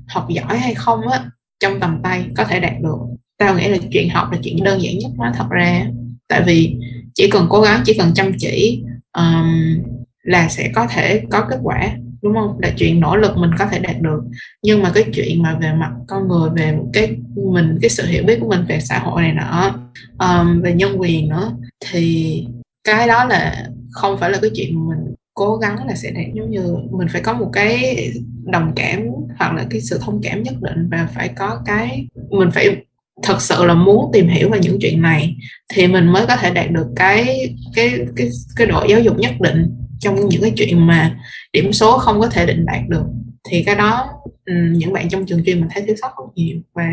[0.07, 1.25] học giỏi hay không á
[1.59, 2.97] trong tầm tay có thể đạt được.
[3.37, 5.85] Tao nghĩ là chuyện học là chuyện đơn giản nhất nó thật ra.
[6.27, 6.75] Tại vì
[7.13, 8.83] chỉ cần cố gắng chỉ cần chăm chỉ
[9.17, 9.79] um,
[10.23, 11.91] là sẽ có thể có kết quả
[12.23, 12.59] đúng không?
[12.59, 14.23] Là chuyện nỗ lực mình có thể đạt được.
[14.63, 18.23] Nhưng mà cái chuyện mà về mặt con người về cái mình cái sự hiểu
[18.23, 19.75] biết của mình về xã hội này nọ
[20.19, 21.51] um, về nhân quyền nữa
[21.91, 22.45] thì
[22.83, 26.25] cái đó là không phải là cái chuyện mình cố gắng là sẽ đạt.
[26.33, 28.11] Giống như mình phải có một cái
[28.45, 29.01] đồng cảm
[29.37, 32.77] hoặc là cái sự thông cảm nhất định và phải có cái mình phải
[33.23, 35.35] thật sự là muốn tìm hiểu về những chuyện này
[35.73, 39.33] thì mình mới có thể đạt được cái cái cái cái độ giáo dục nhất
[39.39, 41.17] định trong những cái chuyện mà
[41.53, 43.05] điểm số không có thể định đạt được
[43.49, 44.09] thì cái đó
[44.45, 46.57] ừ, những bạn trong trường chuyên mình thấy thiếu sót rất nhiều.
[46.73, 46.89] Và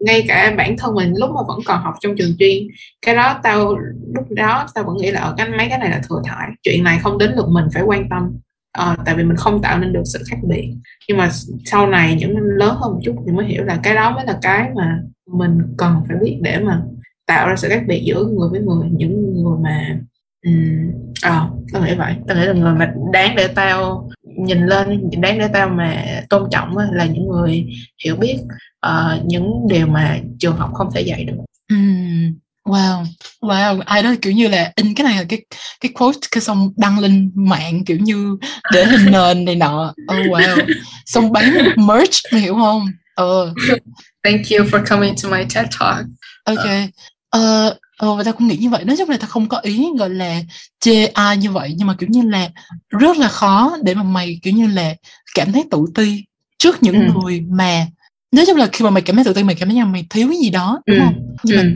[0.00, 2.68] ngay cả bản thân mình lúc mà vẫn còn học trong trường chuyên
[3.06, 3.76] cái đó tao
[4.14, 6.84] lúc đó tao vẫn nghĩ là ở cái mấy cái này là thừa thải chuyện
[6.84, 8.38] này không đến lượt mình phải quan tâm.
[8.72, 10.74] À, tại vì mình không tạo nên được sự khác biệt.
[11.08, 11.30] Nhưng mà
[11.64, 14.38] sau này những lớn hơn một chút thì mới hiểu là cái đó mới là
[14.42, 15.00] cái mà
[15.32, 16.82] mình cần phải biết để mà
[17.26, 19.98] tạo ra sự khác biệt giữa người với người những người mà
[21.22, 22.14] ờ ừ, tao nghĩ vậy.
[22.28, 24.08] Tao nghĩ là người mà đáng để tao
[24.38, 27.66] nhìn lên đáng để tao mà tôn trọng là những người
[28.04, 28.36] hiểu biết
[28.86, 31.34] uh, những điều mà trường học không thể dạy được.
[31.74, 33.04] Uhm, wow.
[33.40, 33.80] Wow.
[33.80, 35.44] Ai đó kiểu như là in cái này là cái
[35.80, 38.36] cái quote cái xong đăng lên mạng kiểu như
[38.72, 39.94] để hình nền này nọ.
[40.12, 40.66] Oh wow.
[41.06, 42.86] Xong bán merch mày hiểu không?
[43.14, 43.42] Ờ.
[43.42, 43.78] Uh.
[44.24, 46.04] thank you for coming to my TED talk.
[46.44, 46.66] Ok.
[47.36, 49.86] Uh, Ờ, và tao cũng nghĩ như vậy nói chung là tao không có ý
[49.98, 50.40] gọi là
[50.80, 52.50] chê ai như vậy nhưng mà kiểu như là
[52.88, 54.94] rất là khó để mà mày kiểu như là
[55.34, 56.24] cảm thấy tự ti
[56.58, 57.12] trước những ừ.
[57.12, 57.86] người mà
[58.32, 60.06] nói chung là khi mà mày cảm thấy tự ti mày cảm thấy là mày
[60.10, 61.04] thiếu cái gì đó đúng ừ.
[61.04, 61.62] không nhưng ừ.
[61.62, 61.70] mà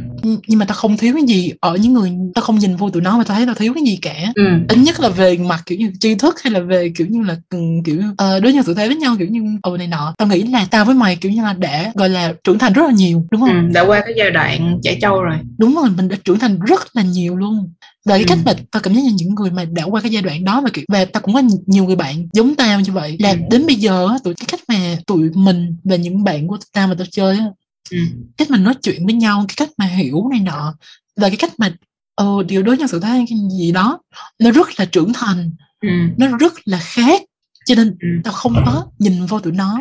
[0.47, 3.03] nhưng mà tao không thiếu cái gì ở những người tao không nhìn vô tụi
[3.03, 4.45] nó mà tao thấy tao thiếu cái gì cả ừ.
[4.69, 7.37] ít nhất là về mặt kiểu như tri thức hay là về kiểu như là
[7.51, 10.29] ừ, kiểu uh, đối nhân xử thế với nhau kiểu như ồ này nọ tao
[10.29, 12.93] nghĩ là tao với mày kiểu như là đã gọi là trưởng thành rất là
[12.93, 16.09] nhiều đúng không ừ, đã qua cái giai đoạn trẻ trâu rồi đúng rồi mình
[16.09, 17.73] đã trưởng thành rất là nhiều luôn
[18.05, 18.27] và cái ừ.
[18.29, 20.61] cách mà tao cảm giác như những người mà đã qua cái giai đoạn đó
[20.61, 23.37] và kiểu và tao cũng có nhiều người bạn giống tao như vậy là ừ.
[23.51, 26.95] đến bây giờ tụi cái cách mà tụi mình và những bạn của tao mà
[26.99, 27.47] tao chơi á
[27.91, 27.99] ừ.
[28.37, 30.75] cách mình nói chuyện với nhau cái cách mà hiểu này nọ
[31.17, 31.75] và cái cách mà
[32.15, 33.99] ờ, điều đối nhân sự thế cái gì đó
[34.39, 35.51] nó rất là trưởng thành
[35.81, 35.89] ừ.
[36.17, 37.23] nó rất là khác
[37.67, 38.09] cho nên ừ.
[38.25, 39.81] tao không có nhìn vô tụi nó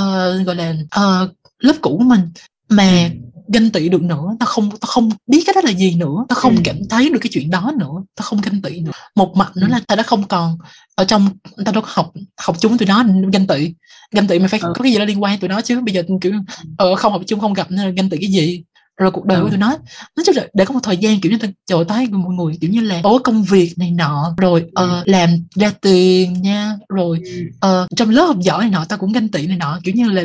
[0.00, 2.20] uh, gọi là uh, lớp cũ của mình
[2.68, 5.94] mà ừ ganh tị được nữa tao không tao không biết cái đó là gì
[5.94, 6.60] nữa tao không ừ.
[6.64, 9.66] cảm thấy được cái chuyện đó nữa tao không ganh tị nữa một mặt nữa
[9.66, 9.70] ừ.
[9.70, 10.58] là tao đã không còn
[10.94, 11.28] ở trong
[11.64, 13.74] tao đâu có học học chung tụi nó ganh tị
[14.10, 14.72] ganh tị mày phải ừ.
[14.76, 16.38] có cái gì đó liên quan tụi nó chứ bây giờ kiểu ừ.
[16.76, 18.64] ờ, không học chung không gặp nên là ganh tị cái gì
[19.00, 19.42] rồi cuộc đời ừ.
[19.42, 19.68] của tụi nó
[20.16, 22.70] nói chung là để có một thời gian kiểu như trời tới mọi người kiểu
[22.70, 27.20] như là ố công việc này nọ rồi uh, làm ra tiền nha rồi
[27.66, 30.10] uh, trong lớp học giỏi này nọ tao cũng ganh tị này nọ kiểu như
[30.10, 30.24] là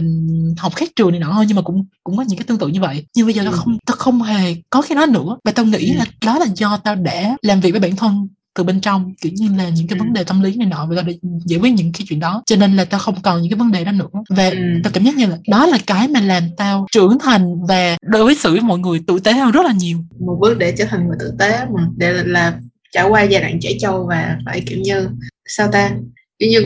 [0.58, 2.68] học khác trường này nọ thôi nhưng mà cũng cũng có những cái tương tự
[2.68, 3.06] như vậy.
[3.16, 5.94] Nhưng bây giờ tao không tao không hề có cái đó nữa và tao nghĩ
[5.94, 9.32] là đó là do tao đã làm việc với bản thân từ bên trong kiểu
[9.36, 11.92] như là những cái vấn đề tâm lý này nọ và để giải quyết những
[11.94, 12.44] cái chuyện đó.
[12.46, 14.22] Cho nên là tao không còn những cái vấn đề đó nữa.
[14.30, 14.58] Và ừ.
[14.84, 18.36] tao cảm giác như là đó là cái mà làm tao trưởng thành và đối
[18.36, 19.98] xử với mọi người tử tế hơn rất là nhiều.
[20.20, 22.54] Một bước để trở thành người tử tế mà để là, là
[22.92, 25.10] trải qua giai đoạn trẻ trâu và phải kiểu như
[25.48, 25.92] sao ta?
[26.40, 26.66] Kiểu như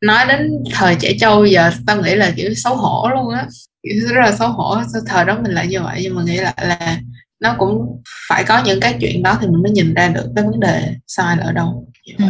[0.00, 3.46] nói đến thời trẻ trâu giờ tao nghĩ là kiểu xấu hổ luôn á.
[3.82, 4.76] Kiểu rất là xấu hổ
[5.06, 7.00] thời đó mình lại như vậy nhưng mà nghĩ lại là
[7.40, 10.44] nó cũng phải có những cái chuyện đó thì mình mới nhìn ra được cái
[10.44, 12.24] vấn đề sai là ở đâu ừ.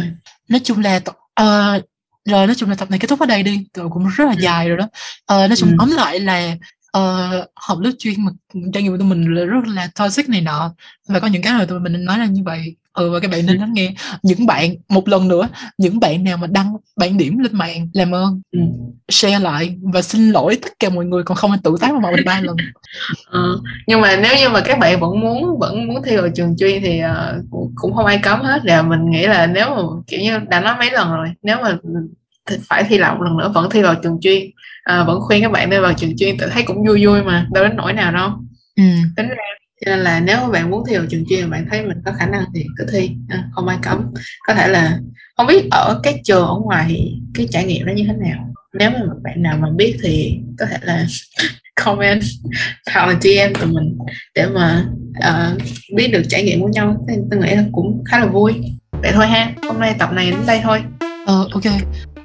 [0.49, 0.99] nói chung là
[1.41, 1.83] uh,
[2.25, 4.35] rồi nói chung là tập này kết thúc ở đây đi tụi cũng rất là
[4.37, 4.41] ừ.
[4.41, 4.85] dài rồi đó
[5.33, 5.75] uh, nói chung ừ.
[5.79, 6.55] tóm lại là
[6.97, 8.31] uh, học lớp chuyên mà
[8.73, 10.73] trải nghiệm của tụi mình là rất là toxic này nọ
[11.07, 13.45] và có những cái mà tụi mình nói là như vậy ừ và các bạn
[13.45, 13.93] nên lắng nghe
[14.23, 18.15] những bạn một lần nữa những bạn nào mà đăng bản điểm lên mạng làm
[18.15, 18.59] ơn ừ.
[19.09, 22.11] share lại và xin lỗi tất cả mọi người còn không anh tự tác vào
[22.11, 22.55] mình ba lần
[23.29, 23.59] ừ.
[23.87, 26.81] nhưng mà nếu như mà các bạn vẫn muốn vẫn muốn thi vào trường chuyên
[26.81, 27.45] thì uh,
[27.75, 30.75] cũng không ai cấm hết là mình nghĩ là nếu mà kiểu như đã nói
[30.79, 31.77] mấy lần rồi nếu mà
[32.69, 34.43] phải thi lại một lần nữa vẫn thi vào trường chuyên
[34.83, 37.47] à, vẫn khuyên các bạn đi vào trường chuyên tự thấy cũng vui vui mà
[37.53, 38.29] đâu đến nỗi nào đâu
[38.75, 38.83] ừ.
[39.15, 41.97] tính ra cho nên là nếu bạn muốn thi vào trường chuyên bạn thấy mình
[42.05, 43.11] có khả năng thì cứ thi.
[43.29, 44.13] À, không ai cấm.
[44.47, 44.99] Có thể là
[45.37, 48.53] không biết ở các trường ở ngoài thì cái trải nghiệm nó như thế nào.
[48.73, 51.05] Nếu mà bạn nào mà biết thì có thể là
[51.85, 52.21] comment
[52.93, 53.97] hoặc là DM tụi mình
[54.35, 54.85] để mà
[55.29, 55.61] uh,
[55.95, 57.05] biết được trải nghiệm của nhau.
[57.09, 58.53] Thì tôi nghĩ là cũng khá là vui.
[58.91, 60.83] Vậy thôi ha hôm nay tập này đến đây thôi.
[61.25, 61.63] Ờ ok.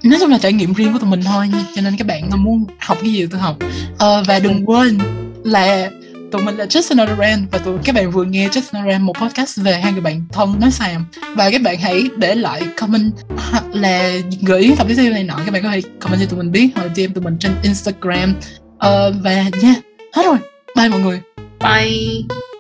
[0.05, 2.65] Nói chung là trải nghiệm riêng của tụi mình thôi cho nên các bạn muốn
[2.79, 3.57] học cái gì tôi học.
[3.99, 4.99] Ờ, và đừng quên
[5.45, 5.91] là
[6.33, 9.05] tụi mình là Just Another Rand và tụi các bạn vừa nghe Just Another Rand
[9.05, 11.07] một podcast về hai người bạn thân nói xàm.
[11.35, 14.13] Và các bạn hãy để lại comment hoặc là
[14.43, 15.35] gợi ý tập tiếp theo này nọ.
[15.45, 17.53] Các bạn có thể comment cho tụi mình biết hoặc là DM tụi mình trên
[17.63, 18.35] Instagram.
[18.75, 19.77] Uh, và nha yeah,
[20.13, 20.37] hết rồi.
[20.77, 21.21] Bye mọi người.
[21.61, 22.52] Bye.